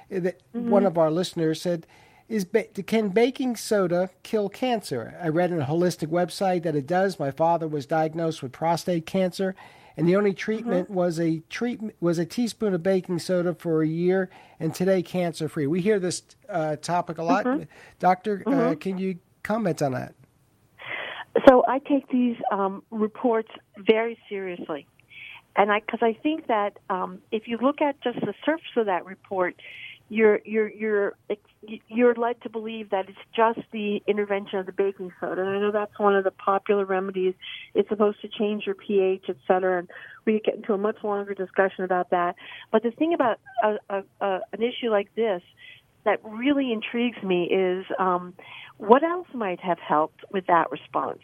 That 0.09 0.41
mm-hmm. 0.53 0.69
one 0.69 0.85
of 0.85 0.97
our 0.97 1.11
listeners 1.11 1.61
said 1.61 1.85
is 2.29 2.45
can 2.85 3.09
baking 3.09 3.55
soda 3.55 4.09
kill 4.23 4.49
cancer? 4.49 5.17
I 5.21 5.29
read 5.29 5.51
on 5.51 5.61
a 5.61 5.65
holistic 5.65 6.07
website 6.07 6.63
that 6.63 6.75
it 6.75 6.85
does. 6.85 7.19
My 7.19 7.31
father 7.31 7.67
was 7.67 7.85
diagnosed 7.85 8.43
with 8.43 8.51
prostate 8.51 9.05
cancer, 9.05 9.55
and 9.95 10.07
the 10.07 10.15
only 10.15 10.33
treatment 10.33 10.85
mm-hmm. 10.85 10.93
was 10.93 11.19
a 11.19 11.39
treatment 11.49 11.95
was 12.01 12.19
a 12.19 12.25
teaspoon 12.25 12.73
of 12.73 12.83
baking 12.83 13.19
soda 13.19 13.53
for 13.53 13.81
a 13.81 13.87
year, 13.87 14.29
and 14.59 14.75
today 14.75 15.01
cancer 15.01 15.47
free. 15.47 15.67
We 15.67 15.81
hear 15.81 15.99
this 15.99 16.23
uh, 16.49 16.75
topic 16.77 17.17
a 17.17 17.23
lot. 17.23 17.45
Mm-hmm. 17.45 17.63
Doctor, 17.99 18.43
uh, 18.45 18.49
mm-hmm. 18.49 18.59
uh, 18.59 18.75
can 18.75 18.97
you 18.97 19.19
comment 19.43 19.81
on 19.81 19.93
that? 19.93 20.13
So 21.47 21.63
I 21.67 21.79
take 21.79 22.09
these 22.09 22.35
um, 22.51 22.83
reports 22.91 23.49
very 23.77 24.19
seriously, 24.27 24.85
and 25.55 25.71
I 25.71 25.79
because 25.79 26.01
I 26.01 26.13
think 26.21 26.47
that 26.47 26.77
um, 26.89 27.19
if 27.31 27.47
you 27.47 27.57
look 27.57 27.81
at 27.81 28.01
just 28.01 28.19
the 28.19 28.33
surface 28.45 28.75
of 28.75 28.87
that 28.87 29.05
report, 29.05 29.55
you're 30.09 30.39
you're 30.45 30.69
you're 30.69 31.17
you're 31.87 32.15
led 32.15 32.41
to 32.41 32.49
believe 32.49 32.91
that 32.91 33.09
it's 33.09 33.17
just 33.35 33.59
the 33.71 34.01
intervention 34.07 34.59
of 34.59 34.65
the 34.65 34.71
baking 34.71 35.11
soda. 35.19 35.41
And 35.41 35.49
I 35.49 35.59
know 35.59 35.71
that's 35.71 35.97
one 35.99 36.15
of 36.15 36.23
the 36.23 36.31
popular 36.31 36.85
remedies. 36.85 37.33
It's 37.73 37.89
supposed 37.89 38.21
to 38.21 38.29
change 38.29 38.65
your 38.65 38.75
pH, 38.75 39.25
et 39.27 39.35
cetera. 39.47 39.79
And 39.79 39.89
we 40.25 40.39
get 40.39 40.55
into 40.55 40.73
a 40.73 40.77
much 40.77 41.03
longer 41.03 41.33
discussion 41.33 41.83
about 41.83 42.11
that. 42.11 42.35
But 42.71 42.83
the 42.83 42.91
thing 42.91 43.13
about 43.13 43.39
a, 43.63 43.75
a, 43.89 44.03
a, 44.21 44.39
an 44.53 44.61
issue 44.61 44.89
like 44.89 45.13
this 45.15 45.41
that 46.05 46.19
really 46.23 46.71
intrigues 46.71 47.21
me 47.21 47.43
is 47.45 47.85
um, 47.99 48.33
what 48.77 49.03
else 49.03 49.27
might 49.33 49.59
have 49.59 49.79
helped 49.79 50.21
with 50.31 50.45
that 50.47 50.71
response? 50.71 51.19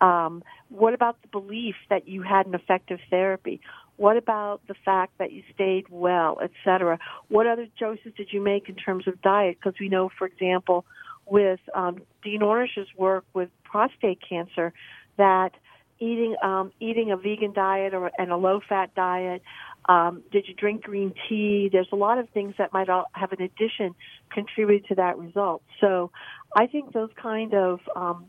Um, 0.00 0.42
what 0.70 0.94
about 0.94 1.20
the 1.22 1.28
belief 1.28 1.74
that 1.90 2.08
you 2.08 2.22
had 2.22 2.46
an 2.46 2.54
effective 2.54 3.00
therapy? 3.10 3.60
What 3.96 4.16
about 4.16 4.60
the 4.66 4.74
fact 4.84 5.18
that 5.18 5.32
you 5.32 5.42
stayed 5.54 5.86
well, 5.88 6.38
etc.? 6.42 6.98
What 7.28 7.46
other 7.46 7.66
choices 7.78 8.12
did 8.16 8.32
you 8.32 8.40
make 8.40 8.68
in 8.68 8.74
terms 8.74 9.06
of 9.06 9.20
diet? 9.22 9.58
Because 9.58 9.78
we 9.78 9.88
know, 9.88 10.10
for 10.18 10.26
example, 10.26 10.84
with 11.26 11.60
um, 11.74 12.02
Dean 12.22 12.42
Ornish's 12.42 12.88
work 12.96 13.24
with 13.34 13.50
prostate 13.64 14.18
cancer, 14.28 14.72
that 15.16 15.52
eating 16.00 16.34
um, 16.42 16.72
eating 16.80 17.12
a 17.12 17.16
vegan 17.16 17.52
diet 17.52 17.94
or 17.94 18.10
and 18.18 18.30
a 18.30 18.36
low 18.36 18.60
fat 18.68 18.94
diet. 18.94 19.42
Um, 19.86 20.22
did 20.32 20.48
you 20.48 20.54
drink 20.54 20.82
green 20.82 21.12
tea? 21.28 21.68
There's 21.70 21.88
a 21.92 21.96
lot 21.96 22.18
of 22.18 22.28
things 22.30 22.54
that 22.56 22.72
might 22.72 22.88
all 22.88 23.04
have 23.12 23.32
an 23.32 23.42
addition 23.42 23.94
contributed 24.30 24.88
to 24.88 24.94
that 24.94 25.18
result. 25.18 25.62
So, 25.80 26.10
I 26.56 26.66
think 26.66 26.92
those 26.92 27.10
kind 27.20 27.54
of 27.54 27.80
um, 27.94 28.26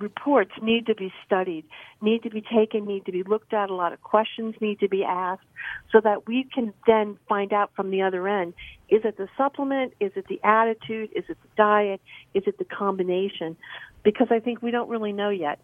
reports 0.00 0.52
need 0.62 0.86
to 0.86 0.94
be 0.94 1.12
studied, 1.24 1.64
need 2.00 2.22
to 2.22 2.30
be 2.30 2.42
taken, 2.42 2.86
need 2.86 3.04
to 3.06 3.12
be 3.12 3.22
looked 3.22 3.52
at. 3.52 3.70
A 3.70 3.74
lot 3.74 3.92
of 3.92 4.02
questions 4.02 4.54
need 4.60 4.80
to 4.80 4.88
be 4.88 5.04
asked 5.04 5.44
so 5.92 6.00
that 6.02 6.26
we 6.26 6.46
can 6.52 6.72
then 6.86 7.18
find 7.28 7.52
out 7.52 7.70
from 7.76 7.90
the 7.90 8.02
other 8.02 8.26
end 8.28 8.54
is 8.90 9.02
it 9.04 9.16
the 9.16 9.28
supplement? 9.36 9.94
Is 10.00 10.12
it 10.16 10.26
the 10.28 10.40
attitude? 10.42 11.10
Is 11.14 11.24
it 11.28 11.38
the 11.42 11.48
diet? 11.56 12.00
Is 12.34 12.42
it 12.46 12.58
the 12.58 12.64
combination? 12.64 13.56
Because 14.02 14.28
I 14.30 14.40
think 14.40 14.62
we 14.62 14.70
don't 14.72 14.88
really 14.88 15.12
know 15.12 15.30
yet. 15.30 15.60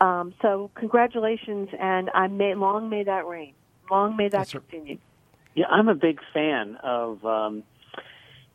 Um, 0.00 0.34
so, 0.42 0.70
congratulations, 0.74 1.70
and 1.80 2.10
I 2.14 2.26
may 2.26 2.54
long 2.54 2.90
may 2.90 3.04
that 3.04 3.26
reign. 3.26 3.54
Long 3.90 4.16
may 4.16 4.28
that 4.28 4.38
That's 4.38 4.52
continue. 4.52 4.98
Yeah, 5.54 5.66
I'm 5.70 5.88
a 5.88 5.94
big 5.94 6.20
fan 6.34 6.76
of. 6.82 7.24
Um, 7.24 7.62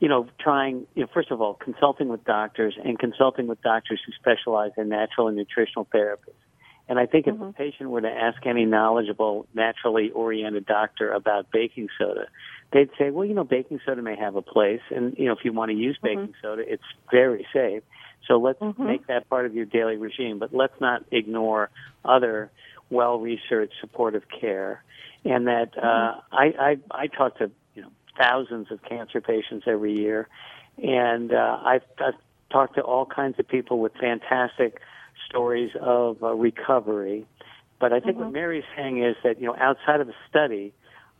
you 0.01 0.09
know, 0.09 0.27
trying, 0.39 0.87
you 0.95 1.03
know, 1.03 1.07
first 1.13 1.29
of 1.29 1.41
all, 1.41 1.53
consulting 1.53 2.09
with 2.09 2.25
doctors 2.25 2.73
and 2.83 2.97
consulting 2.97 3.45
with 3.45 3.61
doctors 3.61 4.01
who 4.03 4.11
specialize 4.13 4.71
in 4.75 4.89
natural 4.89 5.27
and 5.27 5.37
nutritional 5.37 5.87
therapies. 5.93 6.33
And 6.89 6.97
I 6.97 7.05
think 7.05 7.27
mm-hmm. 7.27 7.43
if 7.43 7.49
a 7.51 7.53
patient 7.53 7.91
were 7.91 8.01
to 8.01 8.09
ask 8.09 8.43
any 8.47 8.65
knowledgeable, 8.65 9.45
naturally 9.53 10.09
oriented 10.09 10.65
doctor 10.65 11.11
about 11.11 11.51
baking 11.51 11.87
soda, 11.99 12.25
they'd 12.73 12.89
say, 12.97 13.11
well, 13.11 13.25
you 13.25 13.35
know, 13.35 13.43
baking 13.43 13.79
soda 13.85 14.01
may 14.01 14.17
have 14.17 14.35
a 14.35 14.41
place. 14.41 14.81
And, 14.89 15.15
you 15.19 15.27
know, 15.27 15.33
if 15.33 15.45
you 15.45 15.53
want 15.53 15.69
to 15.69 15.77
use 15.77 15.95
mm-hmm. 15.97 16.07
baking 16.07 16.33
mm-hmm. 16.33 16.47
soda, 16.47 16.63
it's 16.65 16.83
very 17.11 17.45
safe. 17.53 17.83
So 18.27 18.39
let's 18.39 18.59
mm-hmm. 18.59 18.83
make 18.83 19.05
that 19.05 19.29
part 19.29 19.45
of 19.45 19.53
your 19.53 19.65
daily 19.65 19.97
regime. 19.97 20.39
But 20.39 20.51
let's 20.51 20.73
not 20.81 21.03
ignore 21.11 21.69
other 22.03 22.49
well 22.89 23.19
researched 23.19 23.75
supportive 23.79 24.23
care. 24.27 24.83
And 25.23 25.45
that 25.45 25.77
uh, 25.77 25.81
mm-hmm. 25.85 26.35
I, 26.35 26.53
I, 26.59 27.03
I 27.03 27.07
talk 27.07 27.37
to 27.37 27.51
thousands 28.17 28.71
of 28.71 28.81
cancer 28.83 29.21
patients 29.21 29.65
every 29.67 29.93
year, 29.93 30.27
and 30.81 31.33
uh, 31.33 31.59
I've, 31.63 31.83
I've 31.99 32.15
talked 32.51 32.75
to 32.75 32.81
all 32.81 33.05
kinds 33.05 33.39
of 33.39 33.47
people 33.47 33.79
with 33.79 33.93
fantastic 33.99 34.81
stories 35.27 35.71
of 35.79 36.21
uh, 36.23 36.33
recovery. 36.33 37.25
But 37.79 37.93
I 37.93 37.99
think 37.99 38.15
mm-hmm. 38.15 38.25
what 38.25 38.33
Mary's 38.33 38.63
saying 38.75 39.03
is 39.03 39.15
that 39.23 39.39
you 39.39 39.47
know 39.47 39.55
outside 39.55 40.01
of 40.01 40.09
a 40.09 40.15
study, 40.29 40.73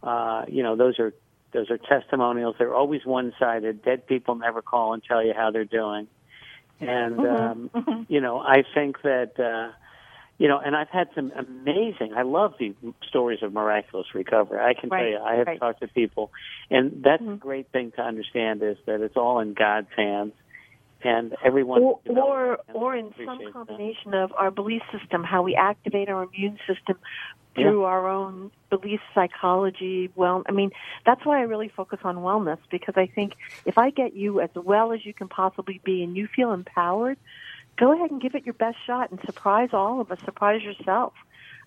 uh, 0.03 0.45
you 0.47 0.63
know 0.63 0.75
those 0.75 0.99
are 0.99 1.13
those 1.53 1.69
are 1.69 1.77
testimonials. 1.77 2.55
They're 2.57 2.75
always 2.75 3.05
one-sided. 3.05 3.83
Dead 3.83 4.07
people 4.07 4.35
never 4.35 4.61
call 4.61 4.93
and 4.93 5.03
tell 5.03 5.25
you 5.25 5.33
how 5.35 5.51
they're 5.51 5.65
doing. 5.65 6.07
And 6.79 7.17
mm-hmm. 7.17 7.43
Um, 7.43 7.69
mm-hmm. 7.73 8.13
you 8.13 8.21
know, 8.21 8.39
I 8.39 8.63
think 8.73 9.01
that 9.01 9.39
uh, 9.39 9.71
you 10.41 10.47
know, 10.47 10.57
and 10.57 10.75
I've 10.75 10.89
had 10.89 11.07
some 11.13 11.31
amazing. 11.37 12.15
I 12.17 12.23
love 12.23 12.55
the 12.57 12.73
stories 13.07 13.43
of 13.43 13.53
miraculous 13.53 14.07
recovery. 14.15 14.59
I 14.59 14.73
can 14.73 14.89
right, 14.89 15.01
tell 15.01 15.09
you, 15.11 15.17
I 15.19 15.35
have 15.35 15.45
right. 15.45 15.59
talked 15.59 15.81
to 15.81 15.87
people, 15.87 16.31
and 16.71 17.03
that's 17.03 17.21
mm-hmm. 17.21 17.33
a 17.33 17.37
great 17.37 17.71
thing 17.71 17.91
to 17.97 18.01
understand 18.01 18.63
is 18.63 18.77
that 18.87 19.01
it's 19.01 19.15
all 19.15 19.39
in 19.39 19.53
God's 19.53 19.89
hands, 19.95 20.33
and 21.03 21.35
everyone. 21.45 21.83
Or 21.83 21.99
or, 22.07 22.57
or 22.73 22.95
in 22.95 23.13
some 23.23 23.53
combination 23.53 24.11
that. 24.11 24.23
of 24.23 24.33
our 24.35 24.49
belief 24.49 24.81
system, 24.91 25.23
how 25.23 25.43
we 25.43 25.53
activate 25.53 26.09
our 26.09 26.23
immune 26.23 26.57
system 26.67 26.97
through 27.53 27.81
yeah. 27.81 27.87
our 27.87 28.09
own 28.09 28.49
belief 28.71 28.99
psychology. 29.13 30.09
Well, 30.15 30.41
I 30.49 30.53
mean, 30.53 30.71
that's 31.05 31.23
why 31.23 31.37
I 31.37 31.43
really 31.43 31.69
focus 31.69 31.99
on 32.03 32.15
wellness 32.15 32.57
because 32.71 32.95
I 32.97 33.05
think 33.05 33.33
if 33.67 33.77
I 33.77 33.91
get 33.91 34.15
you 34.15 34.41
as 34.41 34.49
well 34.55 34.91
as 34.91 35.05
you 35.05 35.13
can 35.13 35.27
possibly 35.27 35.79
be, 35.83 36.01
and 36.01 36.17
you 36.17 36.27
feel 36.35 36.51
empowered 36.51 37.19
go 37.81 37.91
ahead 37.93 38.11
and 38.11 38.21
give 38.21 38.35
it 38.35 38.45
your 38.45 38.53
best 38.53 38.77
shot 38.85 39.09
and 39.09 39.19
surprise 39.25 39.69
all 39.73 39.99
of 39.99 40.11
us, 40.11 40.19
surprise 40.23 40.61
yourself. 40.61 41.13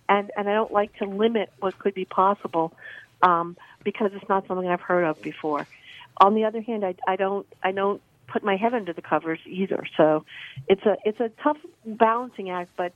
And 0.08 0.30
and 0.36 0.48
I 0.48 0.54
don't 0.54 0.72
like 0.72 0.96
to 0.98 1.06
limit 1.06 1.52
what 1.58 1.76
could 1.78 1.94
be 1.94 2.04
possible 2.04 2.72
um, 3.20 3.56
because 3.82 4.12
it's 4.14 4.28
not 4.28 4.46
something 4.46 4.68
I've 4.68 4.80
heard 4.80 5.04
of 5.04 5.20
before. 5.20 5.66
On 6.18 6.34
the 6.34 6.44
other 6.44 6.60
hand, 6.60 6.84
I, 6.84 6.94
I 7.08 7.16
don't 7.16 7.46
I 7.62 7.72
don't 7.72 8.00
put 8.28 8.44
my 8.44 8.56
head 8.56 8.74
under 8.74 8.92
the 8.92 9.02
covers 9.02 9.40
either. 9.44 9.84
So 9.96 10.24
it's 10.68 10.86
a 10.86 10.96
it's 11.04 11.18
a 11.18 11.30
tough 11.42 11.58
balancing 11.84 12.48
act, 12.50 12.70
but 12.76 12.92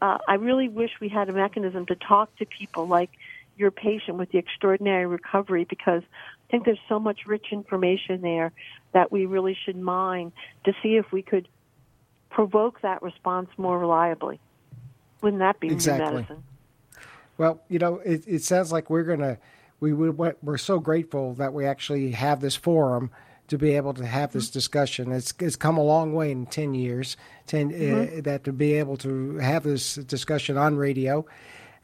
uh, 0.00 0.18
I 0.28 0.34
really 0.34 0.68
wish 0.68 0.92
we 1.00 1.08
had 1.08 1.28
a 1.28 1.32
mechanism 1.32 1.86
to 1.86 1.96
talk 1.96 2.34
to 2.36 2.46
people 2.46 2.86
like 2.86 3.10
your 3.56 3.72
patient 3.72 4.16
with 4.16 4.30
the 4.30 4.38
extraordinary 4.38 5.06
recovery 5.06 5.64
because 5.68 6.02
I 6.04 6.50
think 6.50 6.66
there's 6.66 6.78
so 6.88 7.00
much 7.00 7.26
rich 7.26 7.46
information 7.50 8.20
there 8.22 8.52
that 8.92 9.10
we 9.10 9.26
really 9.26 9.56
should 9.64 9.76
mine 9.76 10.32
to 10.64 10.72
see 10.82 10.96
if 10.96 11.10
we 11.10 11.22
could 11.22 11.48
provoke 12.30 12.80
that 12.82 13.02
response 13.02 13.50
more 13.58 13.78
reliably. 13.78 14.40
Wouldn't 15.20 15.40
that 15.40 15.60
be 15.60 15.68
exactly. 15.68 16.14
medicine? 16.14 16.42
Well, 17.36 17.60
you 17.68 17.78
know, 17.78 17.96
it, 17.98 18.24
it 18.26 18.42
sounds 18.42 18.72
like 18.72 18.88
we're 18.88 19.04
going 19.04 19.20
to, 19.20 19.38
we, 19.80 19.92
we, 19.92 20.10
we're 20.10 20.58
so 20.58 20.78
grateful 20.78 21.34
that 21.34 21.52
we 21.52 21.66
actually 21.66 22.12
have 22.12 22.40
this 22.40 22.56
forum 22.56 23.10
to 23.48 23.58
be 23.58 23.76
able 23.76 23.94
to 23.94 24.06
have 24.06 24.32
this 24.32 24.46
mm-hmm. 24.46 24.54
discussion. 24.54 25.12
It's, 25.12 25.34
it's 25.40 25.56
come 25.56 25.76
a 25.76 25.82
long 25.82 26.14
way 26.14 26.30
in 26.30 26.46
10 26.46 26.74
years, 26.74 27.16
10, 27.46 27.66
uh, 27.66 27.70
mm-hmm. 27.70 28.18
uh, 28.18 28.20
that 28.22 28.44
to 28.44 28.52
be 28.52 28.74
able 28.74 28.96
to 28.98 29.38
have 29.38 29.64
this 29.64 29.96
discussion 29.96 30.56
on 30.56 30.76
radio 30.76 31.26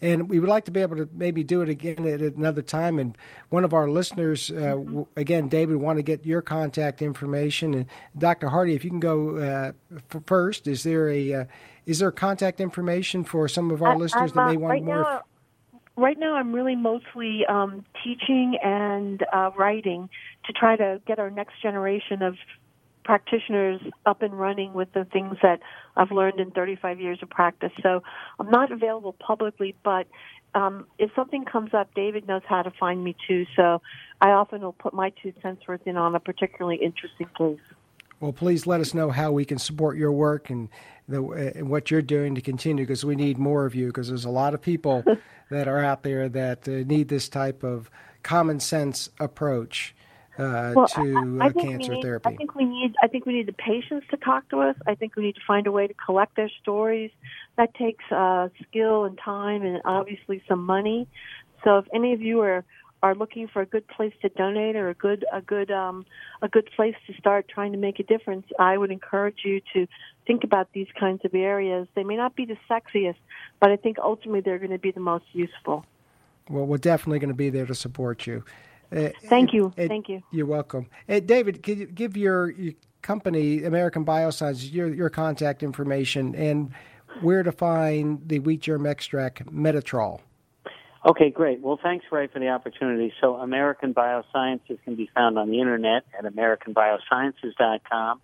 and 0.03 0.29
we 0.29 0.39
would 0.39 0.49
like 0.49 0.67
to 0.67 0.71
be 0.71 0.81
able 0.81 0.97
to 0.97 1.09
maybe 1.13 1.43
do 1.43 1.63
it 1.63 1.69
again 1.69 2.07
at 2.07 2.21
another 2.21 2.63
time. 2.63 2.99
And 2.99 3.17
one 3.49 3.65
of 3.65 3.73
our 3.73 3.89
listeners, 3.89 4.51
uh, 4.51 4.77
again, 5.17 5.49
David, 5.49 5.77
want 5.77 5.99
to 5.99 6.03
get 6.03 6.27
your 6.27 6.43
contact 6.43 7.01
information. 7.01 7.73
And 7.73 7.87
Dr. 8.17 8.49
Hardy, 8.49 8.75
if 8.75 8.85
you 8.85 8.91
can 8.91 9.01
go 9.01 9.37
uh, 9.39 9.73
first, 10.27 10.67
is 10.67 10.83
there 10.83 11.09
a 11.09 11.33
uh, 11.33 11.45
is 11.87 12.01
there 12.01 12.11
contact 12.11 12.61
information 12.61 13.25
for 13.25 13.49
some 13.49 13.71
of 13.71 13.81
our 13.81 13.93
I, 13.93 13.97
listeners 13.97 14.33
that 14.33 14.49
may 14.49 14.57
want 14.57 14.71
right 14.73 14.85
more? 14.85 15.03
Now, 15.03 15.23
right 15.97 16.19
now 16.19 16.35
I'm 16.35 16.53
really 16.53 16.77
mostly 16.77 17.47
um, 17.49 17.85
teaching 18.05 18.59
and 18.63 19.25
uh, 19.33 19.51
writing 19.57 20.11
to 20.45 20.53
try 20.53 20.77
to 20.77 21.01
get 21.07 21.19
our 21.19 21.31
next 21.31 21.63
generation 21.63 22.23
of 22.23 22.37
practitioners 23.07 23.81
up 24.05 24.21
and 24.21 24.39
running 24.39 24.75
with 24.75 24.93
the 24.93 25.05
things 25.05 25.37
that 25.41 25.61
I've 25.97 26.11
learned 26.11 26.41
in 26.41 26.51
35 26.51 27.01
years 27.01 27.21
of 27.23 27.31
practice. 27.31 27.71
So 27.81 28.03
I'm 28.41 28.51
not 28.51 28.73
available 28.73 29.13
publicly, 29.13 29.77
but 29.85 30.09
um, 30.57 30.87
if 30.99 31.11
something 31.15 31.45
comes 31.45 31.73
up, 31.73 31.89
David 31.95 32.27
knows 32.27 32.43
how 32.49 32.63
to 32.63 32.73
find 32.73 33.05
me 33.05 33.15
too. 33.29 33.47
So 33.55 33.81
I 34.21 34.31
often 34.31 34.61
will 34.61 34.73
put 34.73 34.93
my 34.93 35.13
two 35.23 35.33
cents 35.41 35.63
worth 35.69 35.87
in 35.87 35.97
on 35.97 36.17
a 36.17 36.21
particularly 36.21 36.79
interesting 36.83 37.29
case. 37.39 37.61
Well, 38.19 38.33
please 38.33 38.67
let 38.67 38.81
us 38.81 38.93
know 38.93 39.11
how 39.11 39.31
we 39.31 39.45
can 39.45 39.59
support 39.59 39.97
your 39.97 40.11
work 40.11 40.51
and 40.51 40.69
the, 41.07 41.23
uh, 41.23 41.65
what 41.65 41.91
you're 41.91 42.03
doing 42.03 42.35
to 42.35 42.41
continue 42.41 42.85
because 42.85 43.05
we 43.05 43.15
need 43.15 43.39
more 43.39 43.67
of 43.67 43.75
you 43.77 43.87
because 43.87 44.09
there's 44.09 44.25
a 44.25 44.31
lot 44.31 44.53
of 44.53 44.61
people 44.61 45.05
that 45.51 45.69
are 45.69 45.85
out 45.85 46.03
there 46.03 46.29
that 46.29 46.67
uh, 46.67 46.73
need 46.73 47.09
this 47.09 47.29
type 47.29 47.63
of 47.63 47.89
common 48.25 48.59
sense 48.59 49.11
approach 49.21 49.95
uh, 50.39 50.73
well, 50.77 50.89
to 50.89 51.39
I, 51.41 51.47
I 51.47 51.49
uh, 51.49 51.53
cancer 51.53 51.95
need, 51.95 52.03
therapy. 52.03 52.29
I 52.29 52.37
think 52.37 52.55
we 52.55 52.65
need. 52.65 52.95
I 53.03 53.09
think 53.09 53.27
we 53.27 53.35
need 53.35 53.47
the 53.47 53.53
patients 53.53 54.07
to 54.11 54.17
talk 54.17 54.49
to 54.51 54.61
us. 54.61 54.77
I 54.87 54.95
think 54.95 55.17
we 55.17 55.23
need 55.23 55.37
to 55.37 55.41
find 55.47 55.67
a 55.67 55.73
way 55.73 55.87
to 55.87 55.95
collect 55.95 56.37
their 56.37 56.51
stories. 56.63 57.11
That 57.57 57.75
takes 57.75 58.05
uh, 58.11 58.49
skill 58.69 59.05
and 59.05 59.19
time, 59.19 59.63
and 59.63 59.81
obviously 59.85 60.43
some 60.49 60.65
money. 60.65 61.09
So, 61.65 61.79
if 61.79 61.87
any 61.95 62.13
of 62.13 62.21
you 62.21 62.41
are 62.41 62.65
are 63.03 63.15
looking 63.15 63.47
for 63.47 63.63
a 63.63 63.67
good 63.67 63.87
place 63.89 64.13
to 64.23 64.29
donate 64.31 64.77
or 64.77 64.89
a 64.89 64.95
good 64.95 65.25
a 65.33 65.41
good 65.41 65.71
um, 65.71 66.05
a 66.43 66.49
good 66.49 66.69
place 66.77 66.95
to 67.07 67.15
start 67.15 67.49
trying 67.49 67.73
to 67.73 67.79
make 67.79 67.99
a 67.99 68.03
difference, 68.03 68.47
I 68.59 68.77
would 68.77 68.91
encourage 68.91 69.39
you 69.45 69.61
to 69.75 69.87
think 70.27 70.45
about 70.45 70.73
these 70.73 70.89
kinds 70.99 71.25
of 71.25 71.35
areas. 71.35 71.89
They 71.95 72.05
may 72.05 72.17
not 72.17 72.37
be 72.37 72.45
the 72.45 72.57
sexiest, 72.69 73.17
but 73.61 73.71
I 73.71 73.77
think 73.77 73.99
ultimately 73.99 74.41
they're 74.41 74.59
going 74.59 74.71
to 74.71 74.79
be 74.79 74.91
the 74.91 75.01
most 75.01 75.25
useful. 75.33 75.85
Well, 76.49 76.67
we're 76.67 76.79
definitely 76.79 77.19
going 77.19 77.29
to 77.29 77.35
be 77.35 77.51
there 77.51 77.67
to 77.67 77.75
support 77.75 78.27
you. 78.27 78.45
Uh, 78.95 79.09
Thank 79.25 79.53
you. 79.53 79.73
Thank 79.77 80.09
you. 80.09 80.23
You're 80.31 80.47
welcome. 80.47 80.89
David, 81.09 81.63
could 81.63 81.79
you 81.79 81.87
give 81.87 82.17
your, 82.17 82.51
your 82.51 82.75
company, 83.03 83.65
American 83.65 84.05
Biosciences, 84.05 84.73
your, 84.73 84.93
your 84.93 85.11
contact 85.11 85.63
information 85.63 86.35
and 86.35 86.73
where 87.21 87.43
to 87.43 87.53
find 87.53 88.21
the 88.27 88.39
wheat 88.41 88.61
germ 88.63 88.87
extract 88.87 89.47
Metatrol? 89.47 90.21
Okay, 91.05 91.31
great. 91.31 91.61
Well, 91.61 91.79
thanks, 91.81 92.05
Ray, 92.11 92.27
for 92.27 92.41
the 92.41 92.49
opportunity. 92.49 93.13
So, 93.21 93.37
American 93.37 93.95
Biosciences 93.95 94.83
can 94.85 94.97
be 94.97 95.09
found 95.15 95.39
on 95.39 95.49
the 95.49 95.61
internet 95.61 96.05
at 96.19 96.25
AmericanBiosciences.com. 96.25 98.21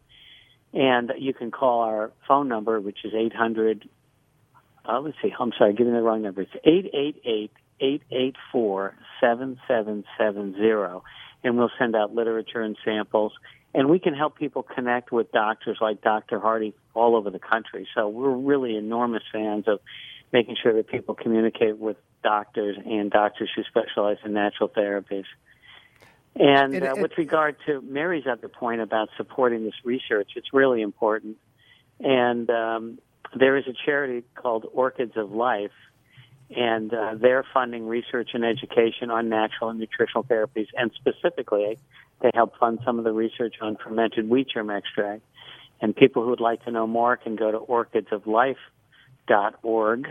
And 0.75 1.13
you 1.19 1.33
can 1.33 1.53
call 1.53 1.83
our 1.83 2.11
phone 2.27 2.49
number, 2.49 2.81
which 2.81 3.05
is 3.05 3.13
800. 3.15 3.89
Uh, 4.85 5.01
let's 5.01 5.17
see, 5.23 5.33
I'm 5.39 5.53
sorry, 5.57 5.75
giving 5.75 5.93
the 5.93 6.01
wrong 6.03 6.23
number. 6.23 6.43
It's 6.43 6.51
888 6.65 7.53
884 7.83 8.97
7770, 9.20 11.03
and 11.45 11.59
we'll 11.59 11.70
send 11.78 11.97
out 11.97 12.14
literature 12.14 12.61
and 12.61 12.76
samples. 12.85 13.33
And 13.74 13.89
we 13.89 13.99
can 13.99 14.14
help 14.14 14.39
people 14.39 14.62
connect 14.62 15.11
with 15.12 15.33
doctors 15.33 15.78
like 15.80 16.03
Dr. 16.03 16.39
Hardy 16.39 16.74
all 16.95 17.16
over 17.16 17.30
the 17.30 17.39
country. 17.39 17.89
So 17.95 18.09
we're 18.09 18.30
really 18.30 18.76
enormous 18.76 19.22
fans 19.33 19.66
of 19.66 19.80
making 20.33 20.57
sure 20.62 20.74
that 20.74 20.89
people 20.89 21.14
communicate 21.14 21.78
with 21.78 21.97
doctors 22.22 22.76
and 22.85 23.11
doctors 23.11 23.51
who 23.57 23.62
specialize 23.64 24.18
in 24.24 24.35
natural 24.35 24.68
therapies. 24.68 25.24
And 26.35 26.83
uh, 26.83 26.95
with 26.97 27.12
regard 27.18 27.57
to 27.66 27.80
Mary's 27.83 28.26
other 28.30 28.49
point 28.49 28.80
about 28.80 29.09
supporting 29.16 29.64
this 29.64 29.74
research, 29.85 30.30
it's 30.37 30.53
really 30.53 30.80
important. 30.80 31.37
And 32.01 32.49
um, 32.49 32.99
there 33.35 33.57
is 33.57 33.64
a 33.66 33.74
charity 33.85 34.24
called 34.35 34.66
Orchids 34.72 35.12
of 35.16 35.33
Life 35.33 35.72
and 36.57 36.93
uh, 36.93 37.15
they're 37.21 37.45
funding 37.53 37.87
research 37.87 38.31
and 38.35 38.45
education 38.45 39.11
on 39.11 39.29
natural 39.29 39.71
and 39.71 39.79
nutritional 39.79 40.25
therapies, 40.25 40.67
and 40.77 40.91
specifically, 40.95 41.79
they 42.21 42.33
help 42.35 42.59
fund 42.59 42.81
some 42.85 42.99
of 42.99 43.05
the 43.05 43.13
research 43.13 43.55
on 43.61 43.77
fermented 43.77 44.29
wheat 44.29 44.49
germ 44.53 44.71
extract. 44.71 45.23
And 45.81 45.95
people 45.97 46.23
who 46.23 46.31
would 46.31 46.41
like 46.41 46.65
to 46.65 46.71
know 46.71 46.87
more 46.87 47.17
can 47.17 47.35
go 47.35 47.51
to 47.51 47.59
orchidsoflife.org, 47.59 50.07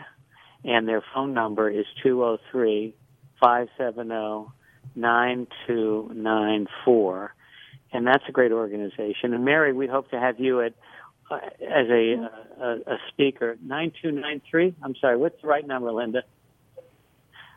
and 0.63 0.87
their 0.87 1.03
phone 1.13 1.33
number 1.33 1.69
is 1.69 1.85
203 2.03 2.93
570 3.39 4.51
9294. 4.95 7.35
And 7.93 8.07
that's 8.07 8.23
a 8.27 8.31
great 8.31 8.51
organization. 8.51 9.33
And 9.33 9.45
Mary, 9.45 9.73
we 9.73 9.87
hope 9.87 10.09
to 10.11 10.19
have 10.19 10.39
you 10.39 10.61
at 10.61 10.73
as 11.31 11.87
a, 11.89 12.29
a, 12.59 12.69
a 12.93 12.97
speaker. 13.09 13.57
9293? 13.63 14.75
I'm 14.83 14.95
sorry, 14.99 15.17
what's 15.17 15.41
the 15.41 15.47
right 15.47 15.65
number, 15.65 15.91
Linda? 15.91 16.23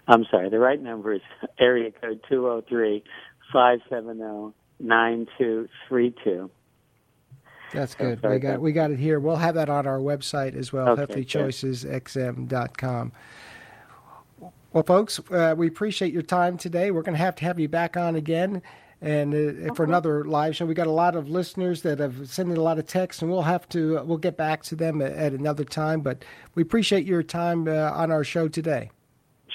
I'm 0.06 0.24
sorry, 0.30 0.50
the 0.50 0.58
right 0.58 0.80
number 0.80 1.14
is 1.14 1.22
area 1.58 1.90
code 1.90 2.20
203 2.28 3.02
570 3.52 4.54
9232. 4.80 6.50
That's 7.72 7.94
good. 7.94 8.22
we 8.22 8.38
got 8.38 8.60
we 8.60 8.72
got 8.72 8.90
it 8.92 8.98
here. 8.98 9.18
We'll 9.18 9.36
have 9.36 9.54
that 9.56 9.68
on 9.68 9.86
our 9.86 9.98
website 9.98 10.54
as 10.54 10.72
well, 10.72 10.88
okay, 10.90 11.06
healthychoicesxm.com. 11.24 13.12
Well, 14.72 14.84
folks, 14.84 15.20
uh, 15.30 15.54
we 15.56 15.68
appreciate 15.68 16.12
your 16.12 16.22
time 16.22 16.58
today. 16.58 16.90
We're 16.90 17.02
going 17.02 17.14
to 17.16 17.22
have 17.22 17.36
to 17.36 17.44
have 17.44 17.58
you 17.58 17.68
back 17.68 17.96
on 17.96 18.16
again 18.16 18.62
and 19.04 19.68
uh, 19.70 19.74
for 19.74 19.84
another 19.84 20.24
live 20.24 20.56
show. 20.56 20.64
We 20.64 20.72
got 20.72 20.86
a 20.86 20.92
lot 20.92 21.14
of 21.14 21.28
listeners 21.28 21.82
that 21.82 21.98
have 21.98 22.28
sent 22.28 22.50
in 22.50 22.56
a 22.56 22.62
lot 22.62 22.78
of 22.78 22.86
texts, 22.86 23.20
and 23.20 23.30
we'll 23.30 23.42
have 23.42 23.68
to 23.68 23.98
uh, 23.98 24.04
we'll 24.04 24.18
get 24.18 24.38
back 24.38 24.62
to 24.64 24.74
them 24.74 25.02
at, 25.02 25.12
at, 25.12 25.32
another 25.34 25.64
time. 25.64 26.00
But 26.00 26.24
we 26.54 26.62
appreciate 26.62 27.04
your 27.04 27.22
time 27.22 27.68
uh, 27.68 27.90
on 27.92 28.10
our 28.10 28.24
show 28.24 28.48
today. 28.48 28.90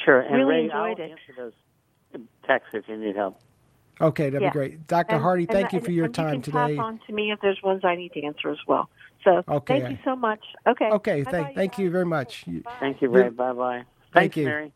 Sure, 0.06 0.22
and 0.22 0.36
really 0.36 0.46
Ray, 0.46 0.64
enjoyed 0.66 0.76
I'll 0.76 0.92
it. 0.92 1.00
answer 1.02 1.34
those 1.36 2.24
texts 2.46 2.70
if 2.74 2.88
you 2.88 2.98
need 2.98 3.16
help. 3.16 3.42
Okay, 4.00 4.30
that'd 4.30 4.42
yeah. 4.42 4.50
be 4.50 4.54
great, 4.54 4.88
Dr. 4.88 5.16
And, 5.16 5.22
Hardy. 5.24 5.44
and, 5.44 5.52
Thank 5.52 5.74
you 5.74 5.82
for 5.82 5.92
your 5.92 6.06
and 6.06 6.16
time 6.16 6.36
you 6.36 6.42
can 6.42 6.54
today. 6.54 6.76
Pass 6.78 6.86
on 6.86 7.00
to 7.08 7.14
me 7.14 7.32
if 7.32 7.42
there's 7.42 7.62
ones 7.64 7.82
I 7.84 7.96
need 7.96 8.14
to 8.14 8.24
answer 8.24 8.52
as 8.52 8.60
well. 8.68 8.90
So 9.24 9.44
okay. 9.50 9.82
thank 9.82 9.92
you 9.92 9.98
so 10.06 10.16
much. 10.16 10.44
Okay. 10.68 10.90
Okay. 10.90 11.24
Bye-bye, 11.24 11.38
thank 11.38 11.56
thank 11.56 11.80
you 11.80 11.90
very 11.90 12.06
much. 12.06 12.46
Bye. 12.46 12.72
Thank 12.80 13.02
you, 13.02 13.10
Ray. 13.10 13.30
Bye 13.30 13.54
bye. 13.54 13.84
Thank 14.14 14.38
you. 14.38 14.46
Mary. 14.46 14.74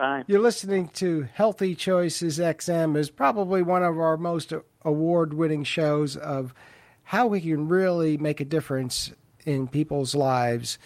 Bye. 0.00 0.24
You're 0.26 0.40
listening 0.40 0.88
to 0.94 1.28
Healthy 1.34 1.74
Choices 1.74 2.38
XM 2.38 2.96
is 2.96 3.10
probably 3.10 3.60
one 3.60 3.82
of 3.82 3.98
our 3.98 4.16
most 4.16 4.54
award-winning 4.82 5.64
shows 5.64 6.16
of 6.16 6.54
how 7.02 7.26
we 7.26 7.42
can 7.42 7.68
really 7.68 8.16
make 8.16 8.40
a 8.40 8.46
difference 8.46 9.12
in 9.44 9.68
people's 9.68 10.14
lives 10.14 10.78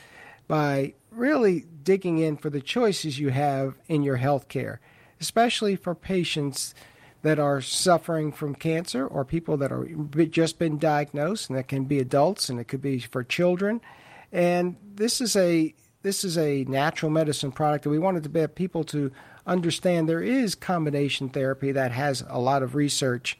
by 0.48 0.94
really 1.12 1.64
digging 1.84 2.18
in 2.18 2.36
for 2.36 2.50
the 2.50 2.60
choices 2.60 3.20
you 3.20 3.28
have 3.28 3.78
in 3.86 4.02
your 4.02 4.16
health 4.16 4.48
care, 4.48 4.80
especially 5.20 5.76
for 5.76 5.94
patients 5.94 6.74
that 7.22 7.38
are 7.38 7.60
suffering 7.60 8.32
from 8.32 8.52
cancer 8.56 9.06
or 9.06 9.24
people 9.24 9.56
that 9.58 9.70
are 9.70 9.86
just 10.24 10.58
been 10.58 10.76
diagnosed 10.76 11.48
and 11.48 11.56
that 11.56 11.68
can 11.68 11.84
be 11.84 12.00
adults 12.00 12.48
and 12.48 12.58
it 12.58 12.64
could 12.64 12.82
be 12.82 12.98
for 12.98 13.22
children 13.22 13.80
and 14.32 14.76
this 14.96 15.20
is 15.20 15.36
a 15.36 15.72
this 16.04 16.22
is 16.22 16.36
a 16.36 16.64
natural 16.64 17.10
medicine 17.10 17.50
product 17.50 17.82
that 17.82 17.90
we 17.90 17.98
wanted 17.98 18.22
to 18.22 18.28
get 18.28 18.54
people 18.54 18.84
to 18.84 19.10
understand 19.46 20.06
there 20.06 20.22
is 20.22 20.54
combination 20.54 21.30
therapy 21.30 21.72
that 21.72 21.92
has 21.92 22.22
a 22.28 22.38
lot 22.38 22.62
of 22.62 22.74
research. 22.74 23.38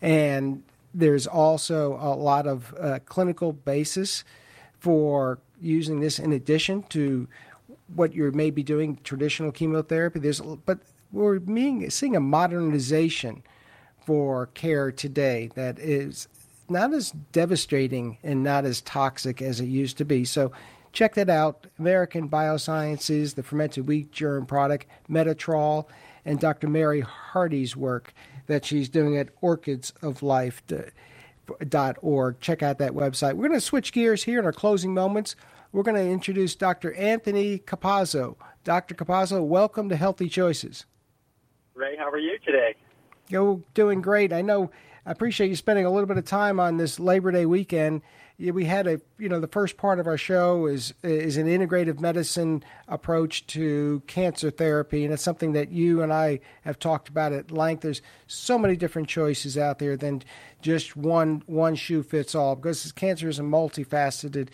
And 0.00 0.62
there's 0.94 1.26
also 1.26 1.94
a 2.00 2.14
lot 2.14 2.46
of 2.46 2.72
uh, 2.80 3.00
clinical 3.04 3.52
basis 3.52 4.22
for 4.78 5.40
using 5.60 5.98
this 5.98 6.20
in 6.20 6.32
addition 6.32 6.84
to 6.84 7.26
what 7.96 8.14
you 8.14 8.30
may 8.30 8.50
be 8.50 8.62
doing 8.62 9.00
traditional 9.02 9.50
chemotherapy. 9.50 10.20
There's 10.20 10.40
but 10.40 10.78
we're 11.10 11.40
being, 11.40 11.90
seeing 11.90 12.14
a 12.14 12.20
modernization 12.20 13.42
for 14.06 14.46
care 14.54 14.92
today 14.92 15.50
that 15.56 15.80
is 15.80 16.28
not 16.68 16.92
as 16.92 17.12
devastating 17.32 18.18
and 18.22 18.42
not 18.42 18.64
as 18.64 18.80
toxic 18.80 19.42
as 19.42 19.60
it 19.60 19.66
used 19.66 19.98
to 19.98 20.04
be. 20.04 20.24
So 20.24 20.52
check 20.92 21.14
that 21.14 21.28
out. 21.28 21.66
American 21.78 22.28
Biosciences, 22.28 23.34
the 23.34 23.42
fermented 23.42 23.86
wheat 23.86 24.12
germ 24.12 24.46
product, 24.46 24.86
Metatrol, 25.10 25.86
and 26.24 26.40
Dr. 26.40 26.68
Mary 26.68 27.00
Hardy's 27.00 27.76
work 27.76 28.14
that 28.46 28.64
she's 28.64 28.88
doing 28.88 29.16
at 29.16 29.28
orchidsoflife.org. 29.40 32.40
Check 32.40 32.62
out 32.62 32.78
that 32.78 32.92
website. 32.92 33.34
We're 33.34 33.48
going 33.48 33.58
to 33.58 33.60
switch 33.60 33.92
gears 33.92 34.24
here 34.24 34.38
in 34.38 34.46
our 34.46 34.52
closing 34.52 34.94
moments. 34.94 35.36
We're 35.72 35.82
going 35.82 35.96
to 35.96 36.10
introduce 36.10 36.54
Dr. 36.54 36.94
Anthony 36.94 37.58
Capazzo. 37.58 38.36
Dr. 38.62 38.94
Capazzo, 38.94 39.44
welcome 39.44 39.88
to 39.88 39.96
Healthy 39.96 40.28
Choices. 40.28 40.86
Ray, 41.74 41.96
how 41.96 42.08
are 42.08 42.18
you 42.18 42.38
today? 42.44 42.76
You're 43.28 43.60
doing 43.74 44.00
great. 44.00 44.32
I 44.32 44.40
know. 44.40 44.70
I 45.06 45.12
appreciate 45.12 45.48
you 45.50 45.56
spending 45.56 45.84
a 45.84 45.90
little 45.90 46.06
bit 46.06 46.16
of 46.16 46.24
time 46.24 46.58
on 46.58 46.78
this 46.78 46.98
Labor 46.98 47.30
Day 47.30 47.44
weekend. 47.44 48.00
We 48.38 48.64
had 48.64 48.86
a, 48.86 49.00
you 49.18 49.28
know, 49.28 49.38
the 49.38 49.46
first 49.46 49.76
part 49.76 50.00
of 50.00 50.06
our 50.06 50.16
show 50.16 50.66
is 50.66 50.94
is 51.02 51.36
an 51.36 51.46
integrative 51.46 52.00
medicine 52.00 52.64
approach 52.88 53.46
to 53.48 54.02
cancer 54.06 54.50
therapy, 54.50 55.04
and 55.04 55.12
it's 55.12 55.22
something 55.22 55.52
that 55.52 55.70
you 55.70 56.02
and 56.02 56.12
I 56.12 56.40
have 56.62 56.78
talked 56.78 57.08
about 57.08 57.32
at 57.32 57.52
length. 57.52 57.82
There's 57.82 58.02
so 58.26 58.58
many 58.58 58.76
different 58.76 59.08
choices 59.08 59.58
out 59.58 59.78
there 59.78 59.96
than 59.96 60.22
just 60.62 60.96
one 60.96 61.42
one 61.46 61.74
shoe 61.74 62.02
fits 62.02 62.34
all 62.34 62.56
because 62.56 62.90
cancer 62.92 63.28
is 63.28 63.38
a 63.38 63.42
multifaceted 63.42 64.48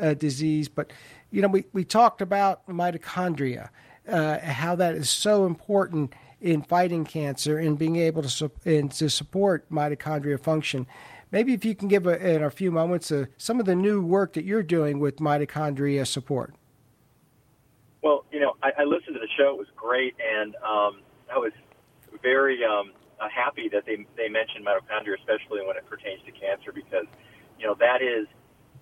uh, 0.00 0.14
disease. 0.14 0.68
But 0.68 0.92
you 1.30 1.40
know, 1.42 1.48
we 1.48 1.64
we 1.72 1.82
talked 1.82 2.20
about 2.20 2.64
mitochondria 2.68 3.70
uh, 4.08 4.38
how 4.40 4.74
that 4.76 4.94
is 4.94 5.08
so 5.10 5.46
important 5.46 6.14
in 6.44 6.60
fighting 6.60 7.06
cancer 7.06 7.58
and 7.58 7.78
being 7.78 7.96
able 7.96 8.22
to 8.22 8.50
and 8.66 8.92
to 8.92 9.08
support 9.08 9.68
mitochondria 9.70 10.38
function. 10.38 10.86
Maybe 11.32 11.54
if 11.54 11.64
you 11.64 11.74
can 11.74 11.88
give 11.88 12.06
a, 12.06 12.34
in 12.34 12.42
a 12.42 12.50
few 12.50 12.70
moments 12.70 13.10
uh, 13.10 13.24
some 13.38 13.58
of 13.58 13.66
the 13.66 13.74
new 13.74 14.04
work 14.04 14.34
that 14.34 14.44
you're 14.44 14.62
doing 14.62 15.00
with 15.00 15.16
mitochondria 15.16 16.06
support. 16.06 16.54
Well, 18.02 18.26
you 18.30 18.40
know, 18.40 18.56
I, 18.62 18.72
I 18.80 18.84
listened 18.84 19.14
to 19.14 19.20
the 19.20 19.28
show; 19.38 19.54
it 19.54 19.58
was 19.58 19.68
great, 19.74 20.14
and 20.20 20.54
um, 20.56 21.00
I 21.32 21.38
was 21.38 21.52
very 22.22 22.62
um, 22.62 22.92
uh, 23.18 23.28
happy 23.34 23.70
that 23.70 23.86
they 23.86 24.04
they 24.18 24.28
mentioned 24.28 24.66
mitochondria, 24.66 25.14
especially 25.18 25.66
when 25.66 25.78
it 25.78 25.88
pertains 25.88 26.20
to 26.26 26.32
cancer, 26.32 26.72
because 26.72 27.06
you 27.58 27.66
know 27.66 27.74
that 27.80 28.02
is 28.02 28.26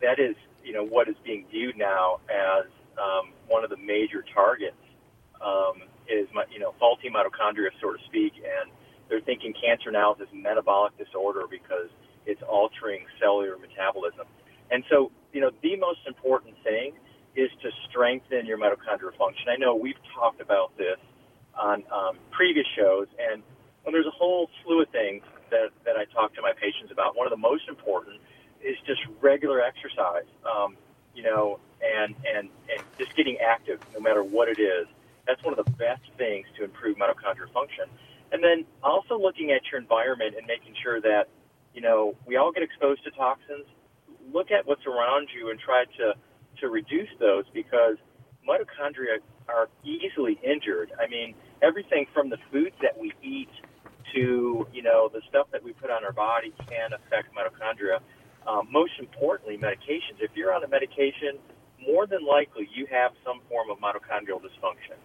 that 0.01 0.19
is 0.19 0.35
you 0.65 0.73
know 0.73 0.85
what 0.85 1.09
is 1.09 1.15
being 1.23 1.47
viewed 1.49 1.79
now 1.79 2.19
as 2.29 2.67
um, 2.99 3.31
one 3.47 3.63
of 3.63 3.71
the 3.71 3.77
major 3.77 4.25
targets 4.35 4.75
um, 5.41 5.83
is 6.09 6.29
you 6.51 6.59
know 6.61 6.75
faulty 6.79 7.09
mitochondria, 7.11 7.71
so 7.81 7.93
to 7.93 7.99
speak, 8.07 8.35
and 8.43 8.73
they're 9.09 9.21
thinking 9.23 9.53
cancer 9.55 9.91
now 9.91 10.13
is 10.15 10.19
this 10.19 10.29
metabolic 10.33 10.97
disorder 10.99 11.45
because 11.51 11.91
it's 12.27 12.43
altering 12.43 13.05
cellular 13.21 13.59
metabolism. 13.59 14.27
And 14.71 14.85
so, 14.91 15.13
you 15.33 15.41
know, 15.41 15.51
the 15.63 15.77
most 15.77 16.01
important 16.07 16.57
thing 16.65 16.95
is 17.37 17.51
to 17.63 17.71
strengthen 17.91 18.47
your 18.47 18.59
mitochondrial 18.59 19.17
function. 19.19 19.49
I 19.53 19.57
know 19.57 19.75
we've 19.77 20.01
talked 20.15 20.41
about 20.41 20.77
this 20.79 20.99
on 21.59 21.85
um, 21.93 22.21
previous 22.31 22.67
shows, 22.77 23.09
and 23.19 23.43
well, 23.85 23.93
there's 23.93 24.07
a 24.07 24.17
whole 24.17 24.49
slew 24.65 24.83
of 24.83 24.89
things 24.91 25.23
that, 25.51 25.71
that 25.85 25.97
I 25.97 26.05
talk 26.15 26.35
to 26.37 26.43
my 26.43 26.53
patients 26.55 26.93
about. 26.93 27.17
One 27.17 27.27
of 27.27 27.33
the 27.33 27.41
most 27.41 27.69
important 27.69 28.21
is 28.65 28.77
just 28.87 29.01
regular 29.21 29.61
exercise, 29.61 30.29
um, 30.49 30.77
you 31.15 31.23
know, 31.25 31.61
and, 31.83 32.15
and, 32.25 32.49
and 32.73 32.81
just 32.99 33.15
getting 33.17 33.39
active 33.45 33.81
no 33.93 34.01
matter 34.01 34.23
what 34.25 34.49
it 34.49 34.61
is. 34.61 34.87
That's 35.33 35.45
one 35.49 35.59
of 35.59 35.65
the 35.65 35.73
best 35.81 36.05
things 36.19 36.45
to 36.59 36.65
improve 36.65 36.99
mitochondrial 36.99 37.51
function. 37.55 37.89
And 38.33 38.45
then 38.45 38.67
also 38.85 39.17
looking 39.17 39.51
at 39.51 39.63
your 39.73 39.81
environment 39.81 40.35
and 40.37 40.47
making 40.47 40.75
sure 40.83 41.01
that, 41.01 41.33
you 41.73 41.81
know, 41.81 42.15
we 42.27 42.37
all 42.37 42.53
get 42.53 42.63
exposed 42.63 43.03
to 43.05 43.11
toxins. 43.13 43.65
Look 44.31 44.51
at 44.51 44.67
what's 44.67 44.85
around 44.85 45.29
you 45.35 45.49
and 45.49 45.59
try 45.59 45.85
to, 45.97 46.13
to 46.61 46.69
reduce 46.69 47.09
those 47.19 47.45
because 47.55 47.97
mitochondria 48.47 49.25
are 49.49 49.71
easily 49.85 50.39
injured. 50.45 50.93
I 51.01 51.09
mean, 51.09 51.35
everything 51.63 52.05
from 52.13 52.29
the 52.29 52.37
foods 52.53 52.77
that 52.83 52.93
we 52.99 53.15
eat 53.23 53.49
to, 54.15 54.67
you 54.71 54.83
know, 54.83 55.09
the 55.09 55.23
stuff 55.31 55.47
that 55.53 55.65
we 55.65 55.73
put 55.73 55.91
on 55.91 56.05
our 56.05 56.13
body 56.13 56.53
can 56.69 56.93
affect 56.93 57.33
mitochondria. 57.33 58.01
Um, 58.47 58.69
most 58.71 58.93
importantly, 58.99 59.57
medications. 59.57 60.21
If 60.21 60.33
you're 60.35 60.53
on 60.53 60.63
a 60.63 60.69
medication, 60.69 61.41
more 61.81 62.07
than 62.07 62.21
likely 62.27 62.69
you 62.75 62.85
have 62.91 63.13
some 63.25 63.41
form 63.49 63.71
of 63.71 63.79
mitochondrial 63.79 64.45
dysfunction. 64.45 65.01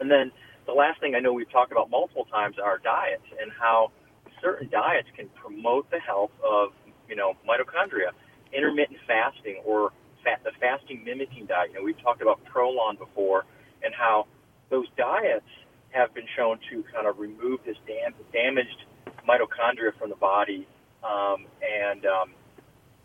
And 0.00 0.10
then 0.10 0.32
the 0.66 0.72
last 0.72 1.00
thing 1.00 1.14
I 1.14 1.20
know 1.20 1.32
we've 1.32 1.50
talked 1.50 1.72
about 1.72 1.90
multiple 1.90 2.26
times 2.26 2.56
are 2.62 2.78
diets 2.78 3.26
and 3.40 3.52
how 3.52 3.92
certain 4.40 4.68
diets 4.70 5.08
can 5.16 5.28
promote 5.30 5.90
the 5.90 6.00
health 6.00 6.32
of, 6.42 6.70
you 7.08 7.16
know, 7.16 7.34
mitochondria. 7.48 8.10
Intermittent 8.52 8.98
fasting 9.06 9.60
or 9.64 9.90
fat, 10.22 10.40
the 10.44 10.52
fasting 10.60 11.02
mimicking 11.04 11.46
diet. 11.46 11.70
You 11.72 11.78
know, 11.78 11.84
we've 11.84 12.00
talked 12.00 12.22
about 12.22 12.40
Prolon 12.44 12.98
before 12.98 13.44
and 13.82 13.92
how 13.94 14.26
those 14.70 14.86
diets 14.96 15.46
have 15.90 16.14
been 16.14 16.26
shown 16.36 16.58
to 16.70 16.84
kind 16.92 17.06
of 17.06 17.18
remove 17.18 17.60
this 17.64 17.76
dam- 17.86 18.14
damaged 18.32 18.84
mitochondria 19.28 19.96
from 19.98 20.10
the 20.10 20.16
body, 20.16 20.66
um, 21.02 21.46
and 21.62 22.04
um, 22.06 22.30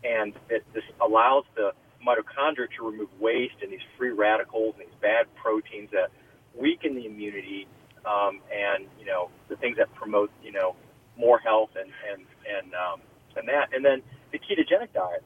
and 0.02 0.34
it, 0.48 0.64
this 0.74 0.84
allows 1.00 1.44
the 1.54 1.72
mitochondria 2.06 2.66
to 2.76 2.90
remove 2.90 3.08
waste 3.20 3.54
and 3.62 3.70
these 3.70 3.84
free 3.98 4.10
radicals 4.10 4.74
and 4.78 4.86
these 4.86 4.98
bad 5.00 5.26
proteins 5.36 5.90
that 5.92 6.10
weaken 6.54 6.94
the 6.94 7.06
immunity 7.06 7.66
um, 8.06 8.40
and 8.50 8.86
you 8.98 9.06
know 9.06 9.30
the 9.48 9.56
things 9.56 9.76
that 9.76 9.92
promote 9.94 10.30
you 10.42 10.52
know 10.52 10.76
more 11.18 11.38
health 11.38 11.70
and 11.78 11.90
and 12.10 12.24
and 12.48 12.74
um, 12.74 13.00
and 13.36 13.48
that 13.48 13.68
and 13.74 13.84
then 13.84 14.02
the 14.32 14.38
ketogenic 14.38 14.92
diets. 14.92 15.24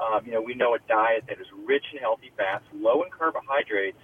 Um, 0.00 0.24
you 0.24 0.32
know, 0.32 0.40
we 0.40 0.54
know 0.54 0.74
a 0.74 0.78
diet 0.88 1.24
that 1.28 1.38
is 1.38 1.46
rich 1.66 1.84
in 1.92 1.98
healthy 1.98 2.32
fats, 2.36 2.64
low 2.74 3.02
in 3.02 3.10
carbohydrates, 3.10 4.00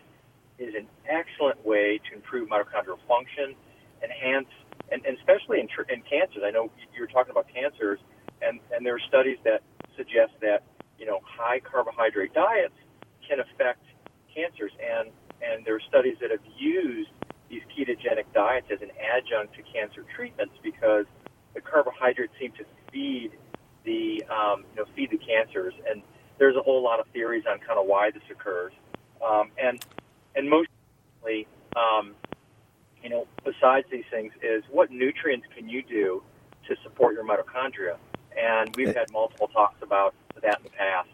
is 0.59 0.75
an 0.75 0.87
excellent 1.09 1.65
way 1.65 1.99
to 2.11 2.17
improve 2.17 2.49
mitochondrial 2.49 3.01
function, 3.09 3.57
enhance, 4.05 4.51
and, 4.93 5.05
and 5.07 5.17
especially 5.19 5.61
in, 5.61 5.67
tr- 5.67 5.89
in 5.91 6.03
cancers. 6.03 6.43
I 6.45 6.51
know 6.51 6.71
you 6.95 7.01
were 7.01 7.09
talking 7.09 7.31
about 7.33 7.47
cancers, 7.49 7.99
and, 8.43 8.61
and 8.71 8.85
there 8.85 8.95
are 8.95 9.07
studies 9.09 9.39
that 9.45 9.63
suggest 9.97 10.33
that 10.43 10.63
you 10.99 11.07
know 11.07 11.21
high 11.25 11.61
carbohydrate 11.61 12.35
diets 12.35 12.77
can 13.27 13.41
affect 13.41 13.83
cancers, 14.35 14.73
and 14.79 15.11
and 15.43 15.65
there 15.65 15.75
are 15.75 15.81
studies 15.89 16.17
that 16.21 16.31
have 16.31 16.45
used 16.57 17.11
these 17.49 17.63
ketogenic 17.77 18.25
diets 18.35 18.67
as 18.71 18.81
an 18.83 18.91
adjunct 19.01 19.55
to 19.55 19.63
cancer 19.63 20.05
treatments 20.15 20.55
because 20.63 21.07
the 21.55 21.61
carbohydrates 21.61 22.33
seem 22.39 22.53
to 22.53 22.65
feed 22.93 23.33
the 23.85 24.23
um, 24.31 24.65
you 24.75 24.83
know 24.83 24.85
feed 24.95 25.11
the 25.11 25.19
cancers, 25.19 25.75
and 25.89 26.03
there's 26.39 26.57
a 26.57 26.63
whole 26.63 26.83
lot 26.83 27.01
of 27.01 27.07
theories 27.13 27.45
on 27.51 27.59
kind 27.59 27.79
of 27.79 27.87
why 27.87 28.11
this 28.11 28.23
occurs, 28.31 28.73
um, 29.27 29.51
and 29.63 29.85
and 30.37 30.49
most 30.49 30.69
um, 31.77 32.15
you 33.03 33.09
know 33.09 33.27
besides 33.45 33.87
these 33.91 34.05
things 34.11 34.33
is 34.43 34.63
what 34.71 34.91
nutrients 34.91 35.47
can 35.57 35.69
you 35.69 35.83
do 35.83 36.23
to 36.69 36.77
support 36.83 37.15
your 37.15 37.25
mitochondria, 37.25 37.97
and 38.37 38.75
we've 38.77 38.95
had 38.95 39.11
multiple 39.13 39.49
talks 39.49 39.81
about 39.83 40.15
that 40.43 40.59
in 40.59 40.65
the 40.65 40.71
past. 40.71 41.09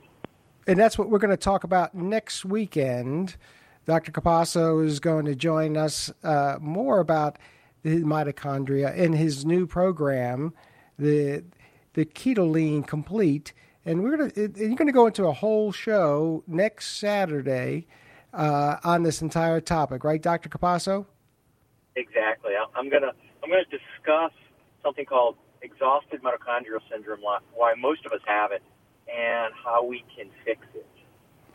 And 0.67 0.79
that's 0.79 0.99
what 0.99 1.11
we're 1.11 1.19
going 1.19 1.31
to 1.31 1.37
talk 1.37 1.65
about 1.65 1.95
next 1.95 2.45
weekend. 2.45 3.37
Dr. 3.87 4.13
Capasso 4.13 4.85
is 4.85 5.01
going 5.01 5.27
to 5.27 5.35
join 5.35 5.77
us 5.77 6.11
uh, 6.23 6.57
more 6.61 7.01
about 7.01 7.39
the 7.83 8.03
mitochondria 8.03 8.95
in 8.97 9.13
his 9.13 9.45
new 9.45 9.67
program, 9.67 10.55
the 10.99 11.45
the 11.93 12.05
Ketoline 12.05 12.83
Complete, 12.83 13.53
and 13.85 14.03
we're 14.03 14.17
gonna 14.17 14.33
you're 14.57 14.75
gonna 14.75 14.93
go 14.93 15.07
into 15.07 15.27
a 15.27 15.33
whole 15.33 15.71
show 15.71 16.43
next 16.47 16.97
Saturday 16.97 17.87
uh, 18.33 18.77
on 18.85 19.03
this 19.03 19.23
entire 19.23 19.61
topic, 19.61 20.03
right, 20.03 20.21
Dr. 20.21 20.49
Capasso? 20.49 21.07
Exactly. 21.95 22.53
I'm 22.75 22.89
gonna 22.89 23.13
I'm 23.43 23.51
gonna 23.51 23.65
discuss 23.65 24.33
something 24.83 25.05
called 25.05 25.37
exhausted 25.63 26.23
mitochondrial 26.23 26.81
syndrome, 26.91 27.21
why 27.21 27.75
most 27.79 28.05
of 28.07 28.13
us 28.13 28.21
have 28.27 28.51
it, 28.53 28.63
and 29.09 29.53
how 29.63 29.85
we 29.85 30.05
can 30.17 30.31
fix 30.45 30.61
it. 30.75 30.87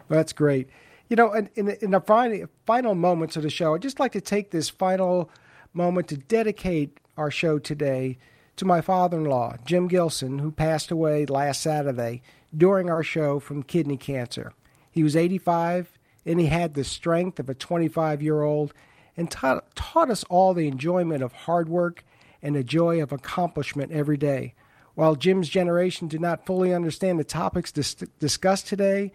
That's 0.07 0.34
great. 0.34 0.69
You 1.10 1.16
know, 1.16 1.34
in, 1.34 1.49
in, 1.55 1.70
in 1.82 1.91
the 1.91 1.99
final, 1.99 2.47
final 2.68 2.93
moments 2.93 3.36
of 3.36 3.43
the 3.43 3.49
show, 3.49 3.74
I'd 3.74 3.82
just 3.82 3.99
like 3.99 4.12
to 4.12 4.22
take 4.22 4.51
this 4.51 4.70
final 4.70 5.30
moment 5.74 6.07
to 6.10 6.18
dedicate 6.18 6.99
our 7.18 7.32
show 7.32 7.57
today 7.57 8.20
to 8.57 8.66
my 8.66 8.80
father 8.82 9.18
in 9.18 9.26
law, 9.26 9.55
Jim 9.66 9.88
Gilson, 9.88 10.39
who 10.39 10.51
passed 10.51 10.91
away 10.91 11.26
last 11.26 11.62
Saturday 11.62 12.22
during 12.55 12.89
our 12.89 13.01
show 13.01 13.39
from 13.39 13.64
kidney 13.64 13.97
cancer. 13.97 14.53
He 14.91 15.01
was 15.01 15.16
85 15.16 15.97
and 16.26 16.39
he 16.39 16.45
had 16.45 16.76
the 16.76 16.84
strength 16.84 17.39
of 17.39 17.49
a 17.49 17.55
25 17.55 18.22
year 18.22 18.43
old 18.43 18.74
and 19.18 19.32
taught, 19.32 19.66
us 19.95 20.24
all 20.26 20.53
the 20.53 20.68
enjoyment 20.68 21.24
of 21.24 21.34
hard 21.34 21.70
work 21.70 22.05
and 22.41 22.55
the 22.55 22.64
joy 22.64 23.01
of 23.01 23.12
accomplishment 23.12 23.91
every 23.91 24.18
day. 24.18 24.53
While 24.93 25.16
Jim's 25.16 25.49
generation 25.49 26.07
did 26.07 26.22
not 26.22 26.45
fully 26.45 26.74
understand 26.74 27.20
the 27.20 27.24
topics 27.24 27.72
dis- 27.72 27.95
discussed 28.20 28.68
today, 28.68 29.12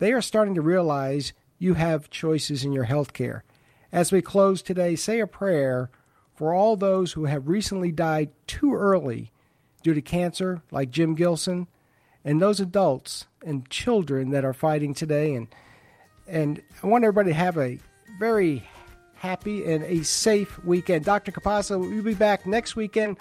they 0.00 0.12
are 0.12 0.20
starting 0.20 0.54
to 0.56 0.62
realize 0.62 1.32
you 1.58 1.74
have 1.74 2.10
choices 2.10 2.64
in 2.64 2.72
your 2.72 2.84
health 2.84 3.12
care. 3.12 3.44
As 3.92 4.10
we 4.10 4.22
close 4.22 4.62
today, 4.62 4.96
say 4.96 5.20
a 5.20 5.26
prayer 5.26 5.90
for 6.34 6.54
all 6.54 6.74
those 6.74 7.12
who 7.12 7.26
have 7.26 7.48
recently 7.48 7.92
died 7.92 8.30
too 8.46 8.74
early 8.74 9.30
due 9.82 9.94
to 9.94 10.00
cancer, 10.00 10.62
like 10.70 10.90
Jim 10.90 11.14
Gilson, 11.14 11.68
and 12.24 12.40
those 12.40 12.60
adults 12.60 13.26
and 13.44 13.68
children 13.68 14.30
that 14.30 14.44
are 14.44 14.54
fighting 14.54 14.94
today. 14.94 15.34
And, 15.34 15.48
and 16.26 16.62
I 16.82 16.86
want 16.86 17.04
everybody 17.04 17.30
to 17.30 17.34
have 17.34 17.58
a 17.58 17.78
very 18.18 18.66
happy 19.16 19.70
and 19.70 19.84
a 19.84 20.02
safe 20.02 20.62
weekend. 20.64 21.04
Dr. 21.04 21.30
Capasso, 21.30 21.78
we'll 21.78 22.02
be 22.02 22.14
back 22.14 22.46
next 22.46 22.74
weekend 22.74 23.18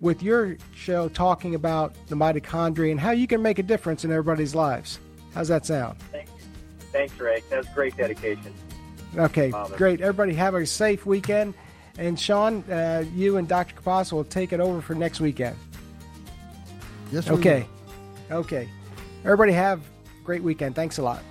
with 0.00 0.22
your 0.22 0.56
show 0.74 1.10
talking 1.10 1.54
about 1.54 1.94
the 2.08 2.16
mitochondria 2.16 2.90
and 2.90 3.00
how 3.00 3.10
you 3.10 3.26
can 3.26 3.42
make 3.42 3.58
a 3.58 3.62
difference 3.62 4.04
in 4.04 4.10
everybody's 4.10 4.54
lives. 4.54 4.98
How's 5.34 5.48
that 5.48 5.66
sound? 5.66 5.98
Thanks, 6.12 6.30
Thanks 6.92 7.18
Ray. 7.18 7.42
That's 7.50 7.68
great 7.74 7.96
dedication. 7.96 8.52
Okay, 9.16 9.50
Father. 9.50 9.76
great. 9.76 10.00
Everybody 10.00 10.34
have 10.34 10.54
a 10.54 10.66
safe 10.66 11.04
weekend. 11.06 11.54
And 11.98 12.18
Sean, 12.18 12.64
uh, 12.70 13.04
you 13.14 13.36
and 13.36 13.46
Dr. 13.46 13.74
Capasso 13.74 14.12
will 14.12 14.24
take 14.24 14.52
it 14.52 14.60
over 14.60 14.80
for 14.80 14.94
next 14.94 15.20
weekend. 15.20 15.56
Yes. 17.10 17.28
Okay. 17.28 17.66
Okay. 18.30 18.68
Everybody 19.24 19.52
have 19.52 19.80
a 19.80 20.24
great 20.24 20.42
weekend. 20.42 20.74
Thanks 20.74 20.98
a 20.98 21.02
lot. 21.02 21.22